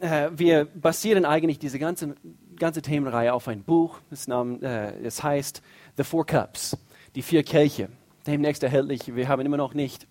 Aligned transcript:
Äh, 0.00 0.30
wir 0.34 0.64
basieren 0.64 1.24
eigentlich 1.24 1.58
diese 1.58 1.78
ganze, 1.78 2.14
ganze 2.56 2.82
Themenreihe 2.82 3.32
auf 3.32 3.48
ein 3.48 3.62
Buch. 3.62 4.00
Das, 4.10 4.28
Namen, 4.28 4.62
äh, 4.62 5.02
das 5.02 5.22
heißt 5.22 5.62
The 5.96 6.04
Four 6.04 6.26
Cups, 6.26 6.76
die 7.14 7.22
vier 7.22 7.42
Kelche. 7.42 7.88
Demnächst 8.26 8.62
erhältlich. 8.62 9.14
Wir 9.14 9.28
haben 9.28 9.44
immer 9.44 9.56
noch 9.56 9.74
nicht 9.74 10.06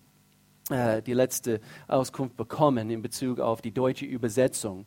äh, 0.70 1.02
die 1.02 1.14
letzte 1.14 1.60
Auskunft 1.88 2.36
bekommen 2.36 2.90
in 2.90 3.02
Bezug 3.02 3.40
auf 3.40 3.60
die 3.60 3.72
deutsche 3.72 4.06
Übersetzung. 4.06 4.86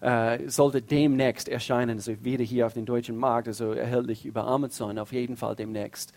Äh, 0.00 0.48
sollte 0.48 0.82
demnächst 0.82 1.48
erscheinen, 1.48 1.98
also 1.98 2.24
wieder 2.24 2.44
hier 2.44 2.66
auf 2.66 2.74
dem 2.74 2.86
deutschen 2.86 3.16
Markt, 3.16 3.48
also 3.48 3.72
erhältlich 3.72 4.26
über 4.26 4.44
Amazon, 4.44 4.98
auf 4.98 5.12
jeden 5.12 5.36
Fall 5.36 5.54
demnächst. 5.54 6.12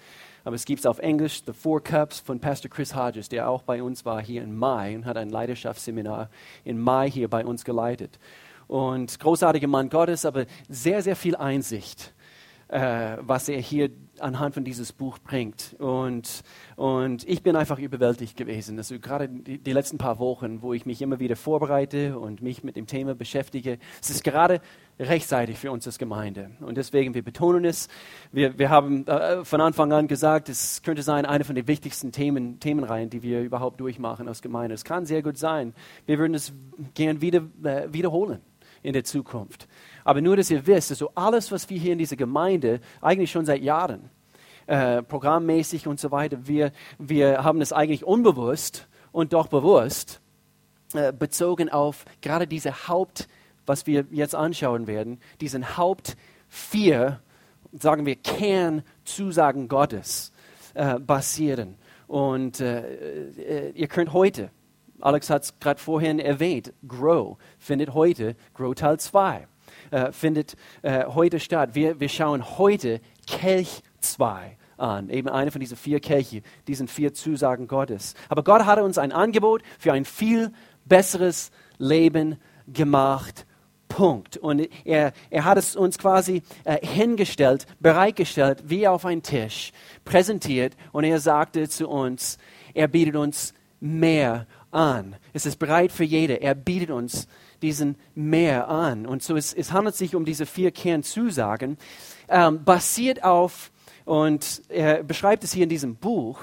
Aber 0.46 0.56
es 0.56 0.66
gibt 0.66 0.80
es 0.80 0.86
auf 0.86 1.00
Englisch, 1.00 1.42
The 1.46 1.54
Four 1.54 1.84
Cups 1.84 2.20
von 2.20 2.40
Pastor 2.40 2.70
Chris 2.70 2.96
Hodges, 2.96 3.30
der 3.30 3.50
auch 3.50 3.64
bei 3.64 3.82
uns 3.82 4.06
war 4.06 4.22
hier 4.22 4.44
im 4.44 4.56
Mai 4.56 4.96
und 4.96 5.06
hat 5.06 5.18
ein 5.18 5.30
Leidenschaftsseminar 5.30 6.30
im 6.64 6.80
Mai 6.80 7.10
hier 7.10 7.28
bei 7.28 7.44
uns 7.44 7.66
geleitet. 7.66 8.20
Und 8.68 9.20
großartiger 9.20 9.68
Mann 9.68 9.90
Gottes, 9.90 10.24
aber 10.24 10.46
sehr, 10.70 11.02
sehr 11.02 11.16
viel 11.16 11.36
Einsicht 11.36 12.14
äh, 12.68 13.18
was 13.22 13.48
er 13.48 13.60
hier 13.60 13.90
anhand 14.20 14.56
von 14.56 14.64
dieses 14.64 14.92
Buch 14.92 15.20
bringt. 15.20 15.76
Und, 15.80 16.42
und 16.76 17.28
ich 17.28 17.44
bin 17.44 17.56
einfach 17.56 17.80
überwältigt 17.80 18.38
gewesen. 18.38 18.78
Also 18.78 19.00
gerade 19.00 19.30
die, 19.30 19.60
die, 19.60 19.72
letzten 19.72 19.98
paar 19.98 20.20
Wochen, 20.20 20.62
wo 20.62 20.74
ich 20.74 20.86
mich 20.86 21.02
immer 21.02 21.20
wieder 21.20 21.36
vorbereite 21.36 22.18
und 22.18 22.42
mich 22.42 22.64
mit 22.64 22.76
dem 22.76 22.88
Thema 22.88 23.14
beschäftige, 23.14 23.78
es 24.02 24.10
ist 24.10 24.24
gerade 24.24 24.62
rechtzeitig 25.00 25.58
für 25.58 25.72
uns 25.72 25.86
als 25.86 25.98
Gemeinde. 25.98 26.52
Und 26.62 26.78
deswegen, 26.78 27.14
wir 27.14 27.24
betonen 27.24 27.66
es. 27.66 27.90
Wir, 28.32 28.58
wir 28.58 28.70
haben 28.70 29.06
äh, 29.08 29.44
von 29.44 29.62
Anfang 29.62 29.92
an 29.92 30.08
gesagt, 30.08 30.50
es 30.50 30.82
könnte 30.84 31.04
sein, 31.04 31.26
eine 31.26 31.44
von 31.44 31.56
den 31.56 31.68
wichtigsten 31.68 32.12
Themen, 32.12 32.60
Themenreihen, 32.60 33.10
die 33.10 33.22
wir 33.22 33.42
überhaupt 33.42 33.80
durchmachen 33.80 34.28
als 34.28 34.42
Gemeinde. 34.42 34.74
Es 34.74 34.86
kann 34.86 35.06
sehr 35.06 35.22
gut 35.22 35.38
sein. 35.38 35.74
Wir 36.06 36.18
würden 36.18 36.34
es 36.34 36.54
gern 36.94 37.22
wieder, 37.22 37.42
äh, 37.64 37.92
wiederholen 37.92 38.42
in 38.84 38.94
der 38.94 39.04
Zukunft. 39.04 39.68
Aber 40.04 40.22
nur, 40.22 40.38
dass 40.38 40.50
ihr 40.50 40.66
wisst, 40.66 40.92
also 40.92 41.12
alles, 41.16 41.52
was 41.52 41.70
wir 41.70 41.78
hier 41.78 41.94
in 41.94 41.98
dieser 41.98 42.16
Gemeinde 42.16 42.80
eigentlich 43.02 43.32
schon 43.32 43.46
seit 43.46 43.62
Jahren, 43.62 44.10
äh, 44.68 45.02
programmmäßig 45.04 45.88
und 45.88 46.00
so 46.00 46.12
weiter, 46.12 46.48
wir, 46.48 46.72
wir 46.98 47.44
haben 47.44 47.62
es 47.62 47.74
eigentlich 47.74 48.04
unbewusst 48.04 48.88
und 49.12 49.34
doch 49.34 49.48
bewusst 49.48 50.22
äh, 50.94 51.12
bezogen 51.12 51.70
auf 51.70 52.06
gerade 52.22 52.48
diese 52.48 52.88
Haupt, 52.88 53.28
was 53.66 53.88
wir 53.88 54.06
jetzt 54.12 54.36
anschauen 54.36 54.88
werden, 54.88 55.20
diesen 55.42 55.78
Haupt 55.78 56.18
vier, 56.48 57.20
sagen 57.74 58.06
wir, 58.06 58.16
Kernzusagen 58.16 59.68
Gottes 59.68 60.32
äh, 60.74 61.00
basieren. 61.00 61.76
Und 62.08 62.60
äh, 62.60 63.70
äh, 63.70 63.72
ihr 63.72 63.88
könnt 63.88 64.14
heute, 64.14 64.52
Alex 65.02 65.30
hat 65.30 65.44
es 65.44 65.60
gerade 65.60 65.80
vorhin 65.80 66.20
erwähnt, 66.20 66.74
Grow 66.88 67.38
findet 67.58 67.94
heute 67.94 68.36
Grow 68.54 68.74
Teil 68.76 69.00
2 69.00 69.48
äh, 69.92 70.12
findet 70.12 70.56
äh, 70.82 71.06
heute 71.06 71.40
statt. 71.40 71.72
Wir, 71.74 72.00
wir 72.00 72.10
schauen 72.10 72.58
heute 72.58 73.02
Kelch 73.28 73.82
2 74.02 74.58
an, 74.78 75.10
eben 75.10 75.30
eine 75.30 75.52
von 75.52 75.62
diesen 75.62 75.78
vier 75.78 76.00
Kelche, 76.00 76.42
diesen 76.68 76.88
vier 76.88 77.14
Zusagen 77.14 77.68
Gottes. 77.68 78.14
Aber 78.30 78.44
Gott 78.44 78.66
hat 78.66 78.80
uns 78.80 78.98
ein 78.98 79.12
Angebot 79.12 79.62
für 79.80 79.94
ein 79.94 80.06
viel 80.06 80.52
besseres 80.86 81.52
Leben 81.78 82.38
gemacht. 82.68 83.46
Punkt. 83.96 84.36
Und 84.36 84.68
er, 84.84 85.14
er 85.30 85.46
hat 85.46 85.58
es 85.58 85.74
uns 85.78 85.98
quasi 85.98 86.44
äh, 86.66 86.86
hingestellt, 86.86 87.66
bereitgestellt, 87.80 88.64
wie 88.66 88.90
auf 88.90 89.06
einen 89.06 89.24
Tisch, 89.24 89.72
präsentiert. 90.04 90.76
Und 90.92 91.06
er 91.06 91.22
sagte 91.22 91.70
zu 91.70 91.88
uns, 91.88 92.38
er 92.74 92.90
bietet 92.90 93.16
uns 93.16 93.54
mehr 93.80 94.48
an. 94.70 95.16
Es 95.32 95.46
ist 95.46 95.60
bereit 95.60 95.94
für 95.94 96.04
jede. 96.04 96.42
Er 96.42 96.56
bietet 96.56 96.92
uns 96.92 97.30
diesen 97.62 97.96
mehr 98.16 98.68
an. 98.68 99.06
Und 99.06 99.24
so 99.24 99.38
es, 99.38 99.54
es 99.54 99.72
handelt 99.72 99.96
sich 99.96 100.14
um 100.14 100.26
diese 100.26 100.46
vier 100.46 100.72
Kernzusagen, 100.72 101.78
ähm, 102.28 102.66
basiert 102.66 103.24
auf, 103.24 103.72
und 104.04 104.62
er 104.68 105.04
beschreibt 105.04 105.46
es 105.46 105.54
hier 105.54 105.64
in 105.64 105.70
diesem 105.70 105.96
Buch, 105.96 106.42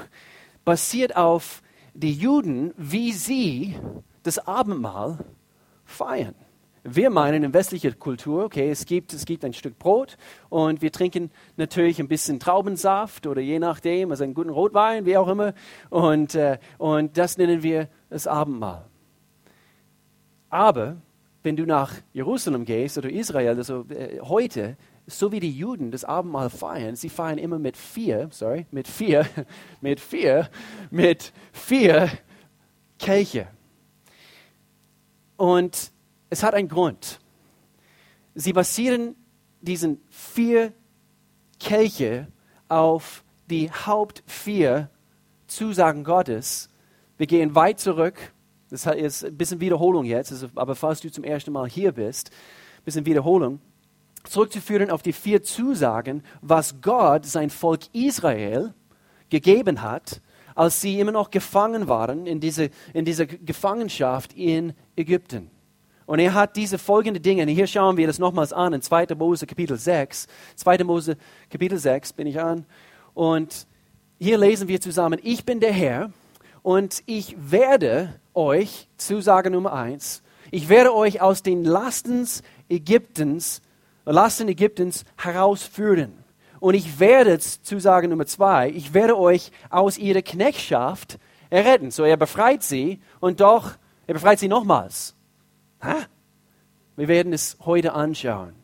basiert 0.65 1.17
auf 1.17 1.63
die 1.93 2.15
Juden, 2.15 2.73
wie 2.79 3.13
sie 3.13 3.77
das 4.23 4.39
Abendmahl 4.39 5.19
feiern. 5.85 6.35
Wir 6.85 7.11
meinen 7.11 7.45
in 7.45 7.55
westlicher 7.55 7.93
Kultur, 7.93 8.45
okay, 8.45 8.69
es 8.69 8.87
gibt, 8.87 9.13
es 9.13 9.25
gibt 9.25 9.45
ein 9.45 9.53
Stück 9.53 9.79
Brot 9.79 10.17
und 10.49 10.83
wir 10.83 10.91
trinken 10.91 11.31
natürlich 11.57 12.01
ein 12.01 12.09
bisschen 12.09 12.41
Traubensaft 12.41 13.29
oder 13.29 13.41
je 13.41 13.61
nachdem, 13.61 14.11
also 14.11 14.25
einen 14.25 14.35
guten 14.35 14.51
Rotwein, 14.51 15.07
wie 15.07 15.17
auch 15.17 15.29
immer. 15.29 15.55
Und, 15.91 16.35
äh, 16.35 16.59
und 16.79 17.17
das 17.17 17.39
nennen 17.39 17.63
wir 17.63 17.89
das 18.11 18.27
Abendmahl. 18.27 18.85
Aber 20.51 20.97
wenn 21.45 21.55
du 21.55 21.67
nach 21.67 21.95
Jerusalem 22.13 22.65
gehst 22.65 22.99
oder 22.99 23.11
Israel, 23.11 23.57
also 23.57 23.85
äh, 23.89 24.19
heute, 24.21 24.77
so 25.07 25.31
wie 25.31 25.39
die 25.39 25.57
Juden 25.57 25.93
das 25.93 26.05
Abendmahl 26.05 26.51
feiern, 26.51 26.97
sie 26.97 27.11
feiern 27.11 27.39
immer 27.39 27.61
mit 27.61 27.77
vier, 27.77 28.27
sorry, 28.33 28.67
mit 28.73 28.89
vier, 28.89 29.25
mit 29.81 30.01
vier, 30.01 30.51
mit 30.91 31.33
vier 31.53 32.11
Kelche. 32.99 33.47
Und 35.37 35.92
es 36.33 36.43
hat 36.43 36.55
einen 36.55 36.69
Grund. 36.69 37.21
Sie 38.35 38.53
basieren 38.53 39.15
diesen 39.61 40.01
vier 40.09 40.73
Kelche 41.61 42.29
auf 42.69 43.23
die 43.49 43.71
Haupt 43.71 44.23
vier 44.27 44.91
Zusagen 45.47 46.05
Gottes. 46.05 46.71
Wir 47.19 47.27
gehen 47.27 47.55
weit 47.55 47.79
zurück 47.81 48.33
das 48.73 48.87
ist 48.87 49.23
ein 49.23 49.37
bisschen 49.37 49.61
Wiederholung 49.61 50.07
jetzt, 50.07 50.47
aber 50.55 50.75
falls 50.75 51.03
du 51.03 51.13
zum 51.13 51.25
ersten 51.25 51.53
Mal 51.53 51.69
hier 51.69 51.93
bist, 51.93 52.31
ein 52.31 52.85
bisschen 52.85 53.05
Wiederholung. 53.05 53.61
Zurückzuführen 54.25 54.91
auf 54.91 55.03
die 55.03 55.13
vier 55.13 55.43
Zusagen, 55.43 56.23
was 56.41 56.81
Gott 56.81 57.27
sein 57.27 57.51
Volk 57.51 57.83
Israel 57.93 58.73
gegeben 59.29 59.83
hat, 59.83 60.23
als 60.55 60.81
sie 60.81 60.99
immer 60.99 61.13
noch 61.13 61.31
gefangen 61.31 61.87
waren 61.87 62.27
in 62.27 62.41
dieser 62.41 62.69
in 62.95 63.05
diese 63.05 63.27
Gefangenschaft 63.27 64.33
in 64.33 64.73
Ägypten. 64.97 65.51
Und 66.07 66.19
er 66.19 66.35
hat 66.35 66.57
diese 66.57 66.79
folgenden 66.79 67.23
Dinge, 67.23 67.43
und 67.43 67.49
hier 67.49 67.67
schauen 67.67 67.97
wir 67.97 68.07
das 68.07 68.19
nochmals 68.19 68.53
an, 68.53 68.73
in 68.73 68.83
2. 68.83 69.07
Mose 69.17 69.47
Kapitel 69.47 69.77
6. 69.77 70.27
2. 70.57 70.85
Mose 70.85 71.17
Kapitel 71.51 71.79
6 71.79 72.13
bin 72.13 72.27
ich 72.27 72.41
an. 72.41 72.67
Und 73.15 73.67
hier 74.19 74.39
lesen 74.39 74.69
wir 74.69 74.81
zusammen, 74.81 75.19
ich 75.23 75.45
bin 75.45 75.61
der 75.61 75.73
Herr 75.73 76.13
und 76.63 77.03
ich 77.07 77.37
werde 77.39 78.21
euch, 78.35 78.89
Zusage 78.97 79.51
Nummer 79.51 79.73
eins, 79.73 80.23
ich 80.51 80.69
werde 80.69 80.95
euch 80.95 81.21
aus 81.21 81.43
den 81.43 81.65
Lasten 81.65 82.29
Ägyptens, 82.69 83.63
Lasten 84.05 84.49
Ägyptens 84.49 85.05
herausführen. 85.17 86.13
Und 86.61 86.75
ich 86.75 87.01
werde, 87.01 87.39
Zusage 87.39 88.07
Nummer 88.07 88.27
zwei, 88.27 88.71
ich 88.71 88.95
werde 88.95 89.19
euch 89.19 89.51
aus 89.71 89.99
ihrer 89.99 90.23
Knechtschaft 90.23 91.19
erretten. 91.51 91.91
So, 91.91 92.05
er 92.05 92.17
befreit 92.17 92.63
sie 92.63 93.01
und 93.19 93.41
doch, 93.41 93.73
er 94.07 94.15
befreit 94.15 94.39
sie 94.39 94.49
nochmals. 94.49 95.17
Wir 96.97 97.09
werden 97.09 97.33
es 97.33 97.57
heute 97.65 97.95
anschauen. 97.95 98.55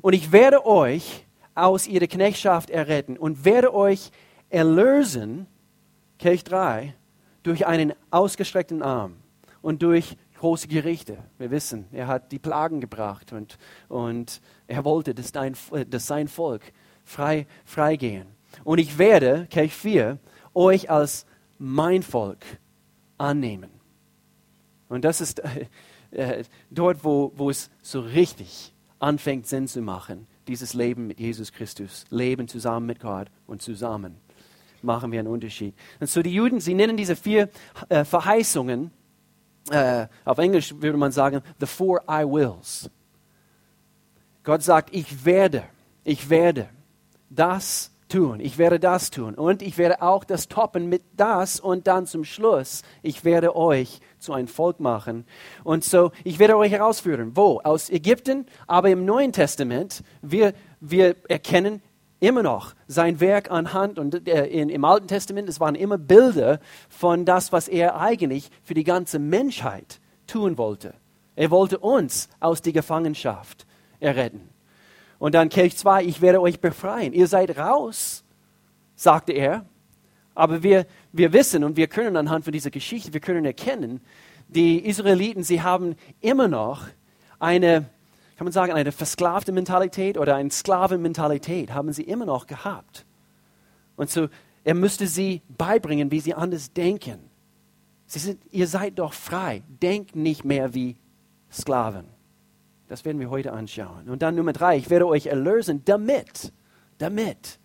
Und 0.00 0.14
ich 0.14 0.32
werde 0.32 0.66
euch 0.66 1.26
aus 1.54 1.86
ihrer 1.86 2.06
Knechtschaft 2.06 2.70
erretten 2.70 3.16
und 3.16 3.44
werde 3.44 3.74
euch 3.74 4.10
erlösen, 4.50 5.46
Kelch 6.18 6.44
3, 6.44 6.94
durch 7.42 7.66
einen 7.66 7.92
ausgestreckten 8.10 8.82
Arm 8.82 9.16
und 9.60 9.82
durch 9.82 10.16
große 10.38 10.68
Gerichte. 10.68 11.18
Wir 11.38 11.50
wissen, 11.50 11.86
er 11.92 12.06
hat 12.06 12.32
die 12.32 12.38
Plagen 12.38 12.80
gebracht 12.80 13.32
und, 13.32 13.58
und 13.88 14.40
er 14.66 14.84
wollte, 14.84 15.14
dass, 15.14 15.32
dein, 15.32 15.54
dass 15.88 16.06
sein 16.06 16.28
Volk 16.28 16.62
frei, 17.04 17.46
frei 17.64 17.96
gehen. 17.96 18.26
Und 18.64 18.78
ich 18.78 18.98
werde, 18.98 19.46
Kelch 19.50 19.74
4, 19.74 20.18
euch 20.54 20.90
als 20.90 21.26
mein 21.58 22.02
Volk 22.02 22.44
annehmen. 23.18 23.70
Und 24.88 25.04
das 25.04 25.20
ist 25.20 25.40
äh, 26.12 26.44
dort, 26.70 27.04
wo, 27.04 27.32
wo 27.36 27.50
es 27.50 27.70
so 27.82 28.00
richtig 28.00 28.72
anfängt, 28.98 29.46
Sinn 29.46 29.66
zu 29.66 29.82
machen, 29.82 30.26
dieses 30.46 30.74
Leben 30.74 31.06
mit 31.06 31.20
Jesus 31.20 31.52
Christus, 31.52 32.04
Leben 32.10 32.48
zusammen 32.48 32.86
mit 32.86 33.00
Gott 33.00 33.28
und 33.46 33.62
zusammen 33.62 34.16
machen 34.82 35.12
wir 35.12 35.20
einen 35.20 35.28
Unterschied. 35.28 35.74
Und 36.00 36.08
so 36.08 36.22
die 36.22 36.34
Juden, 36.34 36.60
sie 36.60 36.74
nennen 36.74 36.96
diese 36.96 37.16
vier 37.16 37.48
äh, 37.88 38.04
Verheißungen, 38.04 38.90
äh, 39.70 40.06
auf 40.24 40.38
Englisch 40.38 40.74
würde 40.78 40.98
man 40.98 41.12
sagen, 41.12 41.40
the 41.60 41.66
four 41.66 42.02
I 42.08 42.24
wills. 42.24 42.90
Gott 44.42 44.62
sagt, 44.62 44.94
ich 44.94 45.24
werde, 45.24 45.64
ich 46.04 46.28
werde 46.28 46.68
das 47.30 47.91
tun, 48.12 48.40
ich 48.40 48.58
werde 48.58 48.78
das 48.78 49.10
tun 49.10 49.34
und 49.34 49.62
ich 49.62 49.78
werde 49.78 50.02
auch 50.02 50.24
das 50.24 50.48
toppen 50.48 50.88
mit 50.88 51.02
das 51.16 51.58
und 51.58 51.86
dann 51.86 52.06
zum 52.06 52.24
Schluss, 52.24 52.82
ich 53.02 53.24
werde 53.24 53.56
euch 53.56 54.00
zu 54.18 54.32
einem 54.32 54.48
Volk 54.48 54.80
machen. 54.80 55.24
Und 55.64 55.84
so, 55.84 56.12
ich 56.22 56.38
werde 56.38 56.56
euch 56.56 56.70
herausführen. 56.70 57.32
Wo? 57.34 57.60
Aus 57.64 57.90
Ägypten, 57.90 58.46
aber 58.66 58.90
im 58.90 59.04
Neuen 59.04 59.32
Testament, 59.32 60.02
wir, 60.20 60.52
wir 60.80 61.16
erkennen, 61.28 61.82
immer 62.20 62.42
noch 62.42 62.74
sein 62.86 63.18
Werk 63.18 63.50
anhand 63.50 63.98
und 63.98 64.28
äh, 64.28 64.46
in, 64.46 64.68
im 64.68 64.84
Alten 64.84 65.08
Testament, 65.08 65.48
es 65.48 65.58
waren 65.58 65.74
immer 65.74 65.98
Bilder 65.98 66.60
von 66.88 67.24
das, 67.24 67.50
was 67.50 67.66
er 67.66 67.98
eigentlich 67.98 68.50
für 68.62 68.74
die 68.74 68.84
ganze 68.84 69.18
Menschheit 69.18 70.00
tun 70.26 70.56
wollte. 70.56 70.94
Er 71.34 71.50
wollte 71.50 71.78
uns 71.78 72.28
aus 72.38 72.62
der 72.62 72.74
Gefangenschaft 72.74 73.66
erretten. 73.98 74.51
Und 75.22 75.36
dann 75.36 75.50
Kelch 75.50 75.76
2, 75.76 76.02
ich 76.02 76.20
werde 76.20 76.40
euch 76.40 76.58
befreien. 76.58 77.12
Ihr 77.12 77.28
seid 77.28 77.56
raus, 77.56 78.24
sagte 78.96 79.30
er. 79.30 79.64
Aber 80.34 80.64
wir, 80.64 80.84
wir 81.12 81.32
wissen 81.32 81.62
und 81.62 81.76
wir 81.76 81.86
können 81.86 82.16
anhand 82.16 82.42
von 82.42 82.52
dieser 82.52 82.72
Geschichte, 82.72 83.12
wir 83.12 83.20
können 83.20 83.44
erkennen, 83.44 84.00
die 84.48 84.84
Israeliten, 84.84 85.44
sie 85.44 85.62
haben 85.62 85.94
immer 86.20 86.48
noch 86.48 86.88
eine, 87.38 87.88
kann 88.36 88.46
man 88.46 88.52
sagen, 88.52 88.72
eine 88.72 88.90
versklavte 88.90 89.52
Mentalität 89.52 90.18
oder 90.18 90.34
eine 90.34 90.50
Sklavenmentalität, 90.50 91.72
haben 91.72 91.92
sie 91.92 92.02
immer 92.02 92.26
noch 92.26 92.48
gehabt. 92.48 93.06
Und 93.94 94.10
so, 94.10 94.26
er 94.64 94.74
müsste 94.74 95.06
sie 95.06 95.40
beibringen, 95.56 96.10
wie 96.10 96.18
sie 96.18 96.34
anders 96.34 96.72
denken. 96.72 97.20
Sie 98.06 98.18
sind, 98.18 98.42
ihr 98.50 98.66
seid 98.66 98.98
doch 98.98 99.12
frei. 99.12 99.62
Denkt 99.80 100.16
nicht 100.16 100.44
mehr 100.44 100.74
wie 100.74 100.96
Sklaven. 101.48 102.06
Das 102.92 103.06
werden 103.06 103.18
wir 103.20 103.30
heute 103.30 103.54
anschauen. 103.54 104.10
Und 104.10 104.20
dann 104.20 104.34
Nummer 104.34 104.52
drei, 104.52 104.76
ich 104.76 104.90
werde 104.90 105.06
euch 105.06 105.24
erlösen, 105.24 105.82
damit, 105.86 106.52
damit. 106.98 107.58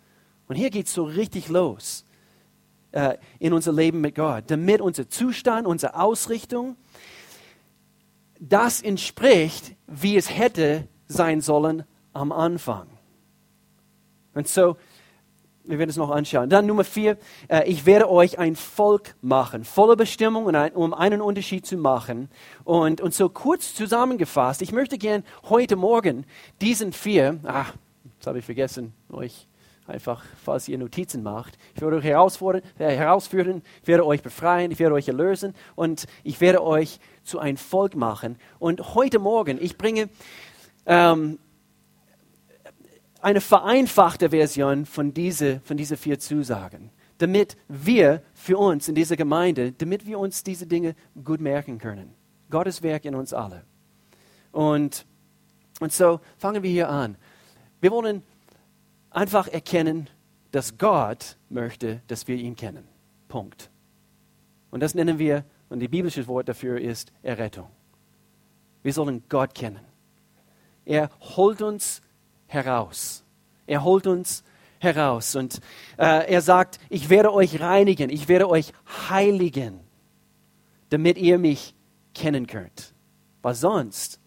Und 0.46 0.56
hier 0.56 0.70
geht 0.70 0.86
es 0.86 0.94
so 0.94 1.04
richtig 1.04 1.50
los 1.50 2.06
äh, 2.92 3.18
in 3.38 3.52
unser 3.52 3.74
Leben 3.74 4.00
mit 4.00 4.14
Gott, 4.14 4.44
damit 4.46 4.80
unser 4.80 5.10
Zustand, 5.10 5.66
unsere 5.66 6.00
Ausrichtung, 6.00 6.76
das 8.40 8.80
entspricht, 8.80 9.76
wie 9.86 10.16
es 10.16 10.34
hätte 10.34 10.88
sein 11.08 11.42
sollen 11.42 11.84
am 12.14 12.32
Anfang. 12.32 12.86
Und 14.32 14.48
so, 14.48 14.78
wir 15.68 15.78
werden 15.78 15.90
es 15.90 15.96
noch 15.96 16.10
anschauen. 16.10 16.48
Dann 16.48 16.66
Nummer 16.66 16.84
vier, 16.84 17.18
äh, 17.48 17.68
ich 17.68 17.84
werde 17.84 18.10
euch 18.10 18.38
ein 18.38 18.56
Volk 18.56 19.14
machen, 19.20 19.64
voller 19.64 19.96
Bestimmung, 19.96 20.46
um 20.46 20.94
einen 20.94 21.20
Unterschied 21.20 21.66
zu 21.66 21.76
machen. 21.76 22.30
Und, 22.64 23.00
und 23.00 23.14
so 23.14 23.28
kurz 23.28 23.74
zusammengefasst, 23.74 24.62
ich 24.62 24.72
möchte 24.72 24.98
gern 24.98 25.24
heute 25.48 25.76
Morgen 25.76 26.24
diesen 26.60 26.92
vier, 26.92 27.38
ach, 27.44 27.74
das 28.18 28.26
habe 28.26 28.38
ich 28.38 28.44
vergessen, 28.44 28.94
euch 29.12 29.46
einfach, 29.86 30.22
falls 30.44 30.68
ihr 30.68 30.78
Notizen 30.78 31.22
macht. 31.22 31.58
Ich 31.74 31.80
werde 31.80 31.96
euch 31.96 32.04
herausfordern, 32.04 32.62
äh, 32.78 32.94
herausführen, 32.96 33.62
ich 33.82 33.88
werde 33.88 34.06
euch 34.06 34.22
befreien, 34.22 34.70
ich 34.70 34.78
werde 34.78 34.94
euch 34.94 35.08
erlösen 35.08 35.54
und 35.74 36.06
ich 36.24 36.40
werde 36.40 36.62
euch 36.62 36.98
zu 37.24 37.38
einem 37.38 37.56
Volk 37.56 37.96
machen. 37.96 38.36
Und 38.58 38.94
heute 38.94 39.18
Morgen, 39.18 39.58
ich 39.60 39.76
bringe 39.78 40.08
ähm, 40.86 41.38
eine 43.20 43.40
vereinfachte 43.40 44.30
Version 44.30 44.86
von 44.86 45.12
diesen 45.12 45.60
von 45.62 45.76
diese 45.76 45.96
vier 45.96 46.18
Zusagen, 46.18 46.90
damit 47.18 47.56
wir 47.68 48.22
für 48.34 48.58
uns 48.58 48.88
in 48.88 48.94
dieser 48.94 49.16
Gemeinde, 49.16 49.72
damit 49.72 50.06
wir 50.06 50.18
uns 50.18 50.44
diese 50.44 50.66
Dinge 50.66 50.94
gut 51.24 51.40
merken 51.40 51.78
können. 51.78 52.14
Gottes 52.50 52.82
Werk 52.82 53.04
in 53.04 53.14
uns 53.14 53.32
alle. 53.32 53.64
Und, 54.52 55.04
und 55.80 55.92
so 55.92 56.20
fangen 56.38 56.62
wir 56.62 56.70
hier 56.70 56.88
an. 56.88 57.16
Wir 57.80 57.90
wollen 57.90 58.22
einfach 59.10 59.48
erkennen, 59.48 60.08
dass 60.50 60.78
Gott 60.78 61.36
möchte, 61.50 62.00
dass 62.06 62.26
wir 62.26 62.36
ihn 62.36 62.56
kennen. 62.56 62.84
Punkt. 63.28 63.70
Und 64.70 64.80
das 64.80 64.94
nennen 64.94 65.18
wir, 65.18 65.44
und 65.68 65.80
die 65.80 65.88
biblische 65.88 66.26
Wort 66.26 66.48
dafür 66.48 66.80
ist 66.80 67.12
Errettung. 67.22 67.68
Wir 68.82 68.92
sollen 68.92 69.22
Gott 69.28 69.54
kennen. 69.54 69.80
Er 70.84 71.10
holt 71.20 71.60
uns 71.60 72.00
heraus. 72.48 73.24
Er 73.66 73.84
holt 73.84 74.06
uns 74.06 74.42
heraus. 74.80 75.36
Und 75.36 75.60
äh, 75.96 76.32
er 76.32 76.40
sagt, 76.40 76.80
ich 76.88 77.08
werde 77.08 77.32
euch 77.32 77.60
reinigen, 77.60 78.10
ich 78.10 78.28
werde 78.28 78.48
euch 78.48 78.72
heiligen, 79.08 79.80
damit 80.90 81.18
ihr 81.18 81.38
mich 81.38 81.74
kennen 82.14 82.46
könnt. 82.46 82.94
Weil 83.42 83.54
sonst, 83.54 84.20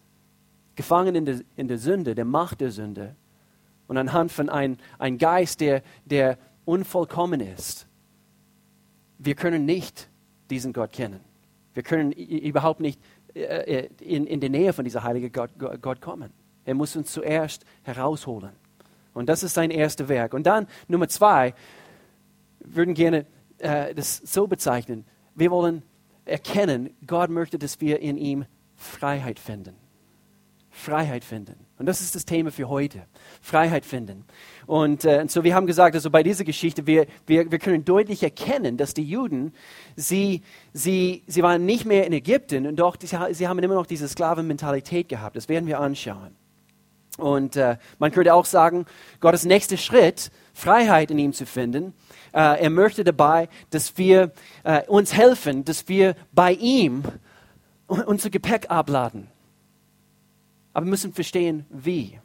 gefangen 0.75 1.15
in 1.15 1.25
der, 1.25 1.41
in 1.57 1.68
der 1.68 1.77
Sünde, 1.77 2.15
der 2.15 2.25
Macht 2.25 2.62
der 2.62 2.71
Sünde, 2.71 3.15
und 3.88 3.97
anhand 3.97 4.31
von 4.31 4.47
einem 4.47 4.77
ein 5.00 5.17
Geist, 5.17 5.59
der, 5.59 5.83
der 6.06 6.38
unvollkommen 6.63 7.41
ist. 7.41 7.88
Wir 9.17 9.35
können 9.35 9.65
nicht 9.65 10.09
diesen 10.50 10.71
Gott 10.71 10.94
kennen. 10.94 11.19
Wir 11.74 11.83
können 11.83 12.13
überhaupt 12.13 12.79
nicht 12.79 13.01
äh, 13.33 13.41
äh, 13.41 13.89
in, 14.00 14.25
in 14.27 14.39
die 14.39 14.50
Nähe 14.50 14.71
von 14.71 14.85
dieser 14.85 15.03
heilige 15.03 15.29
Gott, 15.29 15.51
Gott 15.81 16.00
kommen. 16.00 16.31
Er 16.65 16.75
muss 16.75 16.95
uns 16.95 17.11
zuerst 17.11 17.65
herausholen. 17.83 18.51
Und 19.13 19.27
das 19.27 19.43
ist 19.43 19.53
sein 19.53 19.71
erstes 19.71 20.07
Werk. 20.07 20.33
Und 20.33 20.43
dann 20.43 20.67
Nummer 20.87 21.07
zwei, 21.07 21.53
würden 22.59 22.93
gerne 22.93 23.25
äh, 23.57 23.93
das 23.93 24.17
so 24.17 24.47
bezeichnen. 24.47 25.05
Wir 25.35 25.51
wollen 25.51 25.83
erkennen, 26.25 26.91
Gott 27.05 27.29
möchte, 27.29 27.57
dass 27.57 27.81
wir 27.81 27.99
in 27.99 28.17
ihm 28.17 28.45
Freiheit 28.75 29.39
finden. 29.39 29.75
Freiheit 30.73 31.25
finden. 31.25 31.65
Und 31.77 31.85
das 31.85 31.99
ist 31.99 32.15
das 32.15 32.23
Thema 32.23 32.49
für 32.49 32.69
heute. 32.69 33.01
Freiheit 33.41 33.85
finden. 33.85 34.23
Und, 34.67 35.03
äh, 35.03 35.25
so 35.27 35.43
wir 35.43 35.53
haben 35.53 35.67
gesagt, 35.67 35.95
also 35.95 36.09
bei 36.09 36.23
dieser 36.23 36.45
Geschichte, 36.45 36.87
wir, 36.87 37.07
wir, 37.27 37.51
wir 37.51 37.59
können 37.59 37.83
deutlich 37.83 38.23
erkennen, 38.23 38.77
dass 38.77 38.93
die 38.93 39.03
Juden, 39.03 39.53
sie, 39.97 40.43
sie, 40.71 41.23
sie 41.27 41.43
waren 41.43 41.65
nicht 41.65 41.85
mehr 41.85 42.07
in 42.07 42.13
Ägypten 42.13 42.65
und 42.67 42.77
doch 42.77 42.95
sie, 43.01 43.17
sie 43.33 43.47
haben 43.47 43.59
immer 43.59 43.75
noch 43.75 43.85
diese 43.85 44.07
Sklavenmentalität 44.07 45.09
gehabt. 45.09 45.35
Das 45.35 45.49
werden 45.49 45.67
wir 45.67 45.79
anschauen. 45.79 46.35
Und 47.21 47.56
äh, 47.56 47.77
man 48.00 48.12
könnte 48.12 48.33
auch 48.33 48.45
sagen, 48.45 48.85
Gottes 49.19 49.45
nächster 49.45 49.77
Schritt, 49.77 50.31
Freiheit 50.53 51.12
in 51.12 51.19
ihm 51.19 51.33
zu 51.33 51.45
finden, 51.45 51.94
äh, 52.33 52.62
er 52.62 52.69
möchte 52.69 53.03
dabei, 53.03 53.47
dass 53.69 53.97
wir 53.97 54.31
äh, 54.63 54.85
uns 54.88 55.13
helfen, 55.13 55.63
dass 55.63 55.88
wir 55.88 56.15
bei 56.31 56.53
ihm 56.53 57.03
unser 57.88 58.29
Gepäck 58.29 58.69
abladen. 58.69 59.27
Aber 60.73 60.85
wir 60.85 60.89
müssen 60.89 61.13
verstehen, 61.13 61.65
wie. 61.69 62.19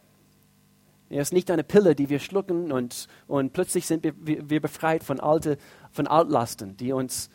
Er 1.08 1.22
ist 1.22 1.32
nicht 1.32 1.50
eine 1.50 1.64
Pille, 1.64 1.94
die 1.94 2.08
wir 2.08 2.18
schlucken 2.18 2.72
und, 2.72 3.06
und 3.26 3.52
plötzlich 3.52 3.86
sind 3.86 4.02
wir, 4.02 4.14
wir, 4.18 4.60
befreit 4.60 5.04
von, 5.04 5.20
alte, 5.20 5.58
von 5.92 6.06
Altlasten, 6.06 6.76
die 6.76 6.92
uns 6.92 7.30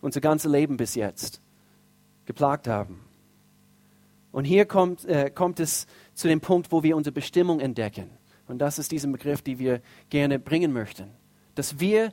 unser 0.00 0.20
ganzes 0.20 0.50
Leben 0.50 0.76
bis 0.76 0.94
jetzt 0.94 1.40
geplagt 2.24 2.68
haben. 2.68 3.00
Und 4.32 4.46
hier 4.46 4.64
kommt, 4.64 5.04
äh, 5.04 5.30
kommt 5.30 5.60
es 5.60 5.86
zu 6.14 6.28
dem 6.28 6.40
Punkt, 6.40 6.72
wo 6.72 6.82
wir 6.82 6.96
unsere 6.96 7.12
Bestimmung 7.12 7.60
entdecken. 7.60 8.10
Und 8.46 8.58
das 8.58 8.78
ist 8.78 8.92
dieser 8.92 9.08
Begriff, 9.08 9.42
den 9.42 9.58
wir 9.58 9.80
gerne 10.10 10.38
bringen 10.38 10.72
möchten. 10.72 11.10
Dass 11.54 11.80
wir, 11.80 12.12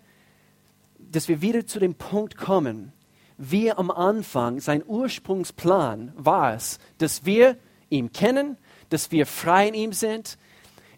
dass 0.97 1.27
wir 1.27 1.41
wieder 1.41 1.65
zu 1.65 1.79
dem 1.79 1.95
Punkt 1.95 2.37
kommen, 2.37 2.93
wie 3.37 3.71
am 3.71 3.91
Anfang 3.91 4.59
sein 4.59 4.83
Ursprungsplan 4.85 6.13
war 6.15 6.53
es, 6.53 6.79
dass 6.99 7.25
wir 7.25 7.57
ihn 7.89 8.11
kennen, 8.11 8.57
dass 8.89 9.11
wir 9.11 9.25
frei 9.25 9.67
in 9.67 9.73
ihm 9.73 9.93
sind, 9.93 10.37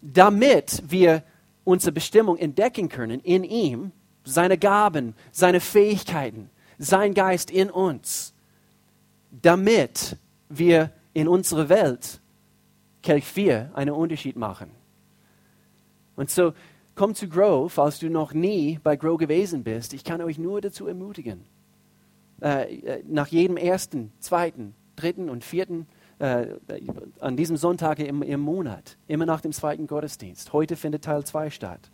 damit 0.02 0.82
wir 0.86 1.22
unsere 1.64 1.92
Bestimmung 1.92 2.36
entdecken 2.36 2.88
können 2.88 3.20
in 3.20 3.44
ihm, 3.44 3.92
seine 4.24 4.58
Gaben, 4.58 5.14
seine 5.32 5.60
Fähigkeiten, 5.60 6.50
sein 6.78 7.14
Geist 7.14 7.50
in 7.50 7.70
uns, 7.70 8.34
damit 9.30 10.16
wir 10.48 10.90
in 11.14 11.28
unserer 11.28 11.68
Welt, 11.68 12.20
Kelch 13.04 13.26
4, 13.26 13.70
einen 13.74 13.94
Unterschied 13.94 14.34
machen. 14.34 14.70
Und 16.16 16.30
so, 16.30 16.54
komm 16.94 17.14
zu 17.14 17.28
Grow, 17.28 17.70
falls 17.70 17.98
du 17.98 18.08
noch 18.08 18.32
nie 18.32 18.80
bei 18.82 18.96
Grow 18.96 19.18
gewesen 19.18 19.62
bist. 19.62 19.92
Ich 19.92 20.04
kann 20.04 20.22
euch 20.22 20.38
nur 20.38 20.62
dazu 20.62 20.86
ermutigen. 20.86 21.44
Äh, 22.40 22.76
äh 22.76 23.04
nach 23.06 23.28
jedem 23.28 23.58
ersten, 23.58 24.10
zweiten, 24.20 24.74
dritten 24.96 25.28
und 25.28 25.44
vierten 25.44 25.86
äh, 26.18 26.46
an 27.20 27.36
diesem 27.36 27.58
Sonntag 27.58 27.98
im, 27.98 28.22
im 28.22 28.40
Monat, 28.40 28.96
immer 29.06 29.26
nach 29.26 29.42
dem 29.42 29.52
zweiten 29.52 29.86
Gottesdienst. 29.86 30.54
Heute 30.54 30.74
findet 30.74 31.04
Teil 31.04 31.24
2 31.24 31.50
statt. 31.50 31.90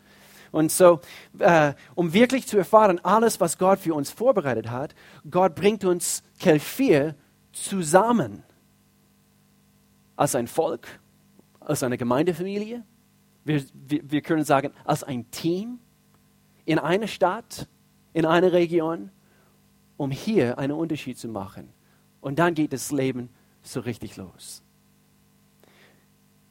Und 0.53 0.71
so, 0.71 1.01
äh, 1.41 1.73
um 1.97 2.13
wirklich 2.13 2.47
zu 2.47 2.57
erfahren, 2.57 3.01
alles, 3.03 3.41
was 3.41 3.59
Gott 3.59 3.81
für 3.81 3.95
uns 3.95 4.11
vorbereitet 4.11 4.71
hat, 4.71 4.95
Gott 5.29 5.57
bringt 5.57 5.85
uns 5.85 6.23
Kelfir 6.39 7.17
zusammen. 7.53 8.45
Als 10.21 10.35
ein 10.35 10.47
Volk, 10.47 11.01
als 11.61 11.83
eine 11.83 11.97
Gemeindefamilie. 11.97 12.85
Wir, 13.47 13.65
wir, 13.73 14.03
wir 14.05 14.21
können 14.21 14.45
sagen, 14.45 14.71
als 14.85 15.03
ein 15.03 15.31
Team 15.31 15.79
in 16.67 16.79
einer 16.79 17.07
Stadt, 17.07 17.67
in 18.13 18.27
einer 18.27 18.53
Region, 18.53 19.11
um 19.97 20.11
hier 20.11 20.59
einen 20.59 20.73
Unterschied 20.73 21.17
zu 21.17 21.29
machen. 21.29 21.71
Und 22.21 22.39
dann 22.39 22.53
geht 22.53 22.75
das 22.75 22.93
Leben 22.93 23.31
so 23.63 23.81
richtig 23.81 24.19
los. 24.19 24.63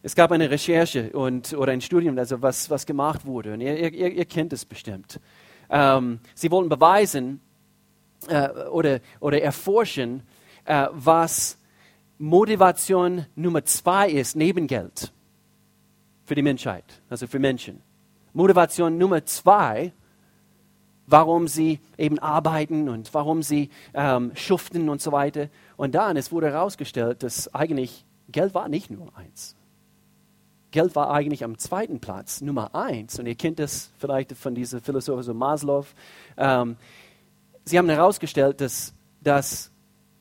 Es 0.01 0.15
gab 0.15 0.31
eine 0.31 0.49
Recherche 0.49 1.11
und, 1.11 1.53
oder 1.53 1.71
ein 1.71 1.81
Studium, 1.81 2.17
also 2.17 2.41
was, 2.41 2.71
was 2.71 2.87
gemacht 2.87 3.23
wurde. 3.23 3.53
Und 3.53 3.61
ihr, 3.61 3.93
ihr, 3.93 4.11
ihr 4.13 4.25
kennt 4.25 4.51
es 4.51 4.65
bestimmt. 4.65 5.19
Ähm, 5.69 6.21
sie 6.33 6.49
wollten 6.49 6.69
beweisen 6.69 7.39
äh, 8.29 8.49
oder, 8.69 8.99
oder 9.19 9.39
erforschen, 9.39 10.23
äh, 10.65 10.87
was 10.91 11.58
Motivation 12.19 13.25
Nummer 13.35 13.65
zwei 13.65 14.09
ist, 14.09 14.35
neben 14.35 14.67
Geld 14.67 15.11
für 16.25 16.35
die 16.35 16.43
Menschheit, 16.43 17.01
also 17.09 17.25
für 17.25 17.39
Menschen. 17.39 17.81
Motivation 18.33 18.97
Nummer 18.99 19.25
zwei 19.25 19.93
warum 21.09 21.47
sie 21.47 21.79
eben 21.97 22.19
arbeiten 22.19 22.87
und 22.87 23.13
warum 23.13 23.41
sie 23.41 23.69
ähm, 23.93 24.31
schuften 24.35 24.89
und 24.89 25.01
so 25.01 25.11
weiter. 25.11 25.49
Und 25.75 25.95
dann, 25.95 26.17
es 26.17 26.31
wurde 26.31 26.51
herausgestellt, 26.51 27.23
dass 27.23 27.53
eigentlich 27.53 28.05
Geld 28.29 28.53
war 28.53 28.69
nicht 28.69 28.91
nur 28.91 29.15
eins. 29.17 29.55
Geld 30.71 30.95
war 30.95 31.09
eigentlich 31.09 31.43
am 31.43 31.57
zweiten 31.57 31.99
Platz, 31.99 32.41
Nummer 32.41 32.75
eins. 32.75 33.17
Und 33.17 33.25
ihr 33.25 33.33
kennt 33.33 33.57
das 33.57 33.89
vielleicht 33.97 34.33
von 34.33 34.53
dieser 34.53 34.81
Philosoph 34.81 35.23
so 35.23 35.33
Maslow. 35.33 35.85
Ähm, 36.37 36.77
sie 37.65 37.79
haben 37.79 37.89
herausgestellt, 37.89 38.61
dass, 38.61 38.93
dass 39.21 39.71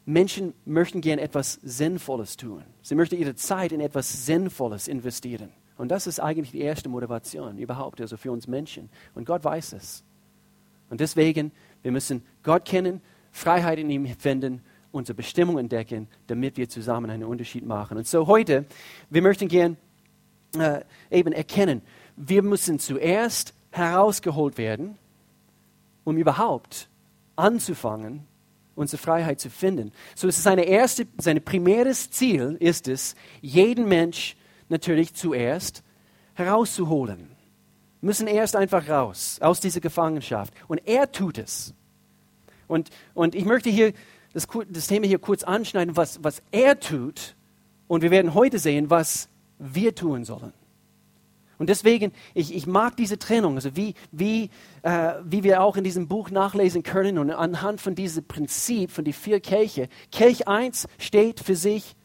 Menschen 0.08 0.54
möchten 0.64 1.02
gern 1.02 1.18
etwas 1.18 1.58
Sinnvolles 1.62 2.38
tun. 2.38 2.62
Sie 2.80 2.94
möchten 2.94 3.16
ihre 3.16 3.34
Zeit 3.34 3.72
in 3.72 3.80
etwas 3.82 4.24
Sinnvolles 4.24 4.88
investieren. 4.88 5.50
Und 5.76 5.90
das 5.90 6.06
ist 6.06 6.18
eigentlich 6.18 6.50
die 6.50 6.62
erste 6.62 6.88
Motivation 6.88 7.58
überhaupt, 7.58 8.00
also 8.00 8.16
für 8.16 8.32
uns 8.32 8.46
Menschen. 8.46 8.88
Und 9.14 9.26
Gott 9.26 9.44
weiß 9.44 9.74
es. 9.74 10.02
Und 10.88 11.00
deswegen, 11.00 11.52
wir 11.82 11.92
müssen 11.92 12.22
Gott 12.42 12.64
kennen, 12.64 13.02
Freiheit 13.32 13.78
in 13.78 13.90
ihm 13.90 14.06
finden, 14.06 14.62
unsere 14.92 15.14
Bestimmung 15.14 15.58
entdecken, 15.58 16.08
damit 16.26 16.56
wir 16.56 16.70
zusammen 16.70 17.10
einen 17.10 17.24
Unterschied 17.24 17.66
machen. 17.66 17.98
Und 17.98 18.06
so 18.06 18.26
heute, 18.26 18.64
wir 19.10 19.20
möchten 19.20 19.46
gern 19.46 19.76
äh, 20.58 20.80
eben 21.10 21.34
erkennen, 21.34 21.82
wir 22.16 22.42
müssen 22.42 22.78
zuerst 22.78 23.52
herausgeholt 23.72 24.56
werden, 24.56 24.96
um 26.04 26.16
überhaupt 26.16 26.88
anzufangen, 27.36 28.26
unsere 28.78 29.00
Freiheit 29.02 29.40
zu 29.40 29.50
finden. 29.50 29.92
So 30.14 30.28
es 30.28 30.38
ist 30.38 30.44
seine 30.44 30.64
erste, 30.64 31.06
sein 31.18 31.42
primäres 31.42 32.10
Ziel 32.10 32.56
ist 32.60 32.88
es, 32.88 33.14
jeden 33.40 33.88
Mensch 33.88 34.36
natürlich 34.68 35.14
zuerst 35.14 35.82
herauszuholen 36.34 37.38
müssen 38.00 38.26
erst 38.26 38.56
einfach 38.56 38.88
raus 38.88 39.38
aus 39.40 39.60
dieser 39.60 39.80
Gefangenschaft. 39.80 40.52
Und 40.68 40.86
er 40.86 41.10
tut 41.10 41.38
es. 41.38 41.74
Und, 42.66 42.90
und 43.14 43.34
ich 43.34 43.44
möchte 43.44 43.70
hier 43.70 43.92
das, 44.32 44.46
das 44.68 44.86
Thema 44.86 45.06
hier 45.06 45.18
kurz 45.18 45.42
anschneiden, 45.42 45.96
was, 45.96 46.22
was 46.22 46.42
er 46.50 46.78
tut. 46.78 47.34
Und 47.86 48.02
wir 48.02 48.10
werden 48.10 48.34
heute 48.34 48.58
sehen, 48.58 48.90
was 48.90 49.28
wir 49.58 49.94
tun 49.94 50.24
sollen. 50.24 50.52
Und 51.58 51.68
deswegen, 51.68 52.12
ich, 52.34 52.54
ich 52.54 52.66
mag 52.66 52.96
diese 52.96 53.18
Trennung, 53.18 53.56
also 53.56 53.76
wie, 53.76 53.94
wie, 54.12 54.50
äh, 54.82 55.14
wie 55.24 55.42
wir 55.42 55.62
auch 55.62 55.76
in 55.76 55.84
diesem 55.84 56.06
Buch 56.06 56.30
nachlesen 56.30 56.84
können 56.84 57.18
und 57.18 57.30
anhand 57.30 57.80
von 57.80 57.96
diesem 57.96 58.24
Prinzip, 58.24 58.92
von 58.92 59.04
die 59.04 59.12
vier 59.12 59.40
Kelche. 59.40 59.88
Kelch 60.12 60.46
1 60.46 60.86
steht 60.98 61.40
für 61.40 61.56
sich 61.56 61.96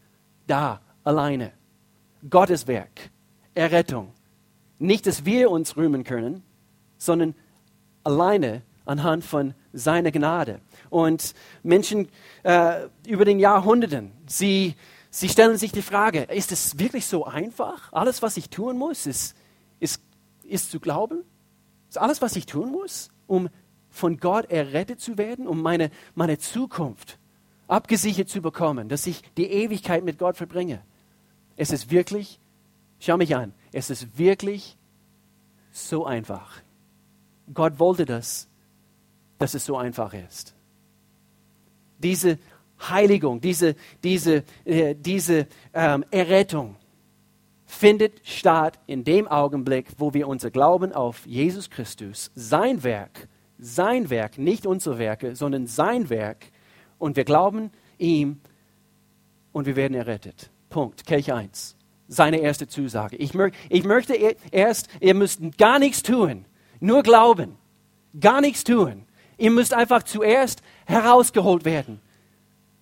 da, 0.48 0.82
alleine. 1.04 1.52
Gottes 2.30 2.68
Werk, 2.68 3.12
Errettung, 3.54 4.12
nicht, 4.80 5.06
dass 5.06 5.24
wir 5.24 5.52
uns 5.52 5.78
rühmen 5.78 6.04
können, 6.04 6.44
sondern 6.98 7.36
alleine 8.04 8.64
anhand 8.86 9.24
von 9.24 9.54
seiner 9.72 10.12
Gnade. 10.12 10.62
Und 10.90 11.34
Menschen 11.62 12.10
äh, 12.44 12.88
über 13.08 13.26
den 13.26 13.40
Jahrhunderten, 13.40 14.12
sie, 14.26 14.76
sie 15.10 15.30
stellen 15.30 15.58
sich 15.58 15.72
die 15.72 15.82
Frage, 15.82 16.24
ist 16.24 16.52
es 16.52 16.80
wirklich 16.80 17.06
so 17.06 17.26
einfach? 17.26 17.92
Alles, 17.92 18.22
was 18.22 18.38
ich 18.38 18.50
tun 18.50 18.78
muss, 18.78 19.06
ist, 19.06 19.36
ist, 20.46 20.72
zu 20.72 20.80
glauben? 20.80 21.24
Ist 21.90 21.98
alles, 21.98 22.22
was 22.22 22.36
ich 22.36 22.46
tun 22.46 22.72
muss, 22.72 23.10
um 23.28 23.50
von 23.90 24.18
Gott 24.18 24.50
errettet 24.50 25.00
zu 25.00 25.18
werden, 25.18 25.48
um 25.48 25.62
meine, 25.62 25.92
meine 26.16 26.38
Zukunft 26.40 27.20
abgesichert 27.68 28.30
zu 28.30 28.42
bekommen, 28.42 28.90
dass 28.90 29.08
ich 29.08 29.22
die 29.38 29.46
Ewigkeit 29.46 30.04
mit 30.04 30.18
Gott 30.18 30.38
verbringe? 30.38 30.82
Es 31.56 31.72
ist 31.72 31.92
wirklich, 31.92 32.40
schau 33.00 33.18
mich 33.18 33.36
an, 33.36 33.54
es 33.72 33.90
ist 33.90 34.18
wirklich 34.18 34.78
so 35.72 36.06
einfach. 36.06 36.62
Gott 37.54 37.80
wollte 37.80 38.06
das, 38.06 38.48
dass 39.38 39.54
es 39.54 39.66
so 39.66 39.78
einfach 39.78 40.14
ist. 40.14 40.56
Diese 42.00 42.40
Heiligung, 42.90 43.42
diese, 43.42 43.76
diese, 44.04 44.44
äh, 44.66 44.96
diese 44.96 45.48
ähm, 45.74 46.06
Errettung 46.12 46.76
findet 47.74 48.22
statt 48.27 48.80
in 48.88 49.03
dem 49.03 49.27
Augenblick, 49.27 49.88
wo 49.98 50.13
wir 50.13 50.27
unser 50.27 50.51
Glauben 50.51 50.94
auf 50.94 51.25
Jesus 51.25 51.70
Christus, 51.70 52.32
sein 52.36 52.84
Werk, 52.84 53.27
sein 53.60 54.10
Werk, 54.10 54.38
nicht 54.38 54.65
unsere 54.65 54.98
Werke, 54.98 55.36
sondern 55.36 55.68
sein 55.68 56.10
Werk, 56.10 56.46
und 57.00 57.18
wir 57.18 57.25
glauben 57.25 57.72
ihm 57.98 58.39
und 59.51 59.65
wir 59.65 59.75
werden 59.75 59.96
errettet. 59.96 60.50
Punkt. 60.70 61.06
Kelch 61.06 61.34
1 61.34 61.75
seine 62.08 62.38
erste 62.38 62.68
Zusage. 62.68 63.15
Ich, 63.18 63.34
mö 63.34 63.50
ich 63.70 63.84
möchte 63.84 64.13
erst, 64.51 64.88
ihr 65.00 65.13
müsst 65.13 65.39
gar 65.58 65.80
nichts 65.80 66.03
tun, 66.03 66.46
nur 66.80 67.03
glauben, 67.03 67.56
gar 68.20 68.42
nichts 68.42 68.63
tun. 68.63 69.06
Ihr 69.38 69.51
müsst 69.51 69.74
einfach 69.74 70.03
zuerst 70.03 70.62
herausgeholt 70.86 71.65
werden, 71.65 72.00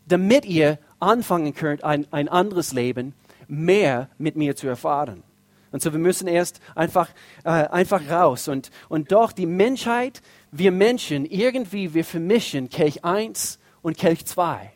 damit 0.08 0.46
ihr 0.46 0.80
anfangen 1.00 1.54
könnt, 1.54 1.84
ein, 1.84 2.06
ein 2.12 2.28
anderes 2.28 2.74
Leben 2.74 3.14
mehr 3.52 4.10
mit 4.18 4.36
mir 4.36 4.56
zu 4.56 4.68
erfahren. 4.68 5.24
Und 5.72 5.82
so, 5.82 5.92
wir 5.92 6.00
müssen 6.00 6.28
erst 6.28 6.60
einfach, 6.76 7.10
äh, 7.44 7.50
einfach 7.50 8.10
raus. 8.10 8.48
Und, 8.48 8.72
und 8.90 9.12
doch 9.12 9.32
die 9.32 9.46
Menschheit, 9.46 10.22
wir 10.52 10.72
Menschen, 10.72 11.26
irgendwie, 11.26 11.94
wir 11.94 12.04
vermischen 12.04 12.70
Kelch 12.70 13.06
1 13.06 13.60
und 13.82 13.98
Kelch 13.98 14.26
2 14.26 14.74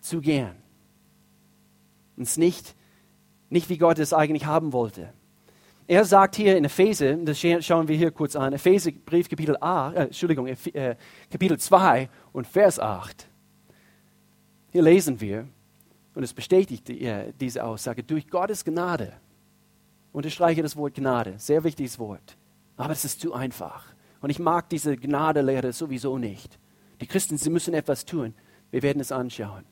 zu 0.00 0.20
gern. 0.20 0.56
Uns 2.16 2.36
nicht 2.36 2.74
nicht 3.48 3.68
wie 3.68 3.78
Gott 3.78 3.98
es 3.98 4.12
eigentlich 4.12 4.46
haben 4.46 4.72
wollte. 4.72 5.12
Er 5.88 6.04
sagt 6.04 6.34
hier 6.34 6.56
in 6.56 6.64
Epheser, 6.64 7.14
das 7.16 7.38
schauen 7.38 7.86
wir 7.86 7.96
hier 7.96 8.10
kurz 8.10 8.34
an, 8.34 8.52
Epheser 8.52 8.90
Brief 8.90 9.28
Kapitel, 9.28 9.56
8, 9.60 9.94
äh, 9.94 10.02
Entschuldigung, 10.04 10.48
äh, 10.48 10.96
Kapitel 11.30 11.58
2 11.58 12.08
und 12.32 12.46
Vers 12.46 12.80
8. 12.80 13.28
Hier 14.72 14.82
lesen 14.82 15.20
wir, 15.20 15.46
und 16.16 16.22
es 16.22 16.32
bestätigt 16.32 16.88
die, 16.88 17.02
äh, 17.02 17.34
diese 17.38 17.62
Aussage, 17.62 18.02
durch 18.02 18.28
Gottes 18.28 18.64
Gnade. 18.64 19.12
Unterstreiche 20.12 20.62
das 20.62 20.74
Wort 20.74 20.94
Gnade, 20.94 21.34
sehr 21.36 21.62
wichtiges 21.62 21.98
Wort. 21.98 22.38
Aber 22.78 22.94
es 22.94 23.04
ist 23.04 23.20
zu 23.20 23.34
einfach. 23.34 23.84
Und 24.22 24.30
ich 24.30 24.38
mag 24.38 24.70
diese 24.70 24.96
Gnadelehre 24.96 25.74
sowieso 25.74 26.16
nicht. 26.16 26.58
Die 27.02 27.06
Christen, 27.06 27.36
sie 27.36 27.50
müssen 27.50 27.74
etwas 27.74 28.06
tun. 28.06 28.32
Wir 28.70 28.82
werden 28.82 28.98
es 29.00 29.12
anschauen. 29.12 29.66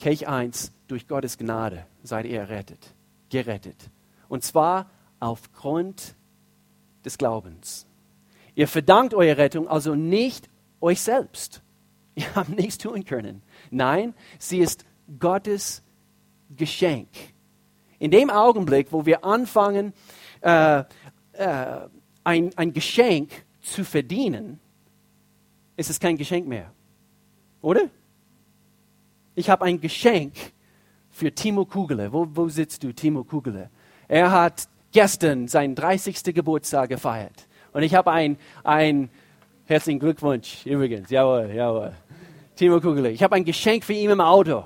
Kelch 0.00 0.26
1, 0.26 0.72
durch 0.88 1.06
Gottes 1.06 1.38
Gnade 1.38 1.86
seid 2.02 2.26
ihr 2.26 2.40
errettet, 2.40 2.92
gerettet. 3.30 3.88
Und 4.28 4.42
zwar 4.42 4.90
aufgrund 5.20 6.16
des 7.04 7.18
Glaubens. 7.18 7.86
Ihr 8.56 8.66
verdankt 8.66 9.14
eure 9.14 9.36
Rettung 9.38 9.68
also 9.68 9.94
nicht 9.94 10.50
euch 10.80 11.00
selbst. 11.00 11.62
Ihr 12.16 12.34
habt 12.34 12.48
nichts 12.48 12.78
tun 12.78 13.04
können. 13.04 13.42
Nein, 13.70 14.12
sie 14.40 14.58
ist 14.58 14.84
Gottes 15.18 15.82
Geschenk. 16.56 17.08
In 17.98 18.10
dem 18.10 18.30
Augenblick, 18.30 18.88
wo 18.90 19.06
wir 19.06 19.24
anfangen, 19.24 19.92
äh, 20.40 20.80
äh, 20.80 20.84
ein, 22.24 22.50
ein 22.56 22.72
Geschenk 22.72 23.30
zu 23.60 23.84
verdienen, 23.84 24.60
ist 25.76 25.90
es 25.90 26.00
kein 26.00 26.16
Geschenk 26.16 26.46
mehr. 26.46 26.72
Oder? 27.60 27.88
ich 29.34 29.48
habe 29.48 29.64
ein 29.64 29.80
Geschenk 29.80 30.34
für 31.10 31.32
Timo 31.32 31.64
Kugele. 31.64 32.12
Wo, 32.12 32.26
wo 32.32 32.48
sitzt 32.48 32.82
du, 32.82 32.92
Timo 32.92 33.24
Kugele? 33.24 33.70
Er 34.08 34.30
hat 34.30 34.68
gestern 34.92 35.48
seinen 35.48 35.74
30. 35.74 36.22
Geburtstag 36.34 36.90
gefeiert. 36.90 37.46
Und 37.72 37.82
ich 37.82 37.94
habe 37.94 38.10
ein, 38.10 38.36
ein 38.62 39.08
herzlichen 39.64 40.00
Glückwunsch 40.00 40.66
übrigens. 40.66 41.10
Jawohl, 41.10 41.50
jawohl. 41.54 41.92
Timo 42.56 42.80
Kugele. 42.80 43.10
Ich 43.10 43.22
habe 43.22 43.36
ein 43.36 43.44
Geschenk 43.44 43.84
für 43.84 43.94
ihn 43.94 44.10
im 44.10 44.20
Auto. 44.20 44.64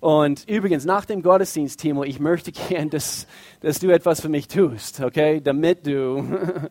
Und 0.00 0.48
übrigens, 0.48 0.84
nach 0.84 1.04
dem 1.04 1.22
Gottesdienst, 1.22 1.80
Timo, 1.80 2.04
ich 2.04 2.20
möchte 2.20 2.52
gern, 2.68 2.90
dass, 2.90 3.26
dass 3.60 3.80
du 3.80 3.90
etwas 3.90 4.20
für 4.20 4.28
mich 4.28 4.48
tust, 4.48 5.00
okay? 5.00 5.40
Damit 5.40 5.86
du 5.86 6.24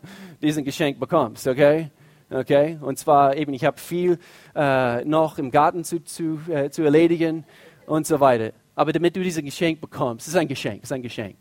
diesen 0.42 0.64
Geschenk 0.64 1.00
bekommst, 1.00 1.48
okay? 1.48 1.92
Okay? 2.30 2.78
Und 2.82 2.98
zwar 3.00 3.36
eben, 3.36 3.54
ich 3.54 3.66
habe 3.66 3.78
viel 3.78 4.20
äh, 4.56 5.04
noch 5.06 5.38
im 5.38 5.52
Garten 5.52 5.84
zu, 5.84 6.04
zu, 6.04 6.40
äh, 6.50 6.70
zu 6.70 6.84
erledigen 6.84 7.46
und 7.86 8.06
so 8.06 8.20
weiter. 8.20 8.54
Aber 8.76 8.94
damit 8.94 9.16
du 9.16 9.24
dieses 9.24 9.44
Geschenk 9.44 9.82
bekommst, 9.82 10.28
ist 10.28 10.36
ein 10.36 10.48
Geschenk, 10.48 10.84
es 10.84 10.90
ist 10.90 10.94
ein 10.94 11.02
Geschenk. 11.02 11.38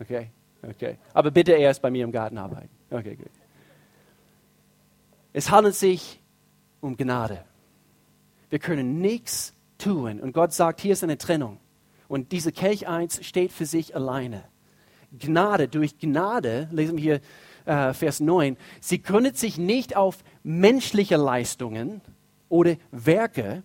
Okay? 0.00 0.28
Okay. 0.62 0.98
Aber 1.12 1.30
bitte 1.30 1.52
erst 1.52 1.82
bei 1.82 1.90
mir 1.90 2.04
im 2.04 2.12
Garten 2.12 2.38
arbeiten. 2.38 2.70
Okay, 2.90 3.16
gut. 3.16 3.30
Es 5.32 5.50
handelt 5.50 5.74
sich 5.74 6.20
um 6.80 6.96
Gnade. 6.96 7.44
Wir 8.50 8.58
können 8.58 9.00
nichts 9.00 9.54
tun. 9.82 10.20
Und 10.20 10.32
Gott 10.32 10.52
sagt, 10.52 10.80
hier 10.80 10.92
ist 10.92 11.02
eine 11.02 11.18
Trennung. 11.18 11.58
Und 12.08 12.32
diese 12.32 12.52
Kelch 12.52 12.88
1 12.88 13.24
steht 13.24 13.52
für 13.52 13.66
sich 13.66 13.96
alleine. 13.96 14.44
Gnade, 15.18 15.68
durch 15.68 15.98
Gnade, 15.98 16.68
lesen 16.70 16.96
wir 16.96 17.02
hier 17.02 17.20
äh, 17.64 17.92
Vers 17.92 18.20
9, 18.20 18.56
sie 18.80 19.02
gründet 19.02 19.36
sich 19.36 19.58
nicht 19.58 19.96
auf 19.96 20.18
menschliche 20.42 21.16
Leistungen 21.16 22.00
oder 22.48 22.76
Werke, 22.90 23.62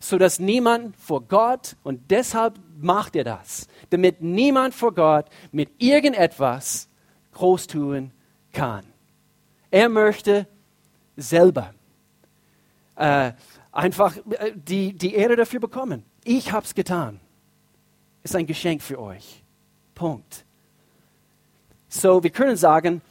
sodass 0.00 0.38
niemand 0.38 0.96
vor 0.96 1.22
Gott, 1.22 1.76
und 1.82 2.10
deshalb 2.10 2.58
macht 2.78 3.16
er 3.16 3.24
das, 3.24 3.68
damit 3.90 4.20
niemand 4.20 4.74
vor 4.74 4.94
Gott 4.94 5.26
mit 5.50 5.70
irgendetwas 5.78 6.88
groß 7.32 7.66
tun 7.66 8.12
kann. 8.52 8.84
Er 9.70 9.88
möchte 9.88 10.46
selber 11.16 11.74
äh, 12.96 13.32
einfach 13.74 14.16
äh, 14.30 14.52
die, 14.54 14.92
die 14.94 15.14
Ehre 15.14 15.36
dafür 15.36 15.60
bekommen. 15.60 16.04
Ich 16.22 16.52
habe 16.52 16.64
es 16.64 16.74
getan. 16.74 17.20
Ist 18.22 18.34
ein 18.36 18.46
Geschenk 18.46 18.80
für 18.82 18.98
euch. 18.98 19.42
Punkt. 19.94 20.44
So, 21.88 22.22
wir 22.22 22.30
können 22.30 22.56
sagen, 22.56 23.02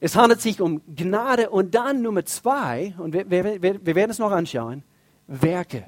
es 0.00 0.16
handelt 0.16 0.40
sich 0.40 0.60
um 0.60 0.80
Gnade 0.94 1.50
und 1.50 1.74
dann 1.74 2.00
Nummer 2.02 2.24
zwei, 2.24 2.94
und 2.96 3.12
wir, 3.12 3.30
wir, 3.30 3.62
wir 3.62 3.94
werden 3.94 4.10
es 4.10 4.18
noch 4.18 4.32
anschauen, 4.32 4.82
Werke. 5.26 5.84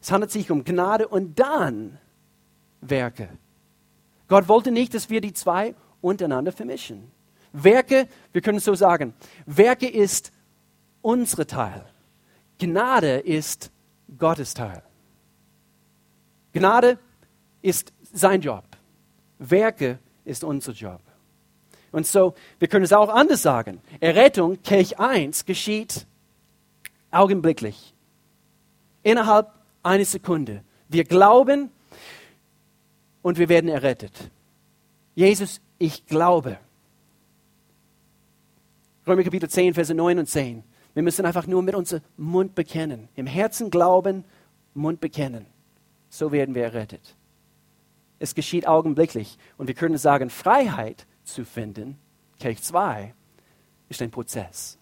Es 0.00 0.12
handelt 0.12 0.30
sich 0.30 0.50
um 0.50 0.62
Gnade 0.64 1.08
und 1.08 1.38
dann 1.38 1.98
Werke. 2.80 3.28
Gott 4.28 4.48
wollte 4.48 4.70
nicht, 4.70 4.94
dass 4.94 5.10
wir 5.10 5.20
die 5.20 5.32
zwei 5.32 5.74
untereinander 6.00 6.52
vermischen. 6.52 7.10
Werke, 7.52 8.06
wir 8.32 8.40
können 8.40 8.58
es 8.58 8.64
so 8.64 8.74
sagen, 8.74 9.12
Werke 9.44 9.88
ist 9.88 10.30
unsere 11.02 11.46
Teil. 11.46 11.84
Gnade 12.60 13.18
ist 13.18 13.72
Gottes 14.18 14.54
Teil. 14.54 14.82
Gnade 16.52 16.98
ist 17.62 17.92
sein 18.12 18.40
Job. 18.40 18.64
Werke 19.38 19.98
ist 20.24 20.44
unser 20.44 20.72
Job. 20.72 21.00
Und 21.90 22.06
so, 22.06 22.34
wir 22.58 22.68
können 22.68 22.84
es 22.84 22.92
auch 22.92 23.08
anders 23.08 23.42
sagen. 23.42 23.80
Errettung, 23.98 24.62
Kelch 24.62 25.00
1, 25.00 25.44
geschieht 25.44 26.06
augenblicklich. 27.10 27.94
Innerhalb 29.02 29.50
einer 29.82 30.04
Sekunde. 30.04 30.62
Wir 30.88 31.04
glauben 31.04 31.70
und 33.22 33.38
wir 33.38 33.48
werden 33.48 33.70
errettet. 33.70 34.30
Jesus, 35.14 35.60
ich 35.78 36.06
glaube. 36.06 36.58
Römer 39.06 39.24
Kapitel 39.24 39.48
10, 39.48 39.74
Verse 39.74 39.94
9 39.94 40.18
und 40.18 40.26
10. 40.26 40.62
Wir 40.94 41.02
müssen 41.02 41.24
einfach 41.24 41.46
nur 41.46 41.62
mit 41.62 41.74
unserem 41.74 42.02
Mund 42.16 42.54
bekennen. 42.54 43.08
Im 43.14 43.26
Herzen 43.26 43.70
glauben, 43.70 44.24
Mund 44.74 45.00
bekennen. 45.00 45.46
So 46.08 46.32
werden 46.32 46.54
wir 46.54 46.64
errettet. 46.64 47.16
Es 48.18 48.34
geschieht 48.34 48.66
augenblicklich. 48.66 49.38
Und 49.56 49.66
wir 49.66 49.74
können 49.74 49.98
sagen, 49.98 50.30
Freiheit 50.30 51.06
zu 51.24 51.44
finden, 51.44 51.98
Kelch 52.38 52.62
2, 52.62 53.14
ist 53.88 54.02
ein 54.02 54.10
Prozess. 54.10 54.78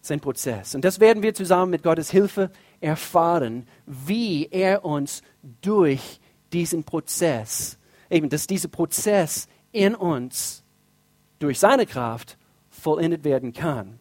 Es 0.00 0.08
ist 0.08 0.12
ein 0.12 0.20
Prozess. 0.20 0.74
Und 0.74 0.84
das 0.84 1.00
werden 1.00 1.22
wir 1.22 1.32
zusammen 1.32 1.70
mit 1.70 1.82
Gottes 1.82 2.10
Hilfe 2.10 2.50
erfahren, 2.80 3.66
wie 3.86 4.48
er 4.50 4.84
uns 4.84 5.22
durch 5.60 6.20
diesen 6.52 6.84
Prozess, 6.84 7.78
eben, 8.10 8.28
dass 8.28 8.46
dieser 8.46 8.68
Prozess 8.68 9.48
in 9.70 9.94
uns 9.94 10.64
durch 11.38 11.58
seine 11.58 11.86
Kraft 11.86 12.36
vollendet 12.68 13.24
werden 13.24 13.52
kann. 13.52 13.98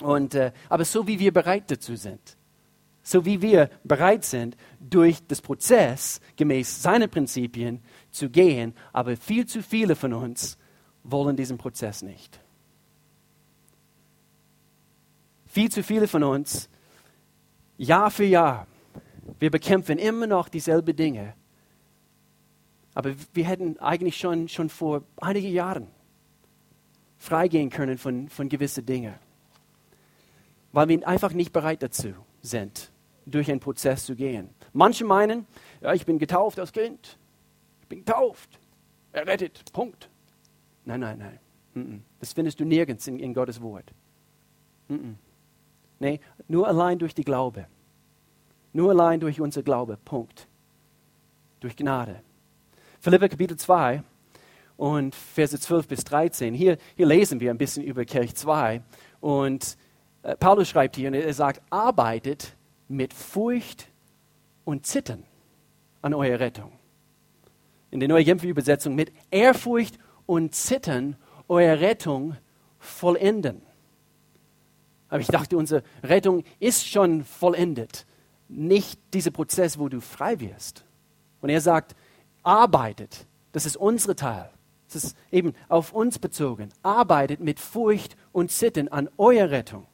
Und, 0.00 0.34
äh, 0.34 0.52
aber 0.68 0.84
so 0.84 1.06
wie 1.06 1.18
wir 1.18 1.32
bereit 1.32 1.70
dazu 1.70 1.96
sind, 1.96 2.36
so 3.02 3.24
wie 3.24 3.40
wir 3.42 3.70
bereit 3.84 4.24
sind, 4.24 4.56
durch 4.80 5.24
das 5.26 5.40
Prozess 5.40 6.20
gemäß 6.36 6.82
seinen 6.82 7.10
Prinzipien 7.10 7.82
zu 8.10 8.30
gehen, 8.30 8.74
aber 8.92 9.16
viel 9.16 9.46
zu 9.46 9.62
viele 9.62 9.94
von 9.94 10.12
uns 10.14 10.58
wollen 11.02 11.36
diesen 11.36 11.58
Prozess 11.58 12.02
nicht. 12.02 12.40
Viel 15.46 15.70
zu 15.70 15.82
viele 15.82 16.08
von 16.08 16.24
uns, 16.24 16.68
Jahr 17.76 18.10
für 18.10 18.24
Jahr, 18.24 18.66
wir 19.38 19.50
bekämpfen 19.50 19.98
immer 19.98 20.26
noch 20.26 20.48
dieselben 20.48 20.96
Dinge. 20.96 21.34
Aber 22.94 23.14
wir 23.32 23.44
hätten 23.44 23.78
eigentlich 23.78 24.16
schon, 24.16 24.48
schon 24.48 24.68
vor 24.68 25.02
einigen 25.16 25.52
Jahren 25.52 25.88
freigehen 27.18 27.70
können 27.70 27.98
von, 27.98 28.28
von 28.28 28.48
gewissen 28.48 28.86
Dingen, 28.86 29.14
weil 30.74 30.88
wir 30.88 31.06
einfach 31.06 31.32
nicht 31.32 31.52
bereit 31.52 31.82
dazu 31.84 32.14
sind, 32.42 32.90
durch 33.26 33.48
einen 33.48 33.60
Prozess 33.60 34.04
zu 34.04 34.16
gehen. 34.16 34.50
Manche 34.72 35.04
meinen, 35.04 35.46
ja, 35.80 35.94
ich 35.94 36.04
bin 36.04 36.18
getauft 36.18 36.58
als 36.58 36.72
Kind, 36.72 37.16
ich 37.80 37.88
bin 37.88 38.04
getauft, 38.04 38.58
errettet, 39.12 39.72
Punkt. 39.72 40.10
Nein, 40.84 41.00
nein, 41.00 41.18
nein. 41.18 42.02
Das 42.18 42.32
findest 42.32 42.58
du 42.58 42.64
nirgends 42.64 43.06
in, 43.06 43.20
in 43.20 43.32
Gottes 43.32 43.62
Wort. 43.62 43.92
Nee, 46.00 46.20
nur 46.48 46.66
allein 46.66 46.98
durch 46.98 47.14
die 47.14 47.24
Glaube. 47.24 47.66
Nur 48.72 48.90
allein 48.90 49.20
durch 49.20 49.40
unser 49.40 49.62
Glaube. 49.62 49.96
Punkt. 50.04 50.48
Durch 51.60 51.76
Gnade. 51.76 52.20
Philipper 53.00 53.28
Kapitel 53.28 53.56
2 53.56 54.02
und 54.76 55.14
Verse 55.14 55.58
12 55.58 55.86
bis 55.86 56.04
13. 56.04 56.52
Hier, 56.52 56.78
hier 56.96 57.06
lesen 57.06 57.38
wir 57.38 57.50
ein 57.50 57.58
bisschen 57.58 57.84
über 57.84 58.04
Kirch 58.04 58.34
2. 58.34 58.82
Und 59.20 59.76
Paulus 60.40 60.68
schreibt 60.68 60.96
hier, 60.96 61.08
und 61.08 61.14
er 61.14 61.34
sagt, 61.34 61.60
arbeitet 61.70 62.56
mit 62.88 63.12
Furcht 63.12 63.88
und 64.64 64.86
Zittern 64.86 65.24
an 66.00 66.14
eurer 66.14 66.40
Rettung. 66.40 66.72
In 67.90 68.00
der 68.00 68.08
neuen 68.08 68.24
Genfer 68.24 68.46
Übersetzung 68.46 68.94
mit 68.94 69.12
Ehrfurcht 69.30 69.98
und 70.26 70.54
Zittern 70.54 71.16
eure 71.46 71.80
Rettung 71.80 72.36
vollenden. 72.78 73.62
Aber 75.08 75.20
ich 75.20 75.28
dachte, 75.28 75.56
unsere 75.56 75.82
Rettung 76.02 76.44
ist 76.58 76.88
schon 76.88 77.22
vollendet. 77.22 78.06
Nicht 78.48 78.98
dieser 79.12 79.30
Prozess, 79.30 79.78
wo 79.78 79.88
du 79.88 80.00
frei 80.00 80.40
wirst. 80.40 80.84
Und 81.40 81.50
er 81.50 81.60
sagt, 81.60 81.94
arbeitet. 82.42 83.26
Das 83.52 83.66
ist 83.66 83.76
unsere 83.76 84.16
Teil. 84.16 84.50
Das 84.88 85.04
ist 85.04 85.16
eben 85.30 85.52
auf 85.68 85.92
uns 85.92 86.18
bezogen. 86.18 86.70
Arbeitet 86.82 87.40
mit 87.40 87.60
Furcht 87.60 88.16
und 88.32 88.50
Zittern 88.50 88.88
an 88.88 89.08
eurer 89.18 89.50
Rettung. 89.50 89.86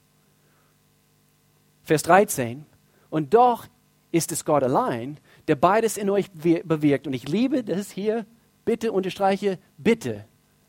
Vers 1.83 2.03
13. 2.05 2.66
Und 3.11 3.35
doch 3.35 3.66
ist 4.12 4.33
es 4.33 4.45
Gott 4.45 4.62
allein, 4.62 5.19
der 5.49 5.57
beides 5.57 5.97
in 5.97 6.11
euch 6.11 6.31
bewirkt. 6.33 7.07
Und 7.07 7.12
ich 7.12 7.29
liebe 7.29 7.64
das 7.64 7.90
hier. 7.90 8.27
Bitte 8.64 8.93
unterstreiche, 8.93 9.59
bitte. 9.79 10.25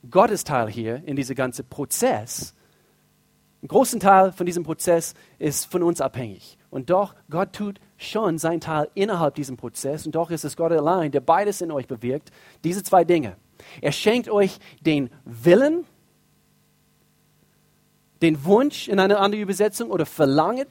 Gottes 0.09 0.43
Teil 0.43 0.69
hier 0.69 1.03
in 1.05 1.15
diesem 1.15 1.35
ganzen 1.35 1.67
Prozess. 1.67 2.55
Ein 3.61 3.67
großen 3.67 3.99
Teil 3.99 4.31
von 4.31 4.47
diesem 4.47 4.63
Prozess 4.63 5.13
ist 5.37 5.71
von 5.71 5.83
uns 5.83 6.01
abhängig. 6.01 6.57
Und 6.71 6.89
doch, 6.89 7.13
Gott 7.29 7.53
tut 7.53 7.79
schon 7.97 8.39
sein 8.39 8.59
Teil 8.59 8.89
innerhalb 8.95 9.35
diesem 9.35 9.57
Prozess. 9.57 10.05
Und 10.07 10.15
doch 10.15 10.31
ist 10.31 10.43
es 10.43 10.57
Gott 10.57 10.71
allein, 10.71 11.11
der 11.11 11.19
beides 11.19 11.61
in 11.61 11.71
euch 11.71 11.87
bewirkt. 11.87 12.31
Diese 12.63 12.81
zwei 12.81 13.03
Dinge. 13.03 13.35
Er 13.81 13.91
schenkt 13.91 14.29
euch 14.29 14.57
den 14.79 15.11
Willen, 15.25 15.85
den 18.23 18.43
Wunsch 18.45 18.87
in 18.87 18.99
einer 18.99 19.19
anderen 19.19 19.43
Übersetzung 19.43 19.91
oder 19.91 20.07
Verlangen. 20.07 20.67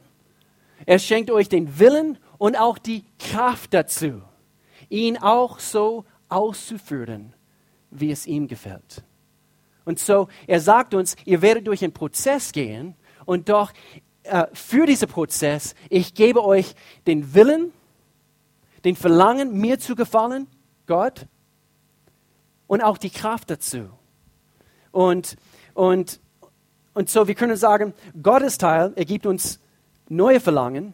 Er 0.87 0.99
schenkt 0.99 1.31
euch 1.31 1.49
den 1.49 1.79
Willen 1.79 2.19
und 2.39 2.59
auch 2.59 2.79
die 2.79 3.05
Kraft 3.19 3.75
dazu, 3.75 4.23
ihn 4.89 5.19
auch 5.19 5.59
so 5.59 6.05
auszuführen, 6.29 7.35
wie 7.91 8.11
es 8.11 8.27
ihm 8.27 8.49
gefällt. 8.49 9.05
Und 9.85 9.99
so, 9.99 10.29
er 10.47 10.61
sagt 10.61 10.95
uns, 10.95 11.17
ihr 11.25 11.43
werdet 11.43 11.67
durch 11.67 11.83
einen 11.83 11.93
Prozess 11.93 12.53
gehen 12.53 12.95
und 13.25 13.49
doch 13.49 13.73
äh, 14.23 14.47
für 14.53 14.87
diesen 14.87 15.09
Prozess, 15.09 15.75
ich 15.89 16.15
gebe 16.15 16.45
euch 16.45 16.75
den 17.07 17.35
Willen, 17.35 17.73
den 18.85 18.97
Verlangen, 18.97 19.59
mir 19.59 19.79
zu 19.79 19.95
gefallen, 19.95 20.47
Gott, 20.87 21.27
und 22.67 22.83
auch 22.83 22.99
die 22.99 23.11
Kraft 23.11 23.51
dazu. 23.51 23.91
Und, 24.93 25.37
und, 25.75 26.21
und 26.95 27.11
so, 27.11 27.27
wir 27.29 27.35
können 27.35 27.57
sagen, 27.57 27.95
Gottes 28.23 28.59
Teil, 28.59 28.93
er 28.97 29.05
gibt 29.05 29.27
uns 29.27 29.60
neue 30.11 30.41
Verlangen 30.41 30.93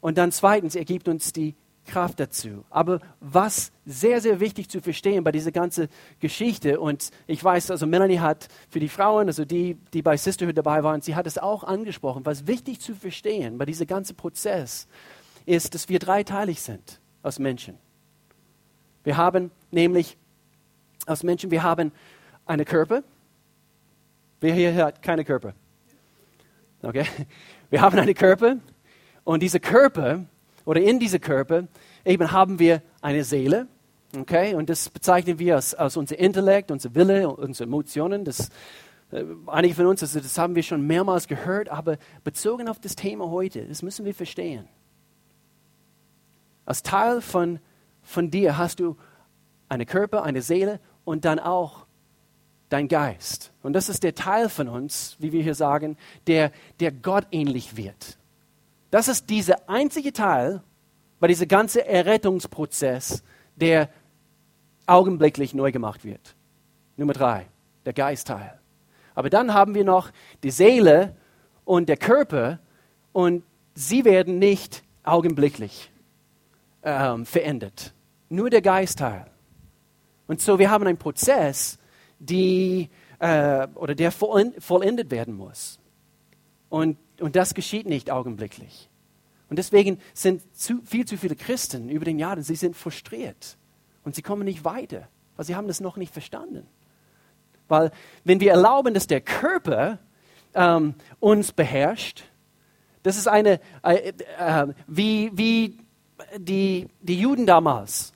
und 0.00 0.18
dann 0.18 0.32
zweitens, 0.32 0.74
er 0.74 0.84
gibt 0.84 1.08
uns 1.08 1.32
die 1.32 1.54
Kraft 1.86 2.20
dazu. 2.20 2.64
Aber 2.68 3.00
was 3.20 3.72
sehr, 3.86 4.20
sehr 4.20 4.40
wichtig 4.40 4.68
zu 4.68 4.82
verstehen 4.82 5.24
bei 5.24 5.32
dieser 5.32 5.52
ganzen 5.52 5.88
Geschichte, 6.20 6.78
und 6.78 7.10
ich 7.26 7.42
weiß, 7.42 7.70
also 7.70 7.86
Melanie 7.86 8.18
hat 8.18 8.48
für 8.68 8.80
die 8.80 8.88
Frauen, 8.88 9.28
also 9.28 9.44
die, 9.44 9.78
die 9.94 10.02
bei 10.02 10.16
Sisterhood 10.16 10.58
dabei 10.58 10.84
waren, 10.84 11.00
sie 11.00 11.14
hat 11.14 11.26
es 11.26 11.38
auch 11.38 11.64
angesprochen, 11.64 12.26
was 12.26 12.46
wichtig 12.46 12.80
zu 12.80 12.94
verstehen 12.94 13.56
bei 13.56 13.64
diesem 13.64 13.86
ganzen 13.86 14.16
Prozess 14.16 14.86
ist, 15.46 15.74
dass 15.74 15.88
wir 15.88 15.98
dreiteilig 15.98 16.60
sind 16.60 17.00
als 17.22 17.38
Menschen. 17.38 17.78
Wir 19.02 19.16
haben 19.16 19.50
nämlich 19.70 20.18
als 21.06 21.22
Menschen, 21.22 21.50
wir 21.50 21.62
haben 21.62 21.90
einen 22.44 22.66
Körper. 22.66 23.02
Wer 24.40 24.54
hier 24.54 24.74
hat 24.74 25.02
keine 25.02 25.24
Körper? 25.24 25.54
Okay. 26.82 27.06
Wir 27.70 27.82
haben 27.82 27.98
einen 27.98 28.14
Körper 28.14 28.56
und 29.24 29.42
dieser 29.42 29.60
Körper 29.60 30.24
oder 30.64 30.80
in 30.80 30.98
diesem 30.98 31.20
Körper 31.20 31.68
eben 32.04 32.32
haben 32.32 32.58
wir 32.58 32.82
eine 33.02 33.24
Seele. 33.24 33.68
Okay? 34.16 34.54
Und 34.54 34.70
das 34.70 34.88
bezeichnen 34.88 35.38
wir 35.38 35.56
als, 35.56 35.74
als 35.74 35.96
unser 35.98 36.18
Intellekt, 36.18 36.70
unser 36.70 36.94
Wille, 36.94 37.28
unsere 37.28 37.66
Emotionen. 37.66 38.24
Das, 38.24 38.48
äh, 39.12 39.24
einige 39.46 39.74
von 39.74 39.86
uns, 39.86 40.02
also 40.02 40.18
das 40.18 40.38
haben 40.38 40.54
wir 40.54 40.62
schon 40.62 40.86
mehrmals 40.86 41.28
gehört, 41.28 41.68
aber 41.68 41.98
bezogen 42.24 42.68
auf 42.68 42.80
das 42.80 42.96
Thema 42.96 43.30
heute, 43.30 43.66
das 43.66 43.82
müssen 43.82 44.06
wir 44.06 44.14
verstehen. 44.14 44.66
Als 46.64 46.82
Teil 46.82 47.20
von, 47.20 47.60
von 48.02 48.30
dir 48.30 48.56
hast 48.56 48.80
du 48.80 48.96
einen 49.68 49.86
Körper, 49.86 50.22
eine 50.22 50.40
Seele 50.40 50.80
und 51.04 51.26
dann 51.26 51.38
auch 51.38 51.86
dein 52.68 52.88
Geist. 52.88 53.52
Und 53.62 53.72
das 53.72 53.88
ist 53.88 54.02
der 54.02 54.14
Teil 54.14 54.48
von 54.48 54.68
uns, 54.68 55.16
wie 55.18 55.32
wir 55.32 55.42
hier 55.42 55.54
sagen, 55.54 55.96
der, 56.26 56.52
der 56.80 56.92
Gott 56.92 57.26
ähnlich 57.30 57.76
wird. 57.76 58.18
Das 58.90 59.08
ist 59.08 59.30
dieser 59.30 59.68
einzige 59.68 60.12
Teil 60.12 60.62
bei 61.20 61.26
diesem 61.28 61.48
ganzen 61.48 61.80
Errettungsprozess, 61.80 63.22
der 63.56 63.88
augenblicklich 64.86 65.54
neu 65.54 65.72
gemacht 65.72 66.04
wird. 66.04 66.34
Nummer 66.96 67.12
drei, 67.12 67.46
der 67.84 67.92
Geistteil. 67.92 68.58
Aber 69.14 69.30
dann 69.30 69.52
haben 69.52 69.74
wir 69.74 69.84
noch 69.84 70.10
die 70.42 70.50
Seele 70.50 71.16
und 71.64 71.88
der 71.88 71.96
Körper 71.96 72.60
und 73.12 73.42
sie 73.74 74.04
werden 74.04 74.38
nicht 74.38 74.82
augenblicklich 75.02 75.90
ähm, 76.82 77.26
verändert. 77.26 77.94
Nur 78.28 78.50
der 78.50 78.62
Geistteil. 78.62 79.26
Und 80.26 80.40
so, 80.40 80.58
wir 80.58 80.70
haben 80.70 80.86
einen 80.86 80.98
Prozess, 80.98 81.78
die, 82.18 82.88
äh, 83.18 83.66
oder 83.74 83.94
der 83.94 84.12
vollendet 84.12 85.10
werden 85.10 85.34
muss. 85.34 85.78
Und, 86.68 86.98
und 87.20 87.36
das 87.36 87.54
geschieht 87.54 87.86
nicht 87.86 88.10
augenblicklich. 88.10 88.88
Und 89.48 89.58
deswegen 89.58 89.98
sind 90.12 90.42
zu, 90.56 90.82
viel 90.84 91.06
zu 91.06 91.16
viele 91.16 91.34
Christen 91.34 91.88
über 91.88 92.04
den 92.04 92.18
Jahren, 92.18 92.42
sie 92.42 92.54
sind 92.54 92.76
frustriert 92.76 93.56
und 94.04 94.14
sie 94.14 94.22
kommen 94.22 94.44
nicht 94.44 94.64
weiter, 94.64 95.08
weil 95.36 95.46
sie 95.46 95.56
haben 95.56 95.68
das 95.68 95.80
noch 95.80 95.96
nicht 95.96 96.12
verstanden. 96.12 96.66
Weil 97.66 97.90
wenn 98.24 98.40
wir 98.40 98.50
erlauben, 98.50 98.94
dass 98.94 99.06
der 99.06 99.20
Körper 99.20 99.98
ähm, 100.54 100.94
uns 101.20 101.52
beherrscht, 101.52 102.24
das 103.02 103.16
ist 103.16 103.28
eine, 103.28 103.60
äh, 103.82 104.12
äh, 104.38 104.66
wie, 104.86 105.30
wie 105.32 105.78
die, 106.36 106.88
die 107.00 107.20
Juden 107.20 107.46
damals. 107.46 108.12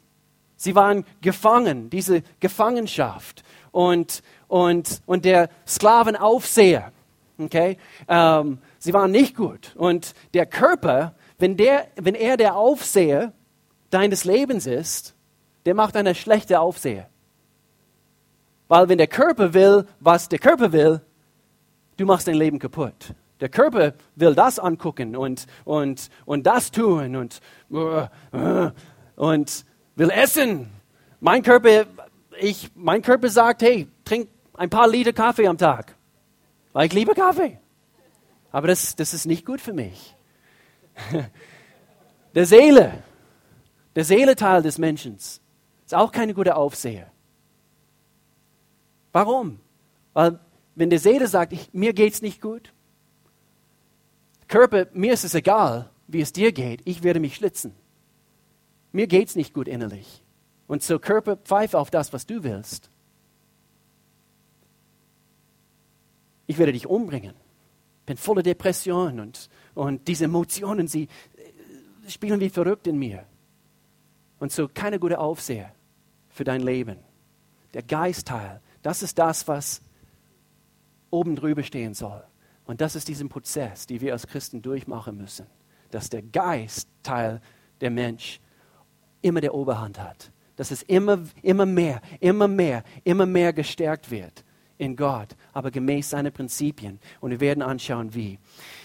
Sie 0.57 0.75
waren 0.75 1.05
gefangen, 1.21 1.91
diese 1.91 2.23
Gefangenschaft. 2.41 3.43
Und, 3.73 4.23
und, 4.49 5.03
und 5.07 5.25
der 5.25 5.49
Sklavenaufseher, 5.67 6.93
okay, 7.39 7.79
ähm, 8.07 8.59
sie 8.79 8.93
waren 8.93 9.11
nicht 9.11 9.35
gut. 9.35 9.75
Und 9.77 10.15
der 10.35 10.47
Körper, 10.47 11.15
wenn, 11.39 11.57
der, 11.57 11.89
wenn 11.97 12.15
er 12.15 12.37
der 12.37 12.55
Aufseher 12.55 13.33
deines 13.91 14.25
Lebens 14.25 14.67
ist, 14.67 15.15
der 15.67 15.75
macht 15.75 15.97
eine 15.97 16.15
schlechte 16.15 16.61
Aufseher. 16.61 17.09
Weil 18.69 18.89
wenn 18.89 18.99
der 18.99 19.07
Körper 19.07 19.53
will, 19.55 19.87
was 20.01 20.29
der 20.29 20.39
Körper 20.39 20.73
will, 20.73 21.01
du 21.97 22.07
machst 22.07 22.29
dein 22.29 22.35
Leben 22.35 22.59
kaputt. 22.59 23.15
Der 23.41 23.49
Körper 23.49 23.95
will 24.15 24.35
das 24.35 24.59
angucken 24.59 25.17
und, 25.17 25.47
und, 25.65 26.09
und 26.25 26.47
das 26.47 26.71
tun 26.71 27.17
und, 27.17 27.41
und 29.17 29.65
will 29.97 30.11
essen. 30.11 30.71
Mein 31.21 31.43
Körper, 31.43 31.87
ich, 32.41 32.71
mein 32.75 33.03
Körper 33.03 33.29
sagt, 33.29 33.63
hey, 33.63 33.89
trink 34.05 34.29
ein 34.55 34.71
paar 34.71 34.89
Liter 34.89 35.13
Kaffee 35.13 35.47
am 35.47 35.59
Tag. 35.59 35.97
Weil 36.73 36.87
ich 36.87 36.93
liebe 36.93 37.15
Kaffee. 37.15 37.59
Aber 38.51 38.69
das, 38.69 38.97
das 38.97 39.15
ist 39.15 39.27
nicht 39.27 39.45
gut 39.47 39.61
für 39.61 39.73
mich. 39.73 40.15
Der 42.35 42.47
Seele, 42.47 43.03
der 43.95 44.05
Seeleteil 44.05 44.63
des 44.63 44.79
Menschen, 44.79 45.17
ist 45.17 45.43
auch 45.93 46.13
keine 46.13 46.33
gute 46.33 46.57
Aufseher. 46.57 47.11
Warum? 49.13 49.61
Weil 50.15 50.39
wenn 50.75 50.89
die 50.89 50.99
Seele 50.99 51.29
sagt, 51.29 51.53
ich, 51.53 51.69
mir 51.75 51.93
es 51.99 52.23
nicht 52.23 52.41
gut, 52.41 52.73
Körper, 54.49 54.87
mir 54.95 55.13
ist 55.13 55.25
es 55.25 55.35
egal, 55.35 55.91
wie 56.09 56.23
es 56.23 56.33
dir 56.33 56.53
geht, 56.53 56.81
ich 56.87 57.03
werde 57.03 57.21
mich 57.21 57.37
schlitzen. 57.37 57.75
Mir 58.93 59.07
geht 59.07 59.29
es 59.29 59.37
nicht 59.37 59.53
gut 59.53 59.69
innerlich. 59.69 60.22
Und 60.73 60.83
so 60.83 60.99
Körper, 60.99 61.37
pfeife 61.37 61.79
auf 61.79 61.91
das, 61.91 62.15
was 62.15 62.25
du 62.25 62.45
willst. 62.45 62.89
Ich 66.47 66.57
werde 66.57 66.73
dich 66.73 66.87
umbringen. 66.87 67.35
Bin 68.07 68.17
voller 68.17 68.43
Depression 68.43 69.21
und, 69.21 69.51
und 69.75 70.09
diese 70.09 70.25
Emotionen, 70.25 70.89
sie 70.89 71.09
äh, 72.07 72.11
spielen 72.11 72.41
wie 72.41 72.49
verrückt 72.49 72.87
in 72.87 72.97
mir. 72.97 73.27
Und 74.39 74.51
so 74.51 74.67
keine 74.67 74.99
gute 74.99 75.19
Aufseher 75.19 75.75
für 76.31 76.45
dein 76.45 76.63
Leben. 76.63 76.97
Der 77.75 77.83
Geistteil, 77.83 78.63
das 78.81 79.03
ist 79.03 79.19
das, 79.19 79.47
was 79.47 79.83
oben 81.11 81.37
drüber 81.37 81.65
stehen 81.65 81.93
soll. 81.93 82.25
Und 82.65 82.81
das 82.81 82.97
ist 82.97 83.09
diesen 83.09 83.29
Prozess, 83.29 83.87
den 83.87 84.01
wir 84.01 84.15
als 84.15 84.27
Christen 84.27 84.63
durchmachen 84.63 85.19
müssen, 85.19 85.45
dass 85.91 86.09
der 86.09 86.23
Geistteil 86.23 87.43
der 87.83 87.91
Mensch 87.91 88.41
immer 89.21 89.43
der 89.43 89.53
Oberhand 89.53 90.01
hat. 90.01 90.33
Dass 90.63 90.71
es 90.71 90.85
immer, 90.85 91.19
immer 91.43 91.67
mehr, 91.67 92.01
immer 92.21 92.47
mehr, 92.47 92.85
immer 93.03 93.27
mehr 93.27 93.53
gestärkt 93.53 94.13
wird 94.13 94.45
in 94.79 94.95
Gott, 94.95 95.31
aber 95.53 95.73
gemäß 95.73 96.11
seiner 96.11 96.31
Prinzipien. 96.31 97.01
Und 97.21 97.33
wir 97.33 97.41
werden 97.41 97.65
anschauen, 97.65 98.15
wie. 98.15 98.39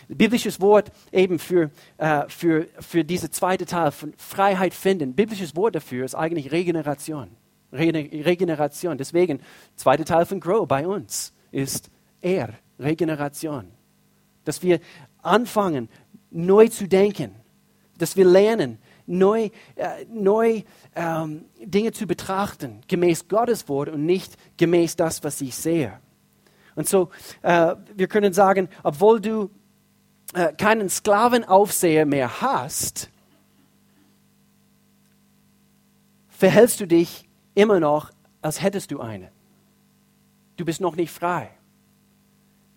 Biblisches 0.07 0.59
Wort 0.59 0.91
eben 1.11 1.37
für, 1.37 1.69
äh, 1.97 2.23
für, 2.29 2.65
für 2.79 3.03
diese 3.03 3.29
zweite 3.29 3.67
Teil 3.67 3.91
von 3.91 4.11
Freiheit 4.17 4.73
finden. 4.73 5.13
Biblisches 5.13 5.55
Wort 5.55 5.75
dafür 5.75 6.03
ist 6.03 6.15
eigentlich 6.15 6.51
Regeneration. 6.51 7.27
Regeneration. 7.71 8.97
Deswegen, 8.97 9.39
zweite 9.75 10.03
Teil 10.03 10.25
von 10.25 10.39
Grow 10.39 10.67
bei 10.67 10.87
uns 10.87 11.31
ist 11.51 11.91
er, 12.21 12.55
Regeneration. 12.79 13.67
Dass 14.45 14.63
wir 14.63 14.79
anfangen, 15.21 15.89
neu 16.31 16.69
zu 16.69 16.87
denken. 16.87 17.35
Dass 17.99 18.17
wir 18.17 18.25
lernen, 18.25 18.79
neu, 19.07 19.49
äh, 19.75 20.05
neu 20.09 20.61
ähm, 20.95 21.45
Dinge 21.59 21.91
zu 21.91 22.05
betrachten, 22.05 22.81
gemäß 22.87 23.27
Gottes 23.27 23.67
Wort 23.67 23.89
und 23.89 24.05
nicht 24.05 24.35
gemäß 24.57 24.95
das, 24.95 25.23
was 25.23 25.41
ich 25.41 25.55
sehe. 25.55 25.99
Und 26.75 26.87
so, 26.87 27.09
äh, 27.41 27.75
wir 27.95 28.07
können 28.07 28.33
sagen, 28.33 28.69
obwohl 28.83 29.19
du 29.19 29.49
äh, 30.33 30.53
keinen 30.53 30.89
Sklavenaufseher 30.89 32.05
mehr 32.05 32.41
hast, 32.41 33.09
verhältst 36.29 36.79
du 36.79 36.85
dich 36.85 37.27
immer 37.55 37.79
noch, 37.79 38.11
als 38.41 38.61
hättest 38.61 38.91
du 38.91 38.99
einen. 38.99 39.29
Du 40.57 40.65
bist 40.65 40.81
noch 40.81 40.95
nicht 40.95 41.11
frei. 41.11 41.49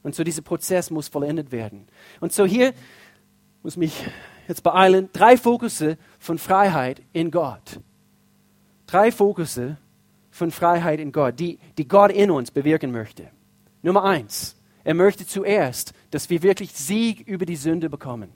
Und 0.02 0.14
so 0.14 0.24
dieser 0.24 0.42
Prozess 0.42 0.90
muss 0.90 1.08
vollendet 1.08 1.52
werden. 1.52 1.86
Und 2.20 2.32
so 2.32 2.46
hier 2.46 2.72
muss 3.62 3.76
mich 3.76 4.06
jetzt 4.50 4.62
beeilen, 4.62 5.08
drei 5.12 5.36
Fokusse 5.36 5.96
von 6.18 6.38
Freiheit 6.38 7.00
in 7.12 7.30
Gott. 7.30 7.80
Drei 8.86 9.10
Fokusse 9.10 9.78
von 10.30 10.50
Freiheit 10.50 11.00
in 11.00 11.12
Gott, 11.12 11.38
die, 11.38 11.58
die 11.78 11.88
Gott 11.88 12.12
in 12.12 12.30
uns 12.30 12.50
bewirken 12.50 12.92
möchte. 12.92 13.28
Nummer 13.82 14.04
eins, 14.04 14.56
er 14.84 14.94
möchte 14.94 15.26
zuerst, 15.26 15.92
dass 16.10 16.28
wir 16.28 16.42
wirklich 16.42 16.72
Sieg 16.72 17.26
über 17.26 17.46
die 17.46 17.56
Sünde 17.56 17.88
bekommen. 17.88 18.32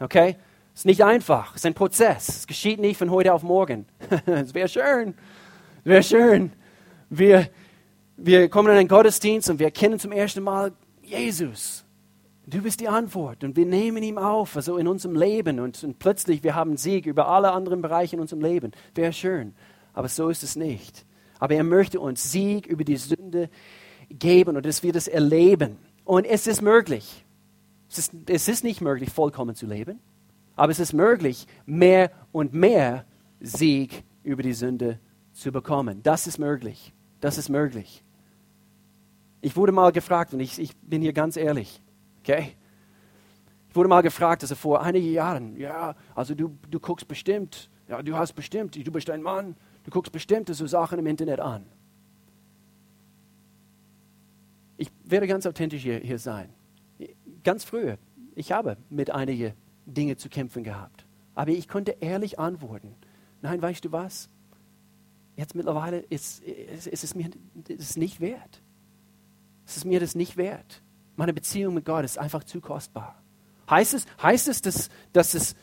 Okay? 0.00 0.36
Es 0.74 0.80
ist 0.80 0.86
nicht 0.86 1.04
einfach, 1.04 1.50
es 1.50 1.60
ist 1.60 1.66
ein 1.66 1.74
Prozess. 1.74 2.28
Es 2.28 2.46
geschieht 2.46 2.80
nicht 2.80 2.96
von 2.96 3.10
heute 3.10 3.32
auf 3.32 3.42
morgen. 3.42 3.86
es 4.26 4.54
wäre 4.54 4.68
schön, 4.68 5.14
wäre 5.84 6.02
schön. 6.02 6.52
Wir, 7.10 7.48
wir 8.16 8.48
kommen 8.48 8.70
in 8.70 8.78
einen 8.78 8.88
Gottesdienst 8.88 9.50
und 9.50 9.58
wir 9.58 9.66
erkennen 9.66 10.00
zum 10.00 10.10
ersten 10.10 10.42
Mal 10.42 10.72
Jesus. 11.02 11.83
Du 12.46 12.60
bist 12.60 12.80
die 12.80 12.88
Antwort 12.88 13.42
und 13.42 13.56
wir 13.56 13.64
nehmen 13.64 14.02
ihn 14.02 14.18
auf, 14.18 14.56
also 14.56 14.76
in 14.76 14.86
unserem 14.86 15.16
Leben 15.16 15.60
und, 15.60 15.82
und 15.82 15.98
plötzlich 15.98 16.42
wir 16.42 16.54
haben 16.54 16.76
Sieg 16.76 17.06
über 17.06 17.28
alle 17.28 17.52
anderen 17.52 17.80
Bereiche 17.80 18.16
in 18.16 18.20
unserem 18.20 18.42
Leben. 18.42 18.72
Wäre 18.94 19.14
schön, 19.14 19.54
aber 19.94 20.08
so 20.08 20.28
ist 20.28 20.42
es 20.42 20.54
nicht. 20.54 21.06
Aber 21.38 21.54
er 21.54 21.64
möchte 21.64 22.00
uns 22.00 22.30
Sieg 22.30 22.66
über 22.66 22.84
die 22.84 22.96
Sünde 22.96 23.48
geben 24.10 24.56
und 24.56 24.66
dass 24.66 24.82
wir 24.82 24.92
das 24.92 25.08
erleben. 25.08 25.78
Und 26.04 26.26
es 26.26 26.46
ist 26.46 26.60
möglich. 26.60 27.24
Es 27.90 27.98
ist, 27.98 28.12
es 28.26 28.48
ist 28.48 28.62
nicht 28.62 28.82
möglich, 28.82 29.10
vollkommen 29.10 29.54
zu 29.54 29.66
leben, 29.66 30.00
aber 30.56 30.70
es 30.72 30.80
ist 30.80 30.92
möglich, 30.92 31.46
mehr 31.64 32.10
und 32.32 32.52
mehr 32.52 33.06
Sieg 33.40 34.04
über 34.22 34.42
die 34.42 34.52
Sünde 34.52 34.98
zu 35.32 35.50
bekommen. 35.50 36.02
Das 36.02 36.26
ist 36.26 36.38
möglich. 36.38 36.92
Das 37.20 37.38
ist 37.38 37.48
möglich. 37.48 38.04
Ich 39.40 39.56
wurde 39.56 39.72
mal 39.72 39.92
gefragt, 39.92 40.34
und 40.34 40.40
ich, 40.40 40.58
ich 40.58 40.76
bin 40.76 41.02
hier 41.02 41.12
ganz 41.12 41.36
ehrlich, 41.36 41.80
okay? 42.24 42.56
Ich 43.68 43.76
wurde 43.76 43.88
mal 43.88 44.02
gefragt, 44.02 44.42
also 44.42 44.54
vor 44.54 44.82
einigen 44.82 45.12
Jahren, 45.12 45.56
ja, 45.56 45.94
also 46.14 46.34
du, 46.34 46.56
du 46.70 46.80
guckst 46.80 47.06
bestimmt, 47.08 47.68
ja, 47.88 48.02
du 48.02 48.16
hast 48.16 48.32
bestimmt, 48.32 48.76
du 48.76 48.92
bist 48.92 49.10
ein 49.10 49.22
Mann, 49.22 49.56
du 49.84 49.90
guckst 49.90 50.12
bestimmt 50.12 50.48
so 50.48 50.66
Sachen 50.66 50.98
im 50.98 51.06
Internet 51.06 51.40
an. 51.40 51.66
Ich 54.76 54.90
werde 55.04 55.26
ganz 55.26 55.46
authentisch 55.46 55.82
hier, 55.82 55.98
hier 55.98 56.18
sein. 56.18 56.50
Ganz 57.42 57.64
früher, 57.64 57.98
ich 58.34 58.52
habe 58.52 58.76
mit 58.90 59.10
einigen 59.10 59.52
Dingen 59.86 60.16
zu 60.18 60.28
kämpfen 60.28 60.64
gehabt. 60.64 61.04
Aber 61.34 61.50
ich 61.50 61.68
konnte 61.68 61.96
ehrlich 62.00 62.38
antworten. 62.38 62.94
Nein, 63.42 63.60
weißt 63.60 63.84
du 63.84 63.92
was? 63.92 64.28
Jetzt 65.36 65.54
mittlerweile 65.54 65.98
ist, 65.98 66.42
ist, 66.42 66.86
ist 66.86 67.04
es 67.04 67.14
mir 67.14 67.28
ist 67.68 67.96
nicht 67.96 68.20
wert. 68.20 68.62
Es 69.66 69.76
ist 69.76 69.84
mir 69.84 69.98
das 69.98 70.14
nicht 70.14 70.36
wert. 70.36 70.83
Meine 71.16 71.32
Beziehung 71.32 71.74
mit 71.74 71.84
Gott 71.84 72.04
ist 72.04 72.18
einfach 72.18 72.44
zu 72.44 72.60
kostbar. 72.60 73.22
Heißt 73.68 73.94
es, 73.94 74.06
heißt 74.22 74.48
es 74.48 74.62
dass, 74.62 74.90
dass 75.12 75.34
es 75.34 75.56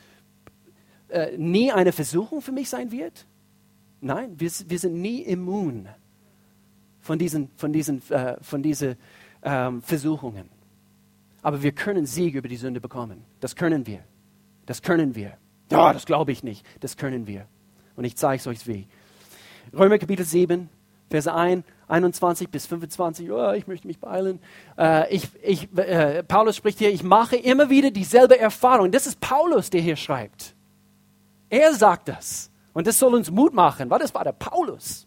äh, 1.09 1.37
nie 1.37 1.71
eine 1.71 1.91
Versuchung 1.91 2.41
für 2.41 2.51
mich 2.51 2.69
sein 2.69 2.91
wird? 2.91 3.25
Nein, 3.99 4.39
wir, 4.39 4.49
wir 4.67 4.79
sind 4.79 4.99
nie 5.01 5.21
immun 5.21 5.87
von 6.99 7.19
diesen, 7.19 7.49
von 7.57 7.71
diesen, 7.71 8.01
äh, 8.09 8.37
von 8.41 8.63
diesen 8.63 8.95
ähm, 9.43 9.81
Versuchungen. 9.81 10.49
Aber 11.41 11.61
wir 11.63 11.71
können 11.71 12.05
Sieg 12.05 12.35
über 12.35 12.47
die 12.47 12.57
Sünde 12.57 12.79
bekommen. 12.79 13.23
Das 13.39 13.55
können 13.55 13.85
wir. 13.87 14.03
Das 14.65 14.81
können 14.81 15.15
wir. 15.15 15.37
Ja, 15.71 15.93
das 15.93 16.05
glaube 16.05 16.31
ich 16.31 16.43
nicht. 16.43 16.65
Das 16.79 16.97
können 16.97 17.27
wir. 17.27 17.47
Und 17.95 18.03
ich 18.03 18.15
zeige 18.15 18.39
es 18.39 18.47
euch 18.47 18.67
wie. 18.67 18.87
Römer 19.73 19.97
Kapitel 19.97 20.25
7, 20.25 20.69
Verse 21.09 21.33
1, 21.33 21.63
21 21.91 22.49
bis 22.49 22.65
25. 22.65 23.31
Oh, 23.31 23.51
ich 23.51 23.67
möchte 23.67 23.85
mich 23.85 23.99
beeilen. 23.99 24.39
Äh, 24.77 25.13
ich, 25.13 25.29
ich, 25.43 25.77
äh, 25.77 26.23
Paulus 26.23 26.55
spricht 26.55 26.79
hier, 26.79 26.91
ich 26.91 27.03
mache 27.03 27.35
immer 27.35 27.69
wieder 27.69 27.91
dieselbe 27.91 28.39
Erfahrung. 28.39 28.91
Das 28.91 29.07
ist 29.07 29.19
Paulus, 29.19 29.69
der 29.69 29.81
hier 29.81 29.97
schreibt. 29.97 30.55
Er 31.49 31.73
sagt 31.73 32.07
das. 32.07 32.49
Und 32.73 32.87
das 32.87 32.97
soll 32.97 33.13
uns 33.13 33.29
Mut 33.29 33.53
machen, 33.53 33.89
weil 33.89 33.99
das 33.99 34.13
war 34.13 34.23
der 34.23 34.31
Paulus. 34.31 35.05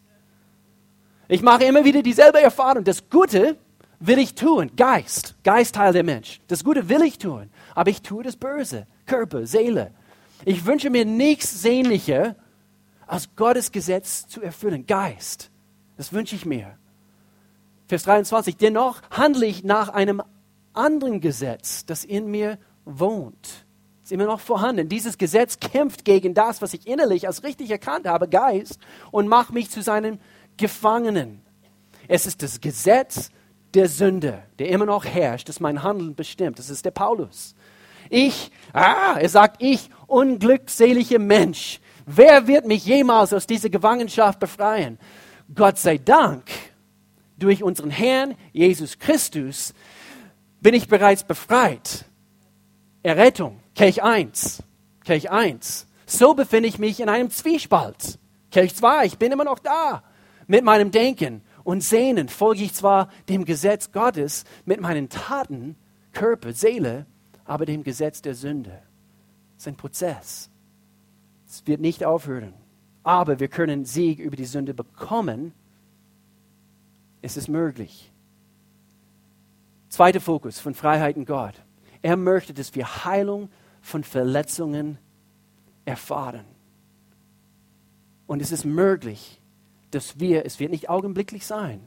Ich 1.28 1.42
mache 1.42 1.64
immer 1.64 1.84
wieder 1.84 2.02
dieselbe 2.02 2.40
Erfahrung. 2.40 2.84
Das 2.84 3.08
Gute 3.08 3.56
will 3.98 4.18
ich 4.18 4.34
tun. 4.34 4.70
Geist, 4.76 5.34
Geistteil 5.42 5.94
der 5.94 6.04
Mensch. 6.04 6.40
Das 6.48 6.62
Gute 6.62 6.90
will 6.90 7.02
ich 7.02 7.16
tun. 7.16 7.48
Aber 7.74 7.88
ich 7.88 8.02
tue 8.02 8.22
das 8.22 8.36
Böse. 8.36 8.86
Körper, 9.06 9.46
Seele. 9.46 9.92
Ich 10.44 10.66
wünsche 10.66 10.90
mir 10.90 11.06
nichts 11.06 11.62
sehnlicher, 11.62 12.36
als 13.06 13.34
Gottes 13.36 13.72
Gesetz 13.72 14.26
zu 14.28 14.42
erfüllen. 14.42 14.86
Geist. 14.86 15.50
Das 15.96 16.12
wünsche 16.12 16.34
ich 16.34 16.44
mir. 16.44 16.76
Vers 17.86 18.04
23. 18.04 18.56
Dennoch 18.56 19.02
handle 19.10 19.46
ich 19.46 19.64
nach 19.64 19.88
einem 19.90 20.22
anderen 20.72 21.20
Gesetz, 21.20 21.84
das 21.86 22.04
in 22.04 22.30
mir 22.30 22.58
wohnt. 22.84 23.64
Ist 24.02 24.12
immer 24.12 24.26
noch 24.26 24.40
vorhanden. 24.40 24.88
Dieses 24.88 25.16
Gesetz 25.16 25.58
kämpft 25.60 26.04
gegen 26.04 26.34
das, 26.34 26.60
was 26.60 26.74
ich 26.74 26.86
innerlich 26.86 27.26
als 27.26 27.42
richtig 27.42 27.70
erkannt 27.70 28.06
habe, 28.06 28.28
Geist, 28.28 28.78
und 29.10 29.28
macht 29.28 29.52
mich 29.52 29.70
zu 29.70 29.82
seinem 29.82 30.18
Gefangenen. 30.56 31.40
Es 32.06 32.26
ist 32.26 32.42
das 32.42 32.60
Gesetz 32.60 33.30
der 33.72 33.88
Sünde, 33.88 34.42
der 34.58 34.68
immer 34.68 34.86
noch 34.86 35.04
herrscht, 35.04 35.48
das 35.48 35.60
mein 35.60 35.82
Handeln 35.82 36.14
bestimmt. 36.14 36.58
Das 36.58 36.70
ist 36.70 36.84
der 36.84 36.90
Paulus. 36.90 37.54
Ich, 38.10 38.50
ah, 38.72 39.16
er 39.18 39.28
sagt, 39.28 39.62
ich, 39.62 39.88
unglückseliger 40.06 41.18
Mensch, 41.18 41.80
wer 42.06 42.46
wird 42.46 42.66
mich 42.66 42.84
jemals 42.84 43.32
aus 43.32 43.46
dieser 43.46 43.70
Gefangenschaft 43.70 44.38
befreien? 44.38 44.98
Gott 45.52 45.78
sei 45.78 45.98
Dank, 45.98 46.50
durch 47.36 47.62
unseren 47.62 47.90
Herrn 47.90 48.34
Jesus 48.52 48.98
Christus 48.98 49.74
bin 50.60 50.74
ich 50.74 50.88
bereits 50.88 51.24
befreit. 51.24 52.06
Errettung, 53.02 53.60
Kelch 53.74 54.02
1, 54.02 54.62
Kelch 55.04 55.30
1. 55.30 55.86
So 56.06 56.34
befinde 56.34 56.68
ich 56.68 56.78
mich 56.78 57.00
in 57.00 57.08
einem 57.08 57.30
Zwiespalt. 57.30 58.18
Kelch 58.50 58.74
2, 58.74 59.06
ich 59.06 59.18
bin 59.18 59.32
immer 59.32 59.44
noch 59.44 59.58
da. 59.58 60.02
Mit 60.46 60.64
meinem 60.64 60.90
Denken 60.90 61.42
und 61.64 61.82
Sehnen 61.82 62.28
folge 62.28 62.62
ich 62.62 62.74
zwar 62.74 63.10
dem 63.28 63.44
Gesetz 63.44 63.92
Gottes, 63.92 64.44
mit 64.64 64.80
meinen 64.80 65.08
Taten, 65.08 65.76
Körper, 66.12 66.52
Seele, 66.52 67.06
aber 67.44 67.66
dem 67.66 67.82
Gesetz 67.82 68.22
der 68.22 68.34
Sünde. 68.34 68.82
Es 69.56 69.64
ist 69.64 69.68
ein 69.68 69.76
Prozess. 69.76 70.50
Es 71.46 71.66
wird 71.66 71.80
nicht 71.80 72.04
aufhören. 72.04 72.54
Aber 73.04 73.38
wir 73.38 73.48
können 73.48 73.84
Sieg 73.84 74.18
über 74.18 74.34
die 74.34 74.46
Sünde 74.46 74.74
bekommen. 74.74 75.52
Es 77.22 77.36
ist 77.36 77.48
möglich. 77.48 78.10
Zweiter 79.90 80.20
Fokus 80.20 80.58
von 80.58 80.74
Freiheit 80.74 81.16
in 81.16 81.26
Gott. 81.26 81.54
Er 82.02 82.16
möchte, 82.16 82.52
dass 82.52 82.74
wir 82.74 83.04
Heilung 83.04 83.50
von 83.80 84.02
Verletzungen 84.02 84.98
erfahren. 85.84 86.44
Und 88.26 88.40
es 88.40 88.50
ist 88.50 88.64
möglich, 88.64 89.40
dass 89.90 90.18
wir, 90.18 90.44
es 90.46 90.58
wird 90.58 90.70
nicht 90.70 90.88
augenblicklich 90.88 91.46
sein, 91.46 91.80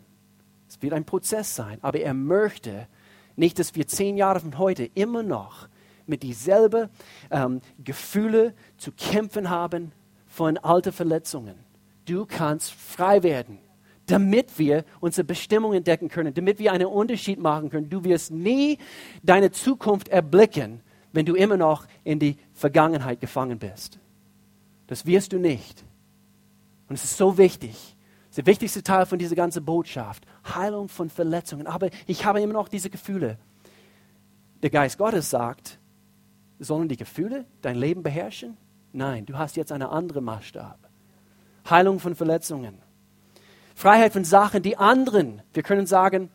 es 0.69 0.82
wird 0.82 0.93
ein 0.93 1.06
Prozess 1.06 1.56
sein, 1.56 1.80
aber 1.82 1.99
er 1.99 2.13
möchte 2.13 2.88
nicht, 3.36 3.60
dass 3.60 3.75
wir 3.75 3.88
zehn 3.88 4.17
Jahre 4.17 4.39
von 4.39 4.58
heute 4.58 4.86
immer 4.93 5.23
noch 5.23 5.67
mit 6.06 6.23
dieselben 6.23 6.89
ähm, 7.32 7.62
Gefühle 7.84 8.53
zu 8.77 8.91
kämpfen 8.91 9.49
haben 9.49 9.91
von 10.38 10.60
alten 10.60 10.91
Verletzungen. 10.91 11.56
Du 12.06 12.28
kannst 12.28 12.71
frei 12.71 13.23
werden, 13.23 13.58
damit 14.06 14.60
wir 14.60 14.86
unsere 15.00 15.26
Bestimmung 15.26 15.73
entdecken 15.73 16.10
können, 16.10 16.32
damit 16.32 16.60
wir 16.60 16.73
einen 16.73 16.86
Unterschied 16.86 17.39
machen 17.39 17.71
können. 17.71 17.89
Du 17.89 18.04
wirst 18.04 18.30
nie 18.30 18.78
deine 19.23 19.50
Zukunft 19.50 20.10
erblicken, 20.10 20.82
wenn 21.12 21.26
du 21.26 21.34
immer 21.34 21.58
noch 21.58 21.88
in 22.04 22.19
die 22.19 22.38
Vergangenheit 22.54 23.19
gefangen 23.19 23.58
bist. 23.58 23.97
Das 24.86 25.08
wirst 25.08 25.34
du 25.34 25.39
nicht. 25.39 25.84
Und 26.88 26.93
es 26.93 27.04
ist 27.04 27.17
so 27.17 27.39
wichtig, 27.39 27.95
der 28.36 28.45
wichtigste 28.45 28.84
Teil 28.84 29.08
von 29.08 29.17
dieser 29.17 29.36
ganzen 29.36 29.65
Botschaft. 29.65 30.23
Heilung 30.54 30.88
von 30.88 31.10
Verletzungen. 31.10 31.65
Aber 31.65 31.89
ich 32.06 32.26
habe 32.26 32.41
immer 32.41 32.54
noch 32.54 32.69
diese 32.69 32.91
Gefühle. 32.91 33.39
Der 34.62 34.69
Geist 34.69 35.00
Gottes 35.00 35.32
sagt, 35.32 35.80
sollen 36.60 36.89
die 36.89 36.97
Gefühle 36.97 37.45
dein 37.63 37.76
Leben 37.76 38.04
beherrschen? 38.04 38.56
Nein, 38.93 39.26
du 39.26 39.38
hast 39.38 39.58
jetzt 39.58 39.71
einen 39.71 39.88
anderen 39.88 40.23
Maßstab. 40.23 40.80
Heilung 41.69 42.00
von 42.00 42.15
Verletzungen. 42.15 42.80
Freiheit 43.76 44.13
von 44.13 44.23
Sachen, 44.23 44.63
die 44.63 44.78
anderen, 44.78 45.41
wir 45.54 45.63
können 45.63 45.86
sagen, 45.86 46.30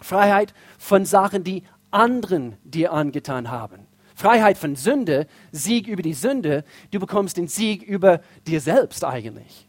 Freiheit 0.00 0.54
von 0.78 1.04
Sachen, 1.04 1.44
die 1.44 1.62
anderen 1.90 2.56
dir 2.64 2.92
angetan 2.92 3.50
haben. 3.50 3.86
Freiheit 4.16 4.58
von 4.58 4.76
Sünde, 4.76 5.26
Sieg 5.52 5.86
über 5.86 6.02
die 6.02 6.14
Sünde, 6.14 6.64
du 6.90 6.98
bekommst 6.98 7.36
den 7.36 7.48
Sieg 7.48 7.82
über 7.82 8.20
dir 8.46 8.60
selbst 8.60 9.04
eigentlich. 9.04 9.68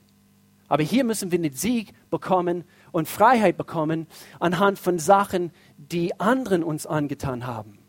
Aber 0.67 0.83
hier 0.83 1.03
müssen 1.03 1.31
wir 1.31 1.39
den 1.39 1.53
Sieg 1.53 1.93
bekommen 2.09 2.63
und 2.91 3.07
Freiheit 3.07 3.57
bekommen 3.57 4.07
anhand 4.39 4.79
von 4.79 4.97
Sachen, 4.97 5.51
die 5.77 6.19
anderen 6.19 6.63
uns 6.63 6.87
angetan 6.87 7.45
haben. 7.45 7.84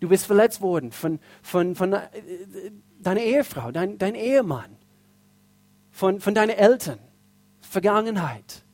Du 0.00 0.08
bist 0.08 0.26
verletzt 0.26 0.60
worden 0.60 0.92
von, 0.92 1.18
von, 1.42 1.74
von 1.74 1.92
äh, 1.94 2.00
deiner 3.00 3.22
Ehefrau, 3.22 3.70
dein, 3.70 3.98
dein 3.98 4.14
Ehemann, 4.14 4.76
von, 5.90 6.20
von 6.20 6.34
deinen 6.34 6.50
Eltern, 6.50 6.98
Vergangenheit. 7.60 8.64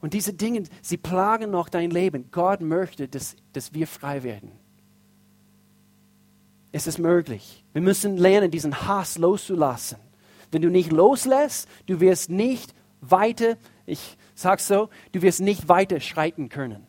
Und 0.00 0.12
diese 0.12 0.34
Dinge, 0.34 0.64
sie 0.82 0.98
plagen 0.98 1.50
noch 1.50 1.68
dein 1.68 1.90
Leben. 1.90 2.30
Gott 2.30 2.60
möchte, 2.60 3.08
dass, 3.08 3.36
dass 3.52 3.72
wir 3.72 3.86
frei 3.86 4.22
werden. 4.22 4.52
Es 6.70 6.86
ist 6.86 6.98
möglich. 6.98 7.64
Wir 7.72 7.80
müssen 7.80 8.18
lernen, 8.18 8.50
diesen 8.50 8.86
Hass 8.86 9.16
loszulassen. 9.16 9.98
Wenn 10.52 10.62
du 10.62 10.70
nicht 10.70 10.92
loslässt, 10.92 11.68
du 11.86 12.00
wirst 12.00 12.28
nicht 12.28 12.74
weiter, 13.00 13.56
ich 13.86 14.18
sag's 14.34 14.68
so, 14.68 14.90
du 15.12 15.22
wirst 15.22 15.40
nicht 15.40 15.68
weiter 15.68 16.00
schreiten 16.00 16.50
können. 16.50 16.86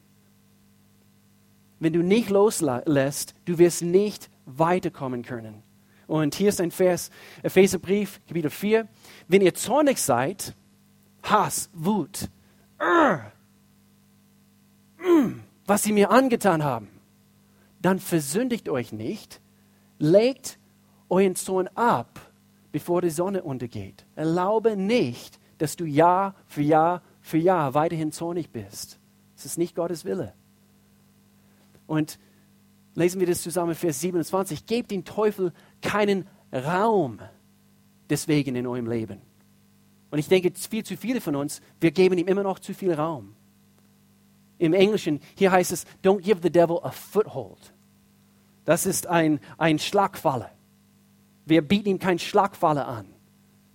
Wenn 1.80 1.94
du 1.94 2.02
nicht 2.02 2.30
loslässt, 2.30 3.36
du 3.46 3.58
wirst 3.58 3.82
nicht 3.82 4.30
weiterkommen 4.46 5.24
können. 5.24 5.64
Und 6.08 6.36
hier 6.36 6.50
ist 6.50 6.62
ein 6.62 6.72
Vers, 6.72 7.12
Epheserbrief, 7.44 8.20
Kapitel 8.28 8.50
4. 8.50 8.88
Wenn 9.28 9.42
ihr 9.42 9.54
zornig 9.54 10.00
seid, 10.00 10.56
Hass, 11.24 11.70
Wut, 11.74 12.30
uh, 12.82 13.18
mm, 15.04 15.42
was 15.66 15.84
sie 15.84 15.92
mir 15.92 16.12
angetan 16.12 16.64
haben, 16.64 16.88
dann 17.82 18.00
versündigt 18.00 18.70
euch 18.70 18.94
nicht, 18.94 19.42
legt 20.00 20.58
euren 21.10 21.36
Zorn 21.36 21.68
ab 21.76 22.28
bevor 22.78 23.02
die 23.02 23.10
Sonne 23.10 23.42
untergeht. 23.42 24.06
Erlaube 24.16 24.76
nicht, 24.76 25.40
dass 25.58 25.76
du 25.76 25.86
Jahr 25.86 26.36
für 26.46 26.62
Jahr 26.62 27.02
für 27.22 27.40
Jahr 27.40 27.74
weiterhin 27.74 28.12
zornig 28.12 28.52
bist. 28.52 29.00
Es 29.36 29.46
ist 29.46 29.58
nicht 29.58 29.76
Gottes 29.76 30.06
Wille. 30.06 30.34
Und 31.88 32.20
lesen 32.96 33.20
wir 33.20 33.28
das 33.28 33.42
zusammen, 33.42 33.76
Vers 33.76 34.02
27. 34.02 34.66
Gebt 34.66 34.92
dem 34.92 35.06
Teufel 35.06 35.54
keinen 35.82 36.28
Raum 36.54 37.20
deswegen 38.10 38.56
in 38.56 38.68
eurem 38.68 38.88
Leben. 38.88 39.22
Und 40.10 40.20
ich 40.20 40.28
denke, 40.28 40.52
viel 40.56 40.84
zu 40.84 40.96
viele 40.96 41.22
von 41.22 41.36
uns, 41.36 41.62
wir 41.80 41.92
geben 41.92 42.18
ihm 42.18 42.28
immer 42.28 42.44
noch 42.44 42.60
zu 42.60 42.74
viel 42.74 42.94
Raum. 42.94 43.36
Im 44.58 44.74
Englischen, 44.74 45.20
hier 45.36 45.52
heißt 45.52 45.72
es, 45.72 45.86
don't 46.04 46.22
give 46.22 46.40
the 46.42 46.50
devil 46.50 46.80
a 46.82 46.92
foothold. 46.92 47.74
Das 48.66 48.86
ist 48.86 49.08
ein, 49.08 49.40
ein 49.58 49.80
Schlagfalle. 49.80 50.50
Wir 51.46 51.62
bieten 51.62 51.90
ihm 51.90 52.00
keinen 52.00 52.20
Schlagfalle 52.20 52.86
an, 52.86 53.06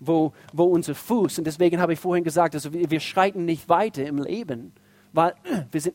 wo, 0.01 0.33
wo 0.53 0.65
unser 0.65 0.95
Fuß, 0.95 1.39
und 1.39 1.45
deswegen 1.45 1.81
habe 1.81 1.93
ich 1.93 2.01
vorhin 2.01 2.25
gesagt, 2.25 2.55
also 2.55 2.73
wir, 2.73 2.91
wir 2.91 3.01
schreiten 3.01 3.45
nicht 3.45 3.69
weiter 3.69 4.05
im 4.05 4.19
Leben, 4.19 4.73
weil 5.13 5.35
wir 5.71 5.81
sind 5.81 5.95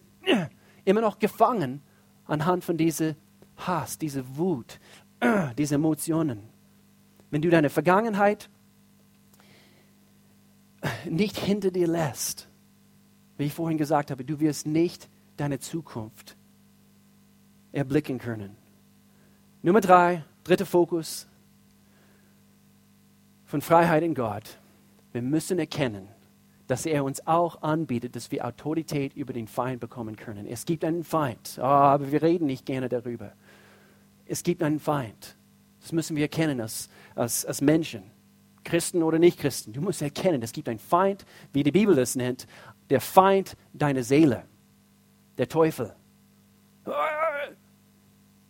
immer 0.85 1.01
noch 1.01 1.19
gefangen 1.19 1.81
anhand 2.27 2.63
von 2.63 2.77
diesem 2.77 3.15
Hass, 3.57 3.97
dieser 3.97 4.37
Wut, 4.37 4.79
diese 5.57 5.75
Emotionen. 5.75 6.41
Wenn 7.31 7.41
du 7.41 7.49
deine 7.49 7.69
Vergangenheit 7.69 8.49
nicht 11.05 11.37
hinter 11.37 11.71
dir 11.71 11.87
lässt, 11.87 12.47
wie 13.37 13.45
ich 13.45 13.53
vorhin 13.53 13.77
gesagt 13.77 14.11
habe, 14.11 14.23
du 14.23 14.39
wirst 14.39 14.67
nicht 14.67 15.09
deine 15.37 15.59
Zukunft 15.59 16.35
erblicken 17.71 18.17
können. 18.17 18.55
Nummer 19.61 19.81
drei, 19.81 20.23
dritter 20.43 20.65
Fokus, 20.65 21.27
von 23.45 23.61
Freiheit 23.61 24.03
in 24.03 24.13
Gott. 24.13 24.57
Wir 25.13 25.21
müssen 25.21 25.57
erkennen, 25.57 26.07
dass 26.67 26.85
er 26.85 27.03
uns 27.03 27.25
auch 27.25 27.61
anbietet, 27.61 28.15
dass 28.15 28.31
wir 28.31 28.45
Autorität 28.45 29.15
über 29.15 29.33
den 29.33 29.47
Feind 29.47 29.79
bekommen 29.79 30.17
können. 30.17 30.45
Es 30.45 30.65
gibt 30.65 30.83
einen 30.83 31.03
Feind, 31.03 31.57
oh, 31.59 31.63
aber 31.63 32.11
wir 32.11 32.21
reden 32.21 32.45
nicht 32.45 32.65
gerne 32.65 32.89
darüber. 32.89 33.31
Es 34.25 34.43
gibt 34.43 34.61
einen 34.61 34.79
Feind. 34.79 35.35
Das 35.81 35.93
müssen 35.93 36.15
wir 36.17 36.23
erkennen 36.23 36.59
als, 36.59 36.89
als, 37.15 37.45
als 37.45 37.61
Menschen, 37.61 38.03
Christen 38.65 39.01
oder 39.01 39.17
nicht 39.17 39.39
Christen. 39.39 39.71
Du 39.71 39.81
musst 39.81 40.01
erkennen, 40.01 40.43
es 40.43 40.51
gibt 40.51 40.67
einen 40.67 40.79
Feind, 40.79 41.25
wie 41.53 41.63
die 41.63 41.71
Bibel 41.71 41.95
das 41.95 42.15
nennt, 42.15 42.45
der 42.89 42.99
Feind 42.99 43.55
deiner 43.73 44.03
Seele, 44.03 44.43
der 45.37 45.47
Teufel. 45.47 45.95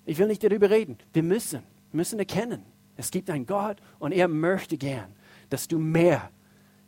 Ich 0.05 0.17
will 0.17 0.27
nicht 0.27 0.43
darüber 0.43 0.71
reden. 0.71 0.97
Wir 1.13 1.23
müssen, 1.23 1.61
müssen 1.91 2.17
erkennen, 2.17 2.63
es 2.95 3.11
gibt 3.11 3.29
einen 3.29 3.45
Gott 3.45 3.77
und 3.99 4.11
er 4.11 4.27
möchte 4.27 4.77
gern, 4.77 5.13
dass 5.49 5.67
du 5.67 5.77
mehr 5.77 6.31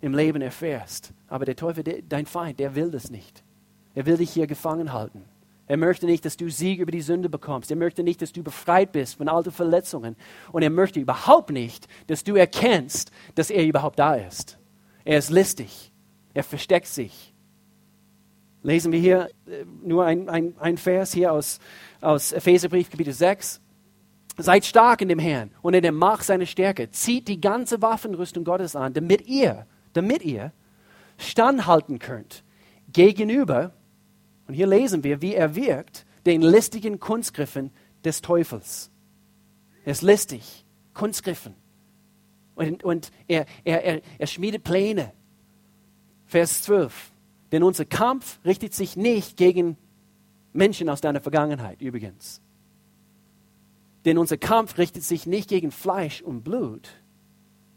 im 0.02 0.16
Leben 0.16 0.42
erfährst. 0.42 1.14
Aber 1.30 1.46
der 1.46 1.56
Teufel, 1.56 1.84
der, 1.84 2.02
dein 2.02 2.26
Feind, 2.26 2.60
der 2.60 2.76
will 2.76 2.92
das 2.92 3.12
nicht. 3.12 3.44
Er 3.94 4.06
will 4.06 4.18
dich 4.18 4.32
hier 4.32 4.48
gefangen 4.48 4.94
halten. 4.94 5.24
Er 5.68 5.78
möchte 5.78 6.08
nicht, 6.08 6.26
dass 6.26 6.36
du 6.36 6.50
Sieg 6.50 6.80
über 6.80 6.92
die 6.92 7.02
Sünde 7.02 7.30
bekommst. 7.30 7.70
Er 7.70 7.78
möchte 7.78 8.02
nicht, 8.02 8.24
dass 8.24 8.34
du 8.34 8.42
befreit 8.42 8.92
bist 8.92 9.18
von 9.18 9.30
alten 9.30 9.52
Verletzungen. 9.52 10.16
Und 10.52 10.64
er 10.64 10.72
möchte 10.72 11.00
überhaupt 11.00 11.52
nicht, 11.52 11.88
dass 12.08 12.24
du 12.24 12.36
erkennst, 12.36 13.12
dass 13.36 13.52
er 13.52 13.64
überhaupt 13.64 14.00
da 14.00 14.16
ist. 14.16 14.58
Er 15.06 15.20
ist 15.20 15.30
listig. 15.30 15.92
Er 16.34 16.44
versteckt 16.44 16.88
sich. 16.88 17.34
Lesen 18.64 18.92
wir 18.92 19.00
hier 19.00 19.30
äh, 19.48 19.64
nur 19.84 20.06
ein, 20.06 20.28
ein, 20.28 20.54
ein 20.60 20.78
Vers 20.78 21.14
hier 21.14 21.32
aus, 21.32 21.60
aus 22.02 22.32
Epheserbrief, 22.32 22.90
Kapitel 22.90 23.14
6. 23.14 23.62
Seid 24.38 24.66
stark 24.66 25.02
in 25.02 25.10
dem 25.10 25.20
Herrn 25.20 25.52
und 25.62 25.76
in 25.76 25.84
der 25.84 25.92
Macht 25.92 26.24
seiner 26.24 26.46
Stärke. 26.48 26.90
Zieht 26.90 27.28
die 27.28 27.40
ganze 27.40 27.82
Waffenrüstung 27.82 28.44
Gottes 28.44 28.76
an, 28.76 28.94
damit 28.94 29.28
ihr, 29.28 29.68
damit 29.94 30.24
ihr 30.24 30.52
standhalten 31.20 32.00
könnt 32.00 32.44
gegenüber, 32.92 33.74
und 34.48 34.56
hier 34.56 34.68
lesen 34.68 35.04
wir, 35.04 35.22
wie 35.22 35.36
er 35.36 35.56
wirkt, 35.56 36.06
den 36.26 36.42
listigen 36.42 37.00
Kunstgriffen 37.00 37.72
des 38.04 38.22
Teufels. 38.22 38.90
Er 39.86 39.92
ist 39.92 40.02
listig, 40.02 40.66
Kunstgriffen. 40.94 41.54
Und, 42.56 42.84
und 42.84 43.12
er, 43.28 43.46
er, 43.64 43.84
er, 43.84 44.02
er 44.18 44.28
schmiedet 44.28 44.64
Pläne. 44.64 45.14
Vers 46.26 46.64
12. 46.64 47.12
Denn 47.52 47.64
unser 47.64 47.86
Kampf 47.86 48.40
richtet 48.46 48.74
sich 48.74 48.96
nicht 48.96 49.38
gegen 49.38 49.78
Menschen 50.54 50.90
aus 50.90 51.02
deiner 51.02 51.22
Vergangenheit, 51.22 51.82
übrigens. 51.82 52.42
Denn 54.06 54.18
unser 54.18 54.38
Kampf 54.38 54.78
richtet 54.78 55.04
sich 55.04 55.26
nicht 55.26 55.50
gegen 55.50 55.72
Fleisch 55.72 56.22
und 56.22 56.44
Blut, 56.44 56.90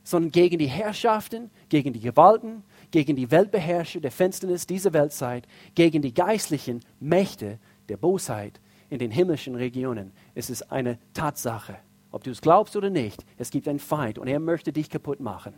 sondern 0.04 0.32
gegen 0.32 0.58
die 0.58 0.66
Herrschaften, 0.66 1.50
gegen 1.68 1.92
die 1.92 2.00
Gewalten, 2.00 2.64
gegen 2.92 3.16
die 3.16 3.30
Weltbeherrscher 3.30 4.00
der 4.00 4.12
Finsternis 4.12 4.66
dieser 4.66 4.92
Weltzeit, 4.92 5.48
gegen 5.74 6.02
die 6.02 6.14
geistlichen 6.14 6.80
Mächte 7.00 7.58
der 7.88 7.96
Bosheit 7.96 8.60
in 8.88 8.98
den 8.98 9.10
himmlischen 9.10 9.56
Regionen. 9.56 10.12
Es 10.34 10.50
ist 10.50 10.70
eine 10.70 10.98
Tatsache. 11.14 11.76
Ob 12.12 12.22
du 12.22 12.30
es 12.30 12.42
glaubst 12.42 12.76
oder 12.76 12.90
nicht, 12.90 13.24
es 13.38 13.50
gibt 13.50 13.66
einen 13.66 13.78
Feind 13.78 14.18
und 14.18 14.28
er 14.28 14.38
möchte 14.38 14.72
dich 14.72 14.90
kaputt 14.90 15.18
machen. 15.18 15.54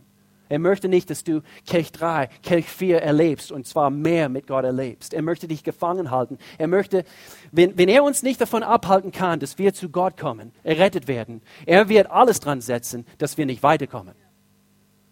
Er 0.48 0.58
möchte 0.58 0.88
nicht, 0.88 1.10
dass 1.10 1.24
du 1.24 1.42
Kelch 1.66 1.90
3, 1.90 2.28
Kelch 2.42 2.66
4 2.68 3.02
erlebst 3.02 3.50
und 3.50 3.66
zwar 3.66 3.90
mehr 3.90 4.28
mit 4.28 4.46
Gott 4.46 4.64
erlebst. 4.64 5.14
Er 5.14 5.22
möchte 5.22 5.48
dich 5.48 5.64
gefangen 5.64 6.10
halten. 6.10 6.38
Er 6.58 6.68
möchte, 6.68 7.04
wenn, 7.50 7.76
wenn 7.78 7.88
er 7.88 8.04
uns 8.04 8.22
nicht 8.22 8.40
davon 8.40 8.62
abhalten 8.62 9.10
kann, 9.10 9.40
dass 9.40 9.58
wir 9.58 9.72
zu 9.74 9.88
Gott 9.88 10.16
kommen, 10.16 10.52
errettet 10.62 11.08
werden, 11.08 11.40
er 11.66 11.88
wird 11.88 12.10
alles 12.10 12.40
dran 12.40 12.60
setzen, 12.60 13.06
dass 13.18 13.38
wir 13.38 13.46
nicht 13.46 13.62
weiterkommen. 13.62 14.14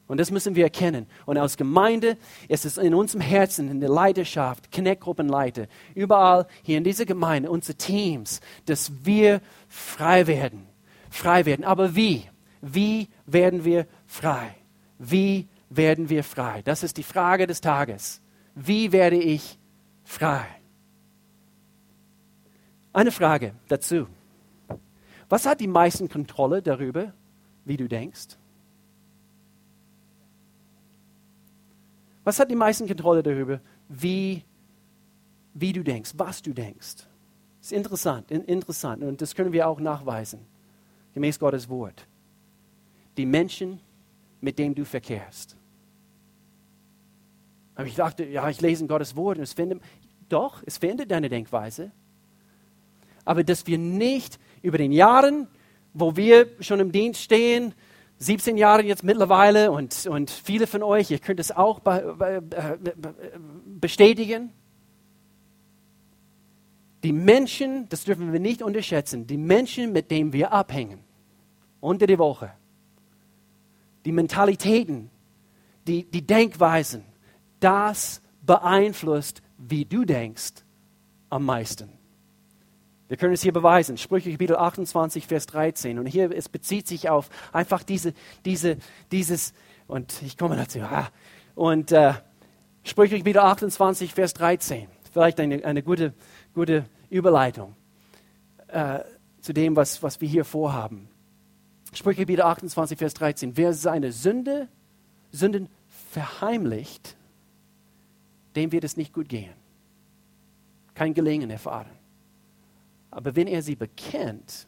Und 0.08 0.18
das 0.18 0.30
müssen 0.30 0.56
wir 0.56 0.64
erkennen. 0.64 1.06
Und 1.26 1.38
als 1.38 1.56
Gemeinde 1.56 2.18
ist 2.48 2.64
es 2.64 2.76
in 2.76 2.94
unserem 2.94 3.20
Herzen, 3.20 3.70
in 3.70 3.80
der 3.80 3.88
Leiterschaft, 3.88 4.70
Connect-Gruppenleiter, 4.72 5.66
überall 5.94 6.46
hier 6.62 6.78
in 6.78 6.84
dieser 6.84 7.06
Gemeinde, 7.06 7.50
unsere 7.50 7.76
Teams, 7.76 8.40
dass 8.66 8.92
wir 9.04 9.40
frei 9.68 10.26
werden. 10.26 10.66
Frei 11.10 11.46
werden. 11.46 11.64
Aber 11.64 11.94
wie? 11.94 12.24
Wie 12.60 13.08
werden 13.26 13.64
wir 13.64 13.86
frei? 14.06 14.54
Wie 14.98 15.48
werden 15.70 16.08
wir 16.08 16.24
frei? 16.24 16.62
Das 16.62 16.82
ist 16.82 16.96
die 16.96 17.02
Frage 17.02 17.46
des 17.46 17.60
Tages. 17.60 18.20
Wie 18.54 18.92
werde 18.92 19.16
ich 19.16 19.58
frei? 20.04 20.46
Eine 22.92 23.10
Frage 23.10 23.54
dazu. 23.68 24.06
Was 25.28 25.46
hat 25.46 25.60
die 25.60 25.66
meisten 25.66 26.10
Kontrolle 26.10 26.60
darüber, 26.60 27.14
wie 27.64 27.78
du 27.78 27.88
denkst? 27.88 28.36
Was 32.24 32.38
hat 32.38 32.50
die 32.50 32.56
meisten 32.56 32.86
Kontrolle 32.86 33.22
darüber, 33.22 33.60
wie, 33.88 34.44
wie 35.54 35.72
du 35.72 35.82
denkst, 35.82 36.12
was 36.16 36.42
du 36.42 36.52
denkst? 36.52 37.06
Das 37.60 37.70
ist 37.70 37.72
interessant, 37.72 38.30
interessant 38.30 39.02
und 39.02 39.20
das 39.20 39.34
können 39.34 39.52
wir 39.52 39.68
auch 39.68 39.80
nachweisen, 39.80 40.40
gemäß 41.14 41.38
Gottes 41.38 41.68
Wort. 41.68 42.06
Die 43.16 43.26
Menschen, 43.26 43.80
mit 44.40 44.58
denen 44.58 44.74
du 44.74 44.84
verkehrst. 44.84 45.56
Aber 47.74 47.86
ich 47.86 47.94
dachte, 47.94 48.24
ja, 48.24 48.48
ich 48.48 48.60
lese 48.60 48.82
in 48.82 48.88
Gottes 48.88 49.16
Wort 49.16 49.38
und 49.38 49.44
es 49.44 49.52
findet, 49.52 49.80
doch, 50.28 50.62
es 50.66 50.78
findet 50.78 51.10
deine 51.10 51.28
Denkweise. 51.28 51.90
Aber 53.24 53.44
dass 53.44 53.66
wir 53.66 53.78
nicht 53.78 54.38
über 54.62 54.78
den 54.78 54.92
Jahren, 54.92 55.46
wo 55.94 56.16
wir 56.16 56.48
schon 56.60 56.80
im 56.80 56.92
Dienst 56.92 57.20
stehen, 57.20 57.74
17 58.22 58.56
Jahre 58.56 58.84
jetzt 58.84 59.02
mittlerweile 59.02 59.72
und, 59.72 60.06
und 60.06 60.30
viele 60.30 60.66
von 60.66 60.82
euch, 60.82 61.10
ihr 61.10 61.18
könnt 61.18 61.40
es 61.40 61.50
auch 61.50 61.80
bestätigen. 63.80 64.52
Die 67.02 67.12
Menschen, 67.12 67.88
das 67.88 68.04
dürfen 68.04 68.32
wir 68.32 68.38
nicht 68.38 68.62
unterschätzen, 68.62 69.26
die 69.26 69.36
Menschen, 69.36 69.92
mit 69.92 70.10
denen 70.10 70.32
wir 70.32 70.52
abhängen, 70.52 71.00
unter 71.80 72.06
die 72.06 72.18
Woche, 72.18 72.52
die 74.04 74.12
Mentalitäten, 74.12 75.10
die, 75.88 76.04
die 76.04 76.24
Denkweisen, 76.24 77.04
das 77.58 78.22
beeinflusst, 78.42 79.42
wie 79.58 79.84
du 79.84 80.04
denkst, 80.04 80.64
am 81.28 81.44
meisten. 81.44 82.01
Wir 83.12 83.18
können 83.18 83.34
es 83.34 83.42
hier 83.42 83.52
beweisen. 83.52 83.98
Sprüche 83.98 84.30
Kapitel 84.32 84.56
28, 84.56 85.26
Vers 85.26 85.44
13. 85.44 85.98
Und 85.98 86.06
hier, 86.06 86.34
es 86.34 86.48
bezieht 86.48 86.88
sich 86.88 87.10
auf 87.10 87.28
einfach 87.52 87.82
diese, 87.82 88.14
diese, 88.46 88.78
dieses, 89.10 89.52
und 89.86 90.22
ich 90.22 90.38
komme 90.38 90.56
dazu, 90.56 90.80
ah, 90.80 91.10
und 91.54 91.92
äh, 91.92 92.14
Sprüche 92.84 93.18
Kapitel 93.18 93.40
28, 93.40 94.14
Vers 94.14 94.32
13. 94.32 94.88
Vielleicht 95.12 95.40
eine, 95.40 95.62
eine 95.62 95.82
gute, 95.82 96.14
gute 96.54 96.86
Überleitung 97.10 97.76
äh, 98.68 99.00
zu 99.42 99.52
dem, 99.52 99.76
was, 99.76 100.02
was 100.02 100.22
wir 100.22 100.28
hier 100.28 100.46
vorhaben. 100.46 101.10
Sprüche 101.92 102.22
Kapitel 102.22 102.40
28, 102.40 102.96
Vers 102.96 103.12
13. 103.12 103.58
Wer 103.58 103.74
seine 103.74 104.10
Sünde, 104.12 104.68
Sünden 105.32 105.68
verheimlicht, 106.12 107.14
dem 108.56 108.72
wird 108.72 108.84
es 108.84 108.96
nicht 108.96 109.12
gut 109.12 109.28
gehen. 109.28 109.52
Kein 110.94 111.12
Gelingen 111.12 111.50
erfahren. 111.50 111.90
Aber 113.12 113.36
wenn 113.36 113.46
er 113.46 113.62
sie 113.62 113.76
bekennt 113.76 114.66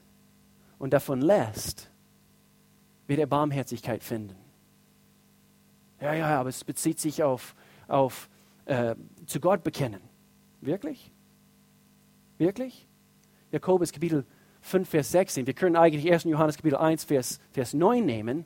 und 0.79 0.93
davon 0.93 1.21
lässt, 1.21 1.91
wird 3.07 3.19
er 3.19 3.27
Barmherzigkeit 3.27 4.05
finden. 4.05 4.37
Ja, 6.01 6.13
ja, 6.13 6.41
aber 6.41 6.51
es 6.51 6.63
bezieht 6.63 7.01
sich 7.01 7.23
auf, 7.23 7.55
auf 7.89 8.29
äh, 8.67 8.95
zu 9.27 9.41
Gott 9.41 9.65
bekennen. 9.65 10.03
Wirklich? 10.61 11.11
Wirklich? 12.37 12.87
Jakobus 13.51 13.93
Kapitel 13.93 14.27
5, 14.61 14.89
Vers 14.89 15.11
16. 15.13 15.47
Wir 15.47 15.55
können 15.55 15.77
eigentlich 15.77 16.13
1. 16.13 16.25
Johannes 16.25 16.57
Kapitel 16.57 16.77
1, 16.77 17.05
Vers, 17.05 17.41
Vers 17.51 17.73
9 17.73 18.05
nehmen. 18.05 18.45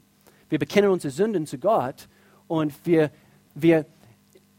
Wir 0.48 0.60
bekennen 0.60 0.90
unsere 0.90 1.10
Sünden 1.10 1.44
zu 1.44 1.58
Gott 1.58 2.08
und 2.46 2.72
wir, 2.86 3.10
wir 3.54 3.84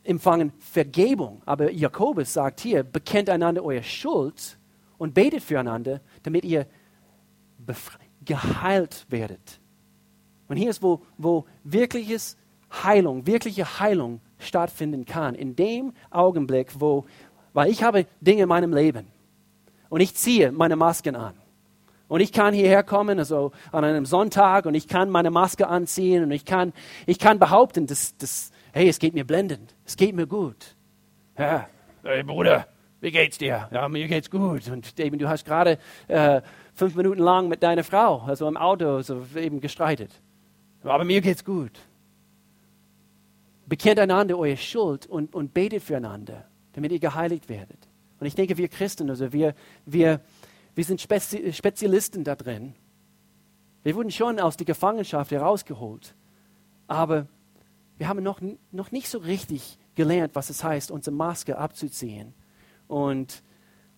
empfangen 0.04 0.52
Vergebung. 0.60 1.42
Aber 1.46 1.72
Jakobus 1.72 2.34
sagt 2.34 2.60
hier, 2.60 2.84
bekennt 2.84 3.30
einander 3.30 3.64
eure 3.64 3.84
Schuld 3.84 4.59
und 5.00 5.16
betet 5.16 5.42
füreinander, 5.42 6.02
damit 6.22 6.46
ihr 6.46 6.68
geheilt 8.24 9.08
werdet. 9.10 9.60
Und 10.48 10.58
hier 10.58 10.70
ist, 10.70 10.84
wo, 10.84 11.02
wo 11.18 11.46
wirkliches 11.64 12.38
Heilung, 12.72 13.26
wirkliche 13.26 13.80
Heilung 13.80 14.22
stattfinden 14.38 15.06
kann. 15.06 15.34
In 15.34 15.56
dem 15.56 15.94
Augenblick, 16.12 16.80
wo, 16.80 17.06
weil 17.54 17.72
ich 17.72 17.82
habe 17.82 18.06
Dinge 18.22 18.44
in 18.44 18.50
meinem 18.50 18.74
Leben 18.74 19.08
und 19.90 20.02
ich 20.02 20.16
ziehe 20.16 20.52
meine 20.52 20.76
Masken 20.76 21.16
an. 21.16 21.34
Und 22.08 22.22
ich 22.22 22.32
kann 22.32 22.56
hierher 22.56 22.82
kommen, 22.82 23.20
also 23.20 23.52
an 23.72 23.84
einem 23.84 24.06
Sonntag, 24.06 24.66
und 24.66 24.74
ich 24.74 24.88
kann 24.88 25.12
meine 25.12 25.30
Maske 25.30 25.68
anziehen 25.68 26.24
und 26.24 26.32
ich 26.32 26.44
kann, 26.44 26.74
ich 27.06 27.20
kann 27.20 27.38
behaupten, 27.38 27.86
dass, 27.86 28.18
dass, 28.18 28.52
hey, 28.72 28.90
es 28.90 28.98
geht 28.98 29.14
mir 29.14 29.26
blendend, 29.26 29.76
es 29.86 29.96
geht 29.96 30.16
mir 30.16 30.26
gut. 30.26 30.76
Ja, 31.38 31.68
hey 32.04 32.24
Bruder, 32.24 32.68
wie 33.02 33.12
geht's 33.12 33.38
dir? 33.38 33.70
Ja, 33.72 33.88
mir 33.88 34.08
geht's 34.08 34.30
gut. 34.30 34.68
Und 34.68 35.00
eben, 35.00 35.18
du 35.18 35.30
hast 35.30 35.46
gerade 35.46 35.78
äh, 36.08 36.42
fünf 36.74 36.96
Minuten 36.96 37.20
lang 37.20 37.48
mit 37.48 37.64
deiner 37.64 37.84
Frau, 37.84 38.22
also 38.24 38.48
im 38.48 38.58
Auto, 38.58 39.02
so 39.02 39.26
eben 39.36 39.62
gestreitet. 39.62 40.12
Aber 40.84 41.06
mir 41.06 41.22
geht's 41.22 41.46
gut. 41.46 41.72
bekennt 43.68 44.00
einander 44.00 44.38
eure 44.38 44.58
Schuld 44.58 45.06
und, 45.06 45.34
und 45.34 45.54
betet 45.54 45.84
füreinander, 45.84 46.46
damit 46.74 46.92
ihr 46.92 47.00
geheiligt 47.00 47.48
werdet. 47.48 47.88
Und 48.20 48.26
ich 48.28 48.36
denke, 48.36 48.58
wir 48.58 48.68
Christen, 48.68 49.10
also 49.10 49.32
wir, 49.32 49.54
wir, 49.86 50.20
wir 50.76 50.84
sind 50.84 51.00
Spezi 51.00 51.54
Spezialisten 51.54 52.24
da 52.24 52.36
drin. 52.36 52.74
Wir 53.84 53.96
wurden 53.96 54.12
schon 54.12 54.40
aus 54.40 54.58
der 54.58 54.66
Gefangenschaft 54.66 55.32
herausgeholt, 55.32 56.16
aber 56.88 57.28
wir 57.98 58.10
haben 58.10 58.22
noch, 58.24 58.42
noch 58.72 58.92
nicht 58.92 59.08
so 59.08 59.20
richtig 59.20 59.78
gelernt, 59.96 60.36
was 60.36 60.50
es 60.50 60.64
heißt, 60.64 60.92
unsere 60.92 61.16
Maske 61.16 61.58
abzuziehen 61.58 62.34
und, 62.90 63.44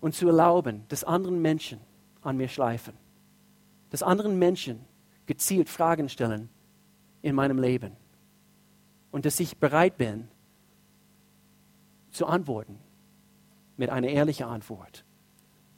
und 0.02 0.14
zu 0.14 0.28
erlauben, 0.28 0.84
dass 0.90 1.04
anderen 1.04 1.42
Menschen 1.42 1.80
an 2.22 2.38
mir 2.38 2.48
schleifen, 2.48 2.94
dass 3.90 4.04
anderen 4.04 4.38
Menschen 4.38 4.86
gezielt 5.26 5.70
Fragen 5.70 6.10
stellen 6.10 6.50
in 7.24 7.34
meinem 7.34 7.58
Leben 7.58 7.94
und 9.12 9.26
dass 9.26 9.40
ich 9.40 9.58
bereit 9.58 9.98
bin 9.98 10.28
zu 12.12 12.28
antworten 12.28 12.78
mit 13.78 13.90
einer 13.90 14.10
ehrlichen 14.10 14.46
Antwort. 14.46 15.06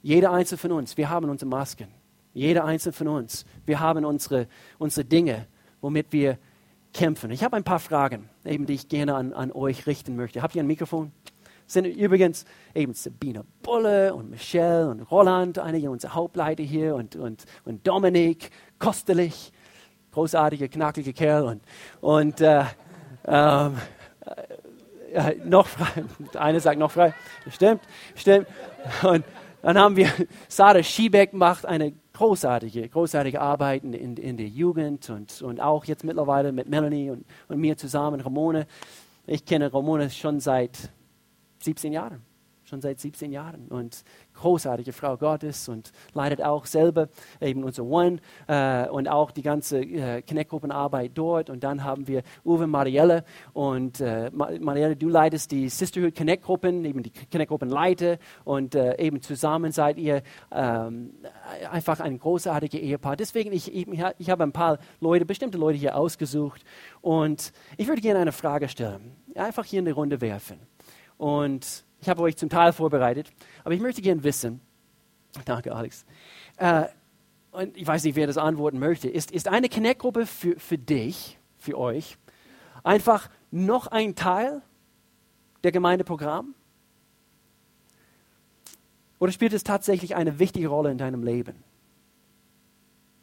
Jeder 0.02 0.32
einzelne 0.32 0.58
von 0.58 0.72
uns, 0.72 0.96
wir 0.96 1.08
haben 1.08 1.30
unsere 1.30 1.48
Masken. 1.48 1.88
Jeder 2.34 2.64
einzelne 2.64 2.92
von 2.92 3.08
uns, 3.08 3.46
wir 3.64 3.80
haben 3.80 4.04
unsere, 4.04 4.48
unsere 4.78 5.04
Dinge, 5.04 5.46
womit 5.80 6.12
wir 6.12 6.38
kämpfen. 6.92 7.30
Ich 7.30 7.44
habe 7.44 7.56
ein 7.56 7.64
paar 7.64 7.78
Fragen, 7.78 8.28
eben, 8.44 8.66
die 8.66 8.74
ich 8.74 8.88
gerne 8.88 9.14
an, 9.14 9.32
an 9.32 9.52
euch 9.52 9.86
richten 9.86 10.16
möchte. 10.16 10.42
Habt 10.42 10.56
ihr 10.56 10.62
ein 10.62 10.66
Mikrofon? 10.66 11.12
Sind 11.66 11.86
übrigens 11.86 12.44
eben 12.74 12.94
Sabine 12.94 13.44
Bulle 13.62 14.14
und 14.14 14.30
Michelle 14.30 14.88
und 14.88 15.00
Roland, 15.02 15.58
einige 15.58 15.90
unserer 15.90 16.14
Hauptleiter 16.14 16.62
hier 16.62 16.94
und, 16.94 17.16
und, 17.16 17.44
und 17.64 17.86
Dominik 17.86 18.50
Kostelich, 18.78 19.52
großartiger, 20.12 20.68
knackiger 20.68 21.12
Kerl 21.12 21.44
und, 21.44 21.62
und 22.00 22.40
äh, 22.40 22.64
ähm, 23.26 23.76
äh, 25.12 25.36
noch 25.44 25.66
frei. 25.66 26.04
Eine 26.38 26.60
sagt 26.60 26.78
noch 26.78 26.90
frei. 26.90 27.14
Stimmt, 27.50 27.82
stimmt. 28.14 28.46
Und 29.02 29.24
dann 29.62 29.78
haben 29.78 29.96
wir 29.96 30.10
Sarah 30.48 30.82
Schiebeck 30.82 31.32
macht 31.32 31.64
eine 31.64 31.94
großartige, 32.12 32.88
großartige 32.88 33.40
Arbeit 33.40 33.84
in, 33.84 33.92
in, 33.92 34.16
in 34.16 34.36
der 34.36 34.48
Jugend 34.48 35.08
und, 35.10 35.40
und 35.40 35.60
auch 35.60 35.84
jetzt 35.84 36.04
mittlerweile 36.04 36.52
mit 36.52 36.68
Melanie 36.68 37.10
und, 37.10 37.24
und 37.48 37.58
mir 37.58 37.76
zusammen, 37.76 38.20
Ramone. 38.20 38.66
Ich 39.26 39.44
kenne 39.44 39.72
Ramone 39.72 40.10
schon 40.10 40.40
seit 40.40 40.90
17 41.64 41.92
Jahren 41.92 42.22
schon 42.64 42.80
seit 42.80 42.98
17 42.98 43.32
Jahren 43.32 43.68
und 43.68 44.04
großartige 44.34 44.92
Frau 44.92 45.16
Gottes 45.16 45.68
und 45.68 45.92
leitet 46.12 46.42
auch 46.42 46.66
selber 46.66 47.08
eben 47.40 47.62
unser 47.62 47.84
One 47.84 48.18
äh, 48.46 48.88
und 48.88 49.08
auch 49.08 49.30
die 49.30 49.42
ganze 49.42 49.80
äh, 49.80 50.22
Connect-Gruppenarbeit 50.22 51.12
dort. 51.14 51.50
Und 51.50 51.62
dann 51.62 51.84
haben 51.84 52.08
wir 52.08 52.22
Uwe 52.44 52.66
Marielle 52.66 53.24
und 53.52 54.00
äh, 54.00 54.30
Marielle, 54.32 54.96
du 54.96 55.08
leitest 55.08 55.50
die 55.52 55.68
Sisterhood 55.68 56.14
Connect-Gruppen, 56.16 56.84
eben 56.84 57.02
die 57.02 57.12
Connect-Gruppen 57.30 57.68
leite 57.68 58.18
und 58.44 58.74
äh, 58.74 58.96
eben 58.98 59.20
zusammen 59.20 59.72
seid 59.72 59.98
ihr 59.98 60.22
ähm, 60.50 61.14
einfach 61.70 62.00
ein 62.00 62.18
großartiges 62.18 62.80
Ehepaar. 62.80 63.16
Deswegen, 63.16 63.52
ich, 63.52 63.74
ich 63.74 64.30
habe 64.30 64.42
ein 64.42 64.52
paar 64.52 64.78
Leute, 65.00 65.24
bestimmte 65.26 65.58
Leute 65.58 65.78
hier 65.78 65.96
ausgesucht 65.96 66.64
und 67.00 67.52
ich 67.76 67.88
würde 67.88 68.00
gerne 68.00 68.20
eine 68.20 68.32
Frage 68.32 68.68
stellen, 68.68 69.12
einfach 69.34 69.64
hier 69.64 69.80
in 69.80 69.84
die 69.84 69.90
Runde 69.90 70.20
werfen. 70.20 70.73
Und 71.24 71.86
ich 72.02 72.10
habe 72.10 72.20
euch 72.20 72.36
zum 72.36 72.50
Teil 72.50 72.74
vorbereitet, 72.74 73.32
aber 73.64 73.72
ich 73.72 73.80
möchte 73.80 74.02
gerne 74.02 74.22
wissen, 74.24 74.60
danke 75.46 75.74
Alex, 75.74 76.04
äh, 76.58 76.84
und 77.50 77.74
ich 77.78 77.86
weiß 77.86 78.04
nicht, 78.04 78.14
wer 78.14 78.26
das 78.26 78.36
antworten 78.36 78.78
möchte, 78.78 79.08
ist, 79.08 79.30
ist 79.30 79.48
eine 79.48 79.70
Connect-Gruppe 79.70 80.26
für, 80.26 80.60
für 80.60 80.76
dich, 80.76 81.38
für 81.56 81.78
euch, 81.78 82.18
einfach 82.82 83.30
noch 83.50 83.86
ein 83.86 84.14
Teil 84.14 84.60
der 85.62 85.72
Gemeindeprogramm? 85.72 86.54
Oder 89.18 89.32
spielt 89.32 89.54
es 89.54 89.64
tatsächlich 89.64 90.16
eine 90.16 90.38
wichtige 90.38 90.68
Rolle 90.68 90.90
in 90.90 90.98
deinem 90.98 91.22
Leben? 91.22 91.64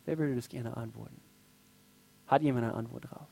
Wer 0.05 0.17
würde 0.17 0.35
das 0.35 0.49
gerne 0.49 0.75
antworten? 0.75 1.21
Hat 2.25 2.41
jemand 2.41 2.65
eine 2.65 2.73
Antwort 2.73 3.05
drauf? 3.11 3.27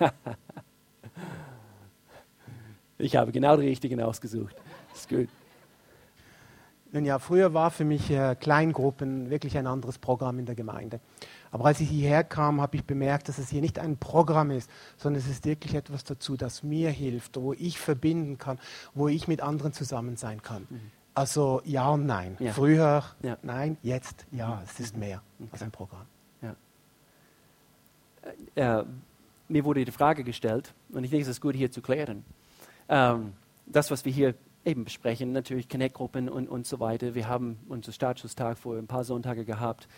Ich 3.00 3.16
habe 3.16 3.32
genau 3.32 3.56
die 3.56 3.66
richtigen 3.66 4.00
ausgesucht. 4.00 4.54
Das 4.90 5.00
ist 5.00 5.08
gut. 5.08 5.28
Nun 6.92 7.04
ja, 7.04 7.18
früher 7.20 7.54
war 7.54 7.70
für 7.70 7.84
mich 7.84 8.10
äh, 8.10 8.34
Kleingruppen 8.34 9.30
wirklich 9.30 9.56
ein 9.56 9.66
anderes 9.66 9.98
Programm 9.98 10.40
in 10.40 10.46
der 10.46 10.56
Gemeinde. 10.56 11.00
Aber 11.52 11.66
als 11.66 11.80
ich 11.80 11.88
hierher 11.88 12.24
kam, 12.24 12.60
habe 12.60 12.76
ich 12.76 12.84
bemerkt, 12.84 13.28
dass 13.28 13.38
es 13.38 13.48
hier 13.48 13.60
nicht 13.60 13.78
ein 13.78 13.96
Programm 13.96 14.50
ist, 14.50 14.68
sondern 14.96 15.20
es 15.20 15.28
ist 15.28 15.44
wirklich 15.44 15.74
etwas 15.74 16.02
dazu, 16.02 16.36
das 16.36 16.62
mir 16.62 16.90
hilft, 16.90 17.36
wo 17.36 17.52
ich 17.52 17.78
verbinden 17.78 18.38
kann, 18.38 18.58
wo 18.92 19.08
ich 19.08 19.28
mit 19.28 19.40
anderen 19.40 19.72
zusammen 19.72 20.16
sein 20.16 20.42
kann. 20.42 20.66
Mhm. 20.68 20.80
Also 21.14 21.62
ja 21.64 21.88
und 21.90 22.06
nein. 22.06 22.36
Ja. 22.40 22.52
Früher 22.52 23.04
ja. 23.22 23.36
nein, 23.42 23.76
jetzt 23.82 24.26
ja. 24.32 24.56
Mhm. 24.56 24.62
Es 24.64 24.80
ist 24.80 24.96
mehr 24.96 25.22
okay. 25.38 25.48
als 25.52 25.62
ein 25.62 25.70
Programm. 25.70 26.06
Ja. 26.42 26.56
Äh, 28.56 28.80
äh, 28.80 28.84
mir 29.48 29.64
wurde 29.64 29.84
die 29.84 29.92
Frage 29.92 30.24
gestellt, 30.24 30.74
und 30.90 31.04
ich 31.04 31.10
denke, 31.10 31.22
es 31.22 31.28
ist 31.28 31.40
gut 31.40 31.54
hier 31.54 31.70
zu 31.70 31.82
klären 31.82 32.24
ähm, 32.90 33.32
das, 33.66 33.90
was 33.90 34.04
wir 34.04 34.12
hier 34.12 34.34
eben 34.64 34.84
besprechen, 34.84 35.32
natürlich 35.32 35.68
Connect-Gruppen 35.68 36.28
und, 36.28 36.48
und 36.48 36.66
so 36.66 36.80
weiter. 36.80 37.14
Wir 37.14 37.28
haben 37.28 37.58
unseren 37.68 37.94
Startschusstag 37.94 38.58
vor 38.58 38.76
ein 38.76 38.86
paar 38.86 39.04
Sonntage 39.04 39.44
gehabt. 39.44 39.88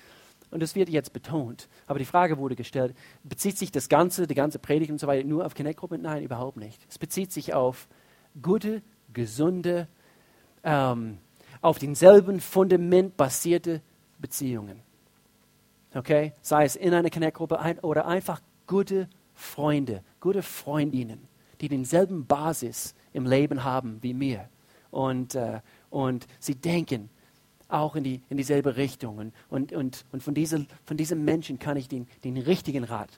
Und 0.51 0.63
das 0.63 0.75
wird 0.75 0.91
jetzt 0.91 1.13
betont. 1.15 1.69
Aber 1.87 1.99
die 1.99 2.05
Frage 2.05 2.37
wurde 2.37 2.55
gestellt, 2.55 2.95
bezieht 3.25 3.57
sich 3.57 3.73
das 3.73 3.89
Ganze, 3.89 4.27
die 4.27 4.35
ganze 4.35 4.59
Predigt 4.59 4.93
und 4.93 5.01
so 5.01 5.07
weiter 5.07 5.27
nur 5.27 5.45
auf 5.47 5.55
Connect-Gruppen? 5.55 6.03
Nein, 6.03 6.23
überhaupt 6.23 6.59
nicht. 6.59 6.81
Es 6.89 6.99
bezieht 6.99 7.33
sich 7.33 7.55
auf 7.55 7.89
gute, 8.41 8.83
gesunde, 9.13 9.89
ähm, 10.63 11.19
auf 11.63 11.79
denselben 11.79 12.41
Fundament 12.41 13.17
basierte 13.17 13.81
Beziehungen. 14.19 14.81
Okay? 15.95 16.35
Sei 16.43 16.65
es 16.65 16.77
in 16.77 16.93
einer 16.93 17.11
Connect-Gruppe 17.11 17.59
ein, 17.59 17.79
oder 17.79 18.07
einfach 18.07 18.41
gute 18.67 19.09
Freunde, 19.35 20.05
gute 20.21 20.43
Freundinnen 20.43 21.32
die 21.63 21.69
denselben 21.69 22.27
Basis 22.27 22.95
im 23.13 23.25
Leben 23.25 23.65
haben 23.65 23.99
wie 24.03 24.13
mir. 24.13 24.49
Und, 24.91 25.35
äh, 25.35 25.61
und 25.91 26.27
sie 26.39 26.57
denken 26.57 27.09
auch 27.69 27.97
in, 27.97 28.05
die, 28.05 28.21
in 28.29 28.37
dieselbe 28.37 28.77
Richtung. 28.77 29.19
Und, 29.19 29.33
und, 29.49 29.73
und, 29.73 30.05
und 30.13 30.23
von, 30.23 30.35
diese, 30.35 30.67
von 30.85 30.97
diesen 30.97 31.25
Menschen 31.25 31.59
kann 31.59 31.77
ich 31.77 31.89
den, 31.89 32.07
den 32.25 32.37
richtigen 32.37 32.85
Rat 32.85 33.09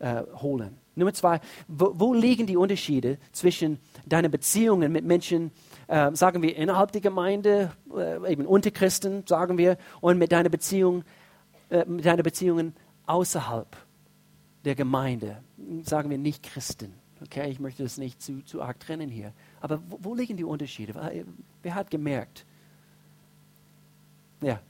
äh, 0.00 0.22
holen. 0.36 0.76
Nummer 0.96 1.12
zwei, 1.12 1.40
wo, 1.68 1.92
wo, 1.94 2.14
liegen 2.14 2.46
die 2.46 2.56
Unterschiede 2.56 3.18
zwischen 3.32 3.78
deinen 4.06 4.30
Beziehungen 4.30 4.90
mit 4.90 5.04
Menschen, 5.04 5.52
äh, 5.86 6.10
sagen 6.14 6.42
wir 6.42 6.56
innerhalb 6.56 6.92
der 6.92 7.00
Gemeinde, 7.00 7.72
äh, 7.96 8.32
eben 8.32 8.46
unter 8.46 8.70
Christen, 8.70 9.24
sagen 9.26 9.56
wir, 9.56 9.78
und 10.00 10.18
mit 10.18 10.32
deinen 10.32 10.50
Beziehungen, 10.50 11.04
äh, 11.68 11.84
Beziehungen 12.22 12.74
außerhalb 13.06 13.76
der 14.64 14.74
Gemeinde, 14.74 15.42
sagen 15.82 16.10
wir 16.10 16.18
nicht 16.18 16.42
Christen. 16.42 16.94
Okay, 17.22 17.50
ich 17.50 17.60
möchte 17.60 17.82
das 17.82 17.98
nicht 17.98 18.22
zu, 18.22 18.42
zu 18.44 18.62
arg 18.62 18.80
trennen 18.80 19.10
hier. 19.10 19.32
Aber 19.60 19.80
wo, 19.88 19.98
wo 20.00 20.14
liegen 20.14 20.36
die 20.36 20.44
Unterschiede? 20.44 20.94
Wer 21.62 21.74
hat 21.74 21.90
gemerkt? 21.90 22.44
Ja. 24.40 24.60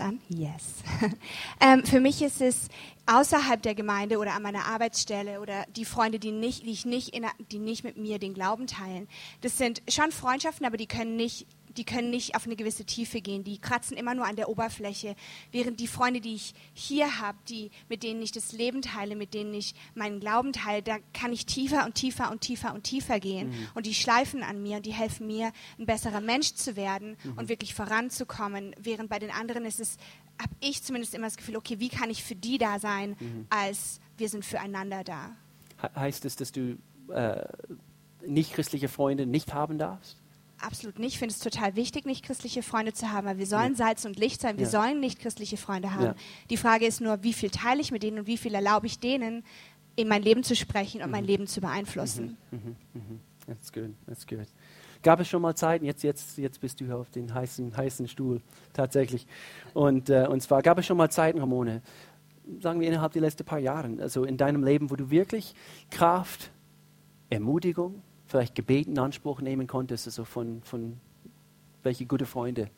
An? 0.00 0.20
Yes. 0.28 0.84
ähm, 1.60 1.84
für 1.84 1.98
mich 1.98 2.22
ist 2.22 2.40
es 2.40 2.68
außerhalb 3.06 3.60
der 3.62 3.74
Gemeinde 3.74 4.18
oder 4.18 4.34
an 4.34 4.42
meiner 4.42 4.66
Arbeitsstelle 4.66 5.40
oder 5.40 5.64
die 5.74 5.86
Freunde, 5.86 6.18
die, 6.18 6.30
nicht, 6.30 6.64
die, 6.64 6.70
ich 6.70 6.84
nicht 6.84 7.16
in, 7.16 7.26
die 7.50 7.58
nicht 7.58 7.82
mit 7.82 7.96
mir 7.96 8.18
den 8.18 8.34
Glauben 8.34 8.66
teilen. 8.66 9.08
Das 9.40 9.58
sind 9.58 9.82
schon 9.88 10.12
Freundschaften, 10.12 10.66
aber 10.66 10.76
die 10.76 10.86
können 10.86 11.16
nicht 11.16 11.46
die 11.78 11.84
können 11.84 12.10
nicht 12.10 12.34
auf 12.34 12.44
eine 12.44 12.56
gewisse 12.56 12.84
Tiefe 12.84 13.20
gehen. 13.20 13.44
Die 13.44 13.58
kratzen 13.58 13.96
immer 13.96 14.14
nur 14.14 14.26
an 14.26 14.36
der 14.36 14.48
Oberfläche. 14.48 15.14
Während 15.52 15.80
die 15.80 15.86
Freunde, 15.86 16.20
die 16.20 16.34
ich 16.34 16.54
hier 16.74 17.20
habe, 17.20 17.38
die, 17.48 17.70
mit 17.88 18.02
denen 18.02 18.20
ich 18.20 18.32
das 18.32 18.52
Leben 18.52 18.82
teile, 18.82 19.16
mit 19.16 19.32
denen 19.32 19.54
ich 19.54 19.74
meinen 19.94 20.20
Glauben 20.20 20.52
teile, 20.52 20.82
da 20.82 20.96
kann 21.14 21.32
ich 21.32 21.46
tiefer 21.46 21.86
und 21.86 21.94
tiefer 21.94 22.30
und 22.30 22.40
tiefer 22.40 22.74
und 22.74 22.82
tiefer 22.82 23.20
gehen. 23.20 23.50
Mhm. 23.50 23.68
Und 23.74 23.86
die 23.86 23.94
schleifen 23.94 24.42
an 24.42 24.62
mir 24.62 24.78
und 24.78 24.86
die 24.86 24.92
helfen 24.92 25.26
mir, 25.26 25.52
ein 25.78 25.86
besserer 25.86 26.20
Mensch 26.20 26.54
zu 26.54 26.76
werden 26.76 27.16
mhm. 27.22 27.38
und 27.38 27.48
wirklich 27.48 27.74
voranzukommen. 27.74 28.74
Während 28.78 29.08
bei 29.08 29.18
den 29.18 29.30
anderen 29.30 29.64
ist 29.64 29.80
es, 29.80 29.96
habe 30.40 30.52
ich 30.60 30.82
zumindest 30.82 31.14
immer 31.14 31.26
das 31.26 31.36
Gefühl, 31.36 31.56
okay, 31.56 31.78
wie 31.78 31.88
kann 31.88 32.10
ich 32.10 32.22
für 32.22 32.34
die 32.34 32.58
da 32.58 32.78
sein, 32.78 33.16
mhm. 33.20 33.46
als 33.50 34.00
wir 34.16 34.28
sind 34.28 34.44
füreinander 34.44 35.04
da. 35.04 35.36
Heißt 35.94 36.24
es, 36.24 36.34
dass 36.34 36.50
du 36.50 36.76
äh, 37.12 37.44
nicht 38.26 38.52
christliche 38.52 38.88
Freunde 38.88 39.26
nicht 39.26 39.54
haben 39.54 39.78
darfst? 39.78 40.20
Absolut 40.60 40.98
nicht. 40.98 41.14
Ich 41.14 41.18
finde 41.18 41.34
es 41.34 41.40
total 41.40 41.76
wichtig, 41.76 42.04
nicht 42.04 42.24
christliche 42.24 42.62
Freunde 42.62 42.92
zu 42.92 43.12
haben, 43.12 43.26
weil 43.26 43.38
wir 43.38 43.46
sollen 43.46 43.72
ja. 43.72 43.76
Salz 43.76 44.04
und 44.04 44.18
Licht 44.18 44.40
sein. 44.40 44.58
Wir 44.58 44.64
ja. 44.64 44.70
sollen 44.70 44.98
nicht 45.00 45.20
christliche 45.20 45.56
Freunde 45.56 45.94
haben. 45.94 46.04
Ja. 46.04 46.14
Die 46.50 46.56
Frage 46.56 46.86
ist 46.86 47.00
nur, 47.00 47.22
wie 47.22 47.32
viel 47.32 47.50
teile 47.50 47.80
ich 47.80 47.92
mit 47.92 48.02
denen 48.02 48.20
und 48.20 48.26
wie 48.26 48.36
viel 48.36 48.54
erlaube 48.54 48.86
ich 48.86 48.98
denen, 48.98 49.44
in 49.94 50.08
mein 50.08 50.22
Leben 50.22 50.42
zu 50.42 50.56
sprechen 50.56 51.00
und 51.00 51.08
mhm. 51.08 51.12
mein 51.12 51.24
Leben 51.24 51.46
zu 51.46 51.60
beeinflussen. 51.60 52.36
Mhm. 52.50 52.58
Mhm. 52.58 52.76
mhm. 52.94 53.20
That's 53.46 53.72
good. 53.72 53.94
That's 54.06 54.26
good. 54.26 54.46
Gab 55.02 55.20
es 55.20 55.28
schon 55.28 55.42
mal 55.42 55.54
Zeiten, 55.54 55.84
jetzt, 55.84 56.02
jetzt, 56.02 56.38
jetzt 56.38 56.60
bist 56.60 56.80
du 56.80 56.92
auf 56.92 57.08
den 57.10 57.32
heißen, 57.32 57.76
heißen 57.76 58.08
Stuhl 58.08 58.42
tatsächlich. 58.72 59.26
Und, 59.74 60.10
äh, 60.10 60.26
und 60.28 60.42
zwar 60.42 60.60
gab 60.60 60.78
es 60.78 60.86
schon 60.86 60.96
mal 60.96 61.08
Zeiten, 61.08 61.38
Ramone, 61.38 61.82
sagen 62.60 62.80
wir, 62.80 62.88
innerhalb 62.88 63.12
der 63.12 63.22
letzten 63.22 63.44
paar 63.44 63.58
Jahre, 63.58 63.96
also 64.00 64.24
in 64.24 64.36
deinem 64.36 64.64
Leben, 64.64 64.90
wo 64.90 64.96
du 64.96 65.10
wirklich 65.10 65.54
Kraft, 65.90 66.50
Ermutigung, 67.30 68.02
vielleicht 68.28 68.54
Gebet 68.54 68.86
in 68.86 68.98
Anspruch 68.98 69.40
nehmen 69.40 69.66
konntest, 69.66 70.06
also 70.06 70.24
von, 70.24 70.62
von 70.62 71.00
welche 71.82 72.06
gute 72.06 72.26
Freunde? 72.26 72.70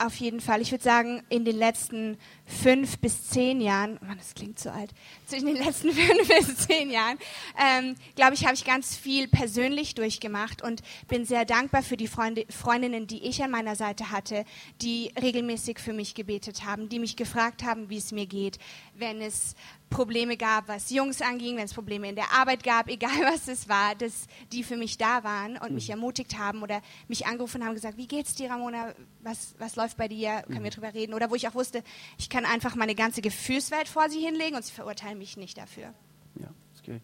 Auf 0.00 0.14
jeden 0.14 0.40
Fall. 0.40 0.60
Ich 0.60 0.70
würde 0.70 0.84
sagen, 0.84 1.24
in 1.28 1.44
den 1.44 1.56
letzten 1.56 2.18
fünf 2.46 2.98
bis 2.98 3.30
zehn 3.30 3.60
Jahren, 3.60 3.98
Mann, 4.00 4.16
das 4.16 4.32
klingt 4.32 4.56
so 4.56 4.70
alt, 4.70 4.92
zwischen 5.26 5.46
den 5.46 5.56
letzten 5.56 5.90
fünf 5.92 6.28
bis 6.28 6.68
zehn 6.68 6.88
Jahren, 6.88 7.18
ähm, 7.58 7.96
glaube 8.14 8.34
ich, 8.34 8.44
habe 8.44 8.54
ich 8.54 8.64
ganz 8.64 8.96
viel 8.96 9.26
persönlich 9.26 9.96
durchgemacht 9.96 10.62
und 10.62 10.82
bin 11.08 11.24
sehr 11.24 11.44
dankbar 11.44 11.82
für 11.82 11.96
die 11.96 12.06
Freunde, 12.06 12.44
Freundinnen, 12.48 13.08
die 13.08 13.26
ich 13.26 13.42
an 13.42 13.50
meiner 13.50 13.74
Seite 13.74 14.12
hatte, 14.12 14.44
die 14.82 15.12
regelmäßig 15.20 15.80
für 15.80 15.92
mich 15.92 16.14
gebetet 16.14 16.64
haben, 16.64 16.88
die 16.88 17.00
mich 17.00 17.16
gefragt 17.16 17.64
haben, 17.64 17.90
wie 17.90 17.98
es 17.98 18.12
mir 18.12 18.26
geht, 18.26 18.60
wenn 18.94 19.20
es 19.20 19.56
Probleme 19.90 20.36
gab, 20.36 20.68
was 20.68 20.90
Jungs 20.90 21.22
anging, 21.22 21.56
wenn 21.56 21.64
es 21.64 21.74
Probleme 21.74 22.08
in 22.08 22.14
der 22.14 22.32
Arbeit 22.32 22.62
gab, 22.62 22.88
egal 22.88 23.18
was 23.24 23.48
es 23.48 23.68
war, 23.68 23.94
dass 23.94 24.26
die 24.52 24.62
für 24.62 24.76
mich 24.76 24.98
da 24.98 25.24
waren 25.24 25.56
und 25.56 25.70
mhm. 25.70 25.74
mich 25.74 25.90
ermutigt 25.90 26.38
haben 26.38 26.62
oder 26.62 26.82
mich 27.08 27.26
angerufen 27.26 27.62
haben 27.62 27.70
und 27.70 27.76
gesagt, 27.76 27.96
wie 27.96 28.06
geht's 28.06 28.34
dir, 28.34 28.50
Ramona? 28.50 28.94
Was, 29.22 29.54
was 29.58 29.76
läuft 29.76 29.96
bei 29.96 30.08
dir? 30.08 30.42
Können 30.42 30.60
mhm. 30.60 30.64
wir 30.64 30.70
drüber 30.70 30.94
reden? 30.94 31.14
Oder 31.14 31.30
wo 31.30 31.34
ich 31.34 31.48
auch 31.48 31.54
wusste, 31.54 31.82
ich 32.18 32.28
kann 32.28 32.44
einfach 32.44 32.74
meine 32.74 32.94
ganze 32.94 33.22
Gefühlswelt 33.22 33.88
vor 33.88 34.08
sie 34.10 34.20
hinlegen 34.20 34.56
und 34.56 34.64
sie 34.64 34.72
verurteilen 34.72 35.18
mich 35.18 35.36
nicht 35.36 35.58
dafür. 35.58 35.92
Ja, 36.36 36.48
ist 36.74 36.84
gut. 36.84 37.00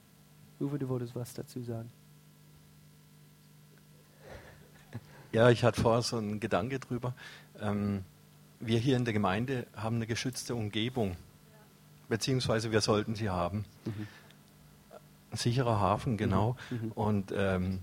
Uwe, 0.60 0.78
du 0.78 0.88
wolltest 0.88 1.14
was 1.14 1.34
dazu 1.34 1.62
sagen. 1.62 1.90
Ja, 5.32 5.50
ich 5.50 5.64
hatte 5.64 5.80
vorher 5.80 6.02
so 6.02 6.16
einen 6.16 6.38
Gedanke 6.38 6.78
drüber. 6.78 7.12
Ähm, 7.60 8.04
wir 8.60 8.78
hier 8.78 8.96
in 8.96 9.04
der 9.04 9.12
Gemeinde 9.12 9.66
haben 9.74 9.96
eine 9.96 10.06
geschützte 10.06 10.54
Umgebung 10.54 11.16
beziehungsweise 12.08 12.72
wir 12.72 12.80
sollten 12.80 13.14
sie 13.14 13.30
haben. 13.30 13.64
Mhm. 13.84 14.06
Ein 15.32 15.36
sicherer 15.36 15.80
Hafen, 15.80 16.16
genau. 16.16 16.56
Mhm. 16.70 16.76
mhm. 16.76 16.92
Und 16.92 17.34
ähm, 17.36 17.78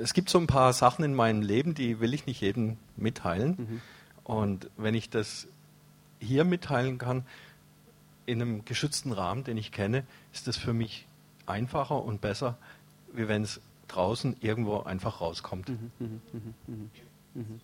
es 0.00 0.14
gibt 0.14 0.30
so 0.30 0.38
ein 0.38 0.46
paar 0.46 0.72
Sachen 0.72 1.04
in 1.04 1.14
meinem 1.14 1.42
Leben, 1.42 1.74
die 1.74 2.00
will 2.00 2.14
ich 2.14 2.26
nicht 2.26 2.40
jedem 2.40 2.78
mitteilen. 2.96 3.56
Mhm. 3.58 3.80
Und 4.24 4.70
wenn 4.76 4.94
ich 4.94 5.10
das 5.10 5.48
hier 6.18 6.44
mitteilen 6.44 6.98
kann, 6.98 7.24
in 8.26 8.40
einem 8.40 8.64
geschützten 8.64 9.12
Rahmen, 9.12 9.44
den 9.44 9.56
ich 9.56 9.72
kenne, 9.72 10.04
ist 10.32 10.46
das 10.46 10.56
für 10.56 10.72
mich 10.72 11.06
einfacher 11.46 12.02
und 12.02 12.20
besser, 12.20 12.56
wie 13.12 13.28
wenn 13.28 13.42
es 13.42 13.60
draußen 13.88 14.36
irgendwo 14.40 14.80
einfach 14.80 15.20
rauskommt. 15.20 15.68
Mhm, 15.68 15.90
mhm, 15.98 16.20
mhm, 16.32 16.54
mhm, 16.66 16.90
mhm. 17.34 17.60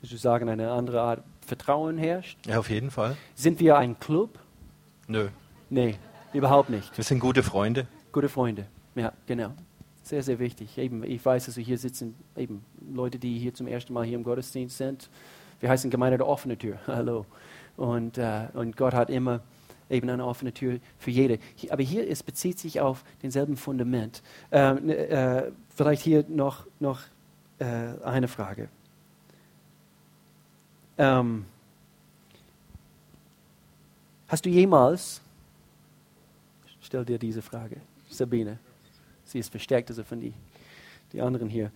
Würdest 0.00 0.12
du 0.14 0.16
sagen, 0.16 0.48
eine 0.48 0.72
andere 0.72 1.02
Art 1.02 1.22
Vertrauen 1.46 1.98
herrscht? 1.98 2.38
Ja, 2.46 2.58
auf 2.58 2.70
jeden 2.70 2.90
Fall. 2.90 3.16
Sind 3.34 3.60
wir 3.60 3.76
ein 3.76 4.00
Club? 4.00 4.38
Nö. 5.10 5.26
Nee, 5.70 5.96
überhaupt 6.32 6.70
nicht. 6.70 6.96
Wir 6.96 7.02
sind 7.02 7.18
gute 7.18 7.42
Freunde. 7.42 7.88
Gute 8.12 8.28
Freunde, 8.28 8.66
ja, 8.94 9.12
genau. 9.26 9.50
Sehr, 10.04 10.22
sehr 10.22 10.38
wichtig. 10.38 10.78
Eben, 10.78 11.02
ich 11.02 11.24
weiß, 11.24 11.46
dass 11.46 11.56
hier 11.56 11.78
sitzen 11.78 12.14
eben 12.36 12.64
Leute, 12.94 13.18
die 13.18 13.36
hier 13.36 13.52
zum 13.52 13.66
ersten 13.66 13.92
Mal 13.92 14.04
hier 14.04 14.16
im 14.16 14.22
Gottesdienst 14.22 14.78
sind. 14.78 15.10
Wir 15.58 15.68
heißen 15.68 15.90
Gemeinde 15.90 16.18
der 16.18 16.28
offene 16.28 16.56
Tür. 16.56 16.78
Hallo. 16.86 17.26
Und, 17.76 18.18
äh, 18.18 18.46
und 18.54 18.76
Gott 18.76 18.94
hat 18.94 19.10
immer 19.10 19.40
eben 19.90 20.08
eine 20.08 20.24
offene 20.24 20.52
Tür 20.52 20.78
für 20.96 21.10
jede. 21.10 21.40
Aber 21.70 21.82
hier 21.82 22.08
es 22.08 22.22
bezieht 22.22 22.60
sich 22.60 22.80
auf 22.80 23.02
denselben 23.20 23.56
Fundament. 23.56 24.22
Ähm, 24.52 24.90
äh, 24.90 25.50
vielleicht 25.74 26.02
hier 26.02 26.24
noch, 26.28 26.68
noch 26.78 27.00
äh, 27.58 27.64
eine 28.04 28.28
Frage. 28.28 28.68
Ähm, 30.98 31.46
Hast 34.30 34.46
du 34.46 34.48
jemals, 34.48 35.20
stell 36.80 37.04
dir 37.04 37.18
diese 37.18 37.42
Frage, 37.42 37.78
Sabine, 38.08 38.60
sie 39.24 39.40
ist 39.40 39.50
verstärkt 39.50 39.90
also 39.90 40.04
von 40.04 40.20
die, 40.20 40.32
die 41.12 41.20
anderen 41.20 41.48
hier. 41.48 41.72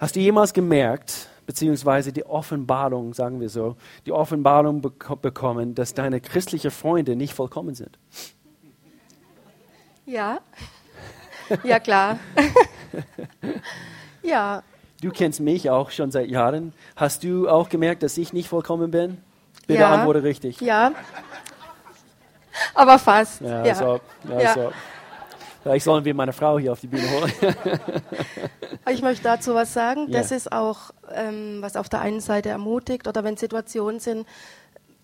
Hast 0.00 0.16
du 0.16 0.20
jemals 0.20 0.54
gemerkt, 0.54 1.28
beziehungsweise 1.44 2.10
die 2.10 2.24
Offenbarung, 2.24 3.12
sagen 3.12 3.42
wir 3.42 3.50
so, 3.50 3.76
die 4.06 4.12
Offenbarung 4.12 4.80
bekommen, 4.80 5.74
dass 5.74 5.92
deine 5.92 6.22
christlichen 6.22 6.70
Freunde 6.70 7.14
nicht 7.14 7.34
vollkommen 7.34 7.74
sind? 7.74 7.98
Ja, 10.06 10.40
ja 11.62 11.78
klar. 11.78 12.18
ja. 14.22 14.62
Du 15.02 15.10
kennst 15.10 15.40
mich 15.40 15.68
auch 15.68 15.90
schon 15.90 16.10
seit 16.10 16.30
Jahren. 16.30 16.72
Hast 16.96 17.22
du 17.22 17.50
auch 17.50 17.68
gemerkt, 17.68 18.02
dass 18.02 18.16
ich 18.16 18.32
nicht 18.32 18.48
vollkommen 18.48 18.90
bin? 18.90 19.18
Bitte 19.66 19.80
ja. 19.80 19.94
antworte 19.94 20.22
richtig. 20.22 20.60
Ja, 20.62 20.92
aber 22.74 22.98
fast. 22.98 23.40
Ja, 23.40 23.64
ja. 23.64 23.74
So, 23.74 24.00
ja, 24.28 24.40
ja. 24.40 24.54
So. 24.54 24.72
Vielleicht 25.62 25.84
sollen 25.84 26.04
wir 26.04 26.14
meine 26.14 26.32
Frau 26.32 26.58
hier 26.58 26.72
auf 26.72 26.80
die 26.80 26.88
Bühne 26.88 27.08
holen. 27.10 27.32
ich 28.90 29.00
möchte 29.00 29.22
dazu 29.22 29.54
was 29.54 29.72
sagen. 29.72 30.10
Das 30.10 30.30
yeah. 30.30 30.36
ist 30.36 30.52
auch, 30.52 30.90
ähm, 31.14 31.58
was 31.60 31.76
auf 31.76 31.88
der 31.88 32.00
einen 32.00 32.20
Seite 32.20 32.48
ermutigt 32.48 33.06
oder 33.06 33.22
wenn 33.22 33.36
Situationen 33.36 34.00
sind. 34.00 34.26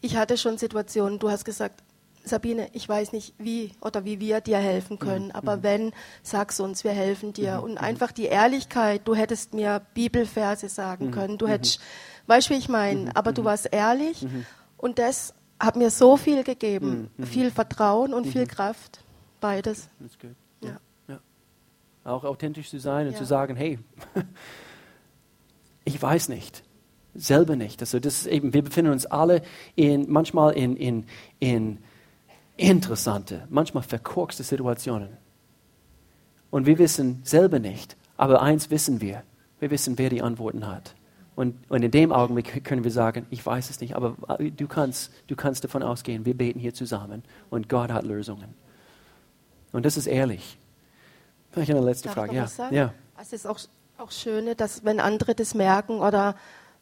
Ich 0.00 0.16
hatte 0.16 0.36
schon 0.36 0.58
Situationen, 0.58 1.20
du 1.20 1.30
hast 1.30 1.44
gesagt, 1.44 1.82
Sabine, 2.24 2.68
ich 2.72 2.88
weiß 2.88 3.12
nicht, 3.12 3.34
wie 3.38 3.72
oder 3.80 4.04
wie 4.04 4.20
wir 4.20 4.40
dir 4.40 4.58
helfen 4.58 4.94
mhm, 4.94 4.98
können, 4.98 5.24
mhm. 5.26 5.32
aber 5.32 5.62
wenn, 5.62 5.92
sag's 6.22 6.60
uns, 6.60 6.84
wir 6.84 6.92
helfen 6.92 7.32
dir. 7.32 7.58
Mhm. 7.58 7.62
Und 7.62 7.72
mhm. 7.72 7.78
einfach 7.78 8.12
die 8.12 8.26
Ehrlichkeit, 8.26 9.02
du 9.04 9.14
hättest 9.14 9.54
mir 9.54 9.82
Bibelverse 9.94 10.68
sagen 10.68 11.06
mhm. 11.06 11.10
können, 11.12 11.38
du 11.38 11.46
mhm. 11.46 11.50
hättest, 11.50 11.80
weißt 12.26 12.50
du, 12.50 12.54
wie 12.54 12.58
ich 12.58 12.68
meine, 12.68 13.14
aber 13.14 13.32
du 13.32 13.44
warst 13.44 13.68
ehrlich 13.72 14.26
und 14.76 14.98
das 14.98 15.34
hat 15.60 15.76
mir 15.76 15.90
so 15.90 16.16
viel 16.16 16.44
gegeben. 16.44 17.10
Mhm. 17.16 17.24
Viel 17.24 17.50
Vertrauen 17.50 18.14
und 18.14 18.26
mhm. 18.26 18.30
viel 18.30 18.46
Kraft. 18.46 19.04
Beides. 19.40 19.88
Ja. 20.62 20.78
ja. 21.08 21.20
Auch 22.04 22.24
authentisch 22.24 22.70
zu 22.70 22.78
sein 22.78 23.06
und 23.06 23.12
ja. 23.12 23.18
zu 23.18 23.24
sagen, 23.24 23.56
hey, 23.56 23.78
ich 25.84 26.00
weiß 26.00 26.28
nicht. 26.28 26.62
Selber 27.14 27.56
nicht. 27.56 27.80
Also 27.80 27.98
das 27.98 28.20
ist 28.20 28.26
eben, 28.26 28.54
wir 28.54 28.62
befinden 28.62 28.92
uns 28.92 29.06
alle 29.06 29.42
in, 29.74 30.10
manchmal 30.10 30.52
in, 30.52 30.76
in, 30.76 31.06
in 31.40 31.78
interessante, 32.56 33.46
manchmal 33.48 33.82
verkorkste 33.82 34.42
Situationen. 34.42 35.16
Und 36.50 36.66
wir 36.66 36.78
wissen 36.78 37.20
selber 37.24 37.58
nicht. 37.58 37.96
Aber 38.16 38.42
eins 38.42 38.70
wissen 38.70 39.00
wir. 39.00 39.22
Wir 39.60 39.70
wissen, 39.70 39.98
wer 39.98 40.10
die 40.10 40.22
Antworten 40.22 40.66
hat. 40.66 40.94
Und, 41.38 41.54
und 41.68 41.84
in 41.84 41.92
dem 41.92 42.10
Augenblick 42.10 42.64
können 42.64 42.82
wir 42.82 42.90
sagen, 42.90 43.24
ich 43.30 43.46
weiß 43.46 43.70
es 43.70 43.80
nicht, 43.80 43.94
aber 43.94 44.16
du 44.40 44.66
kannst, 44.66 45.12
du 45.28 45.36
kannst 45.36 45.62
davon 45.62 45.84
ausgehen, 45.84 46.26
wir 46.26 46.36
beten 46.36 46.58
hier 46.58 46.74
zusammen 46.74 47.22
und 47.48 47.68
Gott 47.68 47.92
hat 47.92 48.04
Lösungen. 48.04 48.56
Und 49.70 49.86
das 49.86 49.96
ist 49.96 50.08
ehrlich. 50.08 50.58
Vielleicht 51.52 51.70
eine 51.70 51.80
letzte 51.80 52.08
Darf 52.08 52.14
Frage. 52.16 52.34
Ja. 52.34 52.48
ja. 52.72 52.92
Es 53.20 53.32
ist 53.32 53.46
auch, 53.46 53.60
auch 53.98 54.10
schön, 54.10 54.52
dass 54.56 54.84
wenn 54.84 54.98
andere 54.98 55.36
das 55.36 55.54
merken 55.54 56.00
oder 56.00 56.34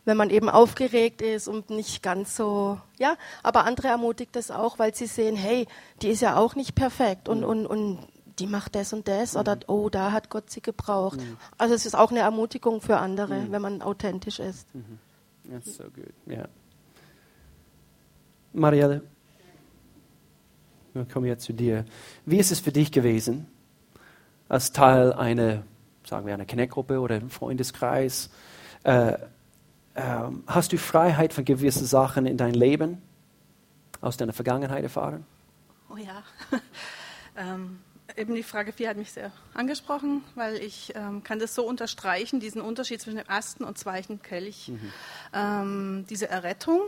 wenn 0.07 0.17
man 0.17 0.31
eben 0.31 0.49
aufgeregt 0.49 1.21
ist 1.21 1.49
und 1.49 1.69
nicht 1.69 2.03
ganz 2.03 2.35
so, 2.35 2.81
ja, 2.99 3.19
aber 3.43 3.65
andere 3.67 3.89
ermutigt 3.89 4.35
das 4.37 4.51
auch, 4.51 4.79
weil 4.79 4.95
sie 4.95 5.07
sehen, 5.07 5.37
hey, 5.37 5.67
die 6.01 6.09
ist 6.09 6.23
ja 6.23 6.39
auch 6.39 6.55
nicht 6.55 6.75
perfekt 6.75 7.29
und, 7.29 7.45
und, 7.45 7.67
und 7.67 7.99
die 8.39 8.47
macht 8.47 8.75
das 8.75 8.93
und 8.93 9.09
das 9.09 9.35
mhm. 9.35 9.41
oder 9.41 9.59
oh, 9.67 9.89
da 9.89 10.13
hat 10.13 10.31
Gott 10.31 10.51
sie 10.51 10.61
gebraucht. 10.61 11.19
Mhm. 11.21 11.37
Also 11.59 11.75
es 11.75 11.87
ist 11.87 11.95
auch 11.95 12.11
eine 12.11 12.21
Ermutigung 12.21 12.81
für 12.81 12.99
andere, 12.99 13.35
mhm. 13.35 13.53
wenn 13.53 13.63
man 13.63 13.83
authentisch 13.83 14.39
ist. 14.39 14.75
Mhm. 14.75 14.99
That's 15.51 15.77
so 15.77 15.85
good. 15.85 16.13
Yeah. 16.29 16.49
Marielle, 18.53 19.03
wir 20.95 21.05
kommen 21.05 21.27
jetzt 21.27 21.45
zu 21.45 21.53
dir. 21.53 21.85
Wie 22.25 22.39
ist 22.39 22.51
es 22.51 22.61
für 22.61 22.73
dich 22.73 22.91
gewesen, 22.91 23.47
als 24.49 24.73
Teil 24.73 25.13
einer, 25.13 25.63
sagen 26.05 26.27
wir, 26.27 26.35
einer 26.35 26.47
Connect-Gruppe 26.47 27.01
oder 27.01 27.17
einem 27.17 27.31
Freundeskreis? 27.31 28.31
Äh, 28.83 29.13
äh, 29.13 29.19
hast 30.47 30.73
du 30.73 30.79
Freiheit 30.79 31.33
von 31.33 31.45
gewissen 31.45 31.87
Sachen 31.87 32.27
in 32.27 32.37
dein 32.37 32.55
Leben 32.55 33.03
aus 34.01 34.17
deiner 34.17 34.33
Vergangenheit 34.33 34.83
erfahren? 34.83 35.27
Oh 35.91 35.97
ja. 35.97 36.23
ähm, 37.37 37.79
eben 38.17 38.35
die 38.35 38.43
Frage 38.43 38.73
4 38.73 38.91
hat 38.91 38.97
mich 38.97 39.13
sehr 39.13 39.33
angesprochen, 39.55 40.25
weil 40.35 40.57
ich 40.57 40.93
ähm, 40.95 41.23
kann 41.23 41.39
das 41.39 41.55
so 41.55 41.67
unterstreichen, 41.67 42.41
diesen 42.41 42.61
Unterschied 42.61 43.01
zwischen 43.01 43.19
dem 43.19 43.27
ersten 43.27 43.65
und 43.65 43.79
zweiten 43.79 44.23
Kelch. 44.23 44.69
Mhm. 44.69 44.93
Ähm, 45.33 46.07
diese 46.09 46.29
Errettung, 46.29 46.81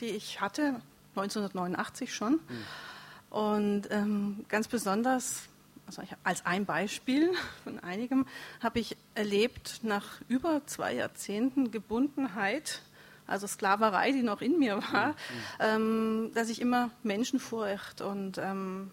die 0.00 0.06
ich 0.06 0.40
hatte, 0.40 0.80
1989 1.16 2.14
schon. 2.14 2.34
Mhm. 2.34 2.38
Und 3.30 3.90
ähm, 3.90 4.44
ganz 4.48 4.68
besonders, 4.68 5.42
also 5.86 6.02
ich, 6.02 6.10
als 6.24 6.44
ein 6.46 6.64
Beispiel 6.66 7.32
von 7.64 7.78
einigem, 7.80 8.26
habe 8.60 8.80
ich 8.80 8.96
erlebt, 9.14 9.80
nach 9.82 10.20
über 10.28 10.62
zwei 10.66 10.94
Jahrzehnten 10.94 11.70
Gebundenheit, 11.70 12.82
also 13.26 13.46
Sklaverei, 13.46 14.10
die 14.10 14.22
noch 14.22 14.40
in 14.40 14.58
mir 14.58 14.82
war, 14.92 15.08
mhm. 15.08 15.14
ähm, 15.60 16.30
dass 16.34 16.48
ich 16.48 16.60
immer 16.60 16.90
Menschenfurcht 17.04 18.00
und 18.00 18.38
ähm, 18.38 18.90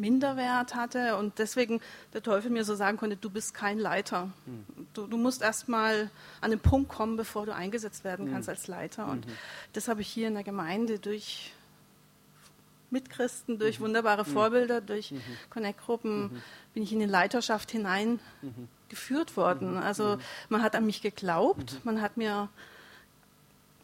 Minderwert 0.00 0.74
hatte 0.74 1.16
und 1.16 1.38
deswegen 1.38 1.80
der 2.12 2.22
Teufel 2.22 2.50
mir 2.50 2.64
so 2.64 2.74
sagen 2.74 2.96
konnte, 2.96 3.16
du 3.16 3.30
bist 3.30 3.54
kein 3.54 3.78
Leiter. 3.78 4.30
Mhm. 4.46 4.86
Du, 4.94 5.06
du 5.06 5.16
musst 5.16 5.42
erstmal 5.42 6.10
an 6.40 6.50
den 6.50 6.60
Punkt 6.60 6.88
kommen, 6.88 7.16
bevor 7.16 7.46
du 7.46 7.54
eingesetzt 7.54 8.04
werden 8.04 8.30
kannst 8.30 8.48
mhm. 8.48 8.54
als 8.54 8.66
Leiter. 8.66 9.08
Und 9.08 9.26
mhm. 9.26 9.32
das 9.72 9.88
habe 9.88 10.00
ich 10.00 10.08
hier 10.08 10.28
in 10.28 10.34
der 10.34 10.44
Gemeinde 10.44 10.98
durch 10.98 11.52
Mitchristen, 12.90 13.58
durch 13.58 13.80
wunderbare 13.80 14.24
Vorbilder, 14.24 14.80
durch 14.80 15.12
Connect-Gruppen 15.50 16.42
bin 16.72 16.82
ich 16.82 16.92
in 16.92 17.00
die 17.00 17.06
Leiterschaft 17.06 17.70
hineingeführt 17.72 19.36
worden. 19.36 19.76
Also 19.76 20.18
man 20.48 20.62
hat 20.62 20.76
an 20.76 20.86
mich 20.86 21.02
geglaubt, 21.02 21.80
man 21.84 22.00
hat 22.00 22.16
mir 22.16 22.48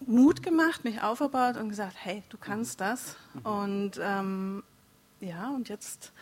Mut 0.07 0.43
gemacht, 0.43 0.85
mich 0.85 1.03
aufgebaut 1.03 1.57
und 1.57 1.69
gesagt, 1.69 1.95
hey, 1.99 2.23
du 2.29 2.37
kannst 2.39 2.81
das. 2.81 3.17
Und 3.45 3.93
ähm, 4.01 4.63
ja, 5.23 5.51
und 5.51 5.69
jetzt 5.69 6.13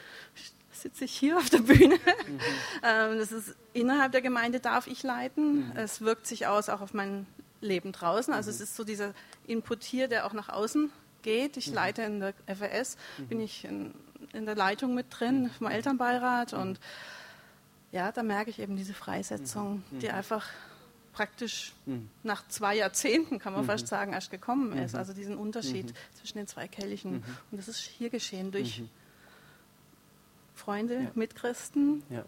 sitze 0.72 1.04
ich 1.04 1.12
hier 1.12 1.36
auf 1.36 1.50
der 1.50 1.58
Bühne. 1.58 1.96
Mhm. 1.96 2.40
ähm, 2.82 3.18
das 3.18 3.32
ist 3.32 3.54
innerhalb 3.72 4.12
der 4.12 4.22
Gemeinde 4.22 4.60
darf 4.60 4.86
ich 4.86 5.02
leiten. 5.02 5.68
Mhm. 5.68 5.76
Es 5.76 6.00
wirkt 6.00 6.26
sich 6.26 6.46
aus 6.46 6.68
auch 6.68 6.80
auf 6.80 6.94
mein 6.94 7.26
Leben 7.60 7.92
draußen. 7.92 8.32
Also 8.32 8.50
mhm. 8.50 8.54
es 8.54 8.60
ist 8.60 8.76
so 8.76 8.84
dieser 8.84 9.14
Input 9.46 9.82
hier, 9.82 10.08
der 10.08 10.26
auch 10.26 10.32
nach 10.32 10.48
außen 10.48 10.90
geht. 11.22 11.56
Ich 11.56 11.68
mhm. 11.68 11.74
leite 11.74 12.02
in 12.02 12.20
der 12.20 12.34
FRS, 12.46 12.96
mhm. 13.18 13.26
bin 13.26 13.40
ich 13.40 13.64
in, 13.64 13.94
in, 14.32 14.46
der 14.46 14.54
Leitung 14.54 14.94
mit 14.94 15.06
drin, 15.10 15.50
vom 15.56 15.66
Elternbeirat 15.66 16.52
und 16.52 16.78
ja, 17.92 18.12
da 18.12 18.22
merke 18.22 18.50
ich 18.50 18.60
eben 18.60 18.76
diese 18.76 18.94
Freisetzung, 18.94 19.82
die 19.90 20.10
einfach 20.10 20.46
praktisch 21.20 21.74
mhm. 21.84 22.08
nach 22.22 22.48
zwei 22.48 22.76
Jahrzehnten, 22.76 23.38
kann 23.38 23.52
man 23.52 23.64
mhm. 23.64 23.66
fast 23.66 23.88
sagen, 23.88 24.14
erst 24.14 24.30
gekommen 24.30 24.72
ist. 24.78 24.94
Mhm. 24.94 25.00
Also 25.00 25.12
diesen 25.12 25.36
Unterschied 25.36 25.88
mhm. 25.88 26.14
zwischen 26.14 26.38
den 26.38 26.46
zwei 26.46 26.66
Kelchen. 26.66 27.12
Mhm. 27.12 27.22
Und 27.50 27.58
das 27.58 27.68
ist 27.68 27.80
hier 27.80 28.08
geschehen 28.08 28.50
durch. 28.50 28.82
Freunde, 30.54 30.94
ja. 30.94 31.10
Mitchristen, 31.14 32.02
ja. 32.08 32.24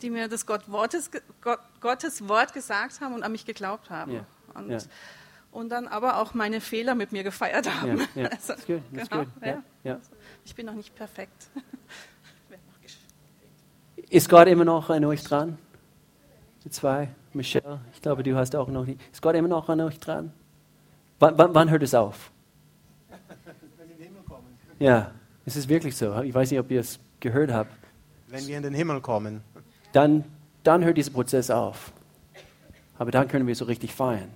die 0.00 0.08
mir 0.08 0.28
das 0.28 0.46
Gott 0.46 0.70
Wortes, 0.70 1.10
Gott, 1.42 1.58
Gottes 1.82 2.26
Wort 2.26 2.54
gesagt 2.54 3.02
haben 3.02 3.12
und 3.12 3.22
an 3.22 3.32
mich 3.32 3.44
geglaubt 3.44 3.90
haben. 3.90 4.12
Ja. 4.12 4.26
Und, 4.54 4.88
und, 5.52 5.68
dann 5.68 5.86
aber 5.86 6.16
auch 6.16 6.32
meine 6.32 6.62
Fehler 6.62 6.94
mit 6.94 7.12
mir 7.12 7.24
gefeiert 7.24 7.68
haben. 7.68 8.08
Also, 8.16 8.54
genau, 8.66 9.26
Ich 10.46 10.54
bin 10.54 10.64
noch 10.64 10.74
nicht 10.74 10.94
perfekt. 10.94 11.50
Ist 14.08 14.30
Gott 14.30 14.48
immer 14.48 14.64
noch 14.64 14.88
an 14.88 15.04
euch 15.04 15.24
dran? 15.24 15.58
Die 16.64 16.70
zwei? 16.70 17.08
Michelle, 17.34 17.80
ich 17.92 18.00
glaube, 18.00 18.22
du 18.22 18.36
hast 18.36 18.56
auch 18.56 18.68
noch 18.68 18.86
nicht. 18.86 19.00
Ist 19.12 19.20
Gott 19.20 19.34
immer 19.34 19.48
noch 19.48 19.68
an 19.68 19.80
euch 19.80 19.98
dran? 20.00 20.32
Wann, 21.18 21.36
wann, 21.36 21.54
wann 21.54 21.70
hört 21.70 21.82
es 21.82 21.94
auf? 21.94 22.30
Wenn 23.08 23.18
wir 23.76 23.84
in 23.84 23.88
den 23.88 24.06
Himmel 24.06 24.22
kommen. 24.22 24.46
Ja, 24.78 25.10
es 25.44 25.56
ist 25.56 25.68
wirklich 25.68 25.96
so. 25.96 26.22
Ich 26.22 26.34
weiß 26.34 26.50
nicht, 26.50 26.60
ob 26.60 26.70
ihr 26.70 26.80
es 26.80 26.98
gehört 27.20 27.52
habt. 27.52 27.70
Wenn 28.28 28.46
wir 28.46 28.56
in 28.56 28.62
den 28.62 28.74
Himmel 28.74 29.00
kommen. 29.00 29.42
Dann, 29.92 30.24
dann 30.62 30.84
hört 30.84 30.96
dieser 30.96 31.12
Prozess 31.12 31.50
auf. 31.50 31.92
Aber 32.98 33.10
dann 33.10 33.28
können 33.28 33.46
wir 33.46 33.54
so 33.54 33.64
richtig 33.64 33.92
feiern. 33.92 34.30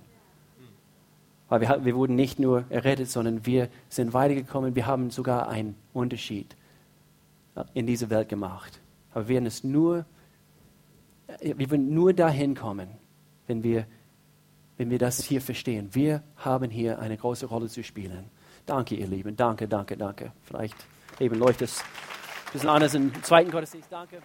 Weil 1.47 1.61
wir, 1.61 1.83
wir 1.83 1.95
wurden 1.95 2.15
nicht 2.15 2.37
nur 2.37 2.65
errettet, 2.69 3.09
sondern 3.09 3.45
wir 3.45 3.69
sind 3.89 4.13
weitergekommen. 4.13 4.75
Wir 4.75 4.85
haben 4.85 5.09
sogar 5.09 5.49
einen 5.49 5.75
Unterschied 5.93 6.55
in 7.73 7.87
dieser 7.87 8.09
Welt 8.09 8.29
gemacht. 8.29 8.79
Aber 9.11 9.27
wir 9.27 9.35
werden 9.35 9.47
es 9.47 9.63
nur 9.63 10.05
wir 11.41 11.71
werden 11.71 11.93
nur 11.93 12.13
dahin 12.13 12.55
kommen, 12.55 12.89
wenn 13.47 13.63
wir, 13.63 13.85
wenn 14.77 14.89
wir 14.89 14.99
das 14.99 15.23
hier 15.23 15.41
verstehen. 15.41 15.89
Wir 15.93 16.23
haben 16.37 16.69
hier 16.69 16.99
eine 16.99 17.17
große 17.17 17.45
Rolle 17.45 17.67
zu 17.67 17.83
spielen. 17.83 18.25
Danke, 18.65 18.95
ihr 18.95 19.07
Lieben. 19.07 19.35
Danke, 19.35 19.67
danke, 19.67 19.97
danke. 19.97 20.31
Vielleicht 20.43 20.75
eben 21.19 21.35
läuft 21.35 21.61
es 21.61 21.81
ein 21.81 22.53
bisschen 22.53 22.69
anders 22.69 22.93
im 22.93 23.11
zweiten 23.23 23.51
Gottesdienst. 23.51 23.91
Danke. 23.91 24.21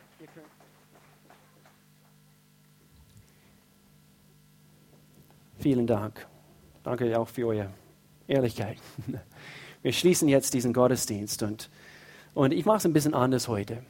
Vielen 5.58 5.86
Dank. 5.86 6.26
Danke 6.82 7.18
auch 7.18 7.28
für 7.28 7.46
eure 7.46 7.70
Ehrlichkeit. 8.26 8.78
Wir 9.82 9.92
schließen 9.92 10.28
jetzt 10.28 10.54
diesen 10.54 10.72
Gottesdienst 10.72 11.42
und, 11.42 11.70
und 12.34 12.52
ich 12.52 12.64
mache 12.64 12.78
es 12.78 12.84
ein 12.86 12.92
bisschen 12.92 13.14
anders 13.14 13.48
heute. 13.48 13.82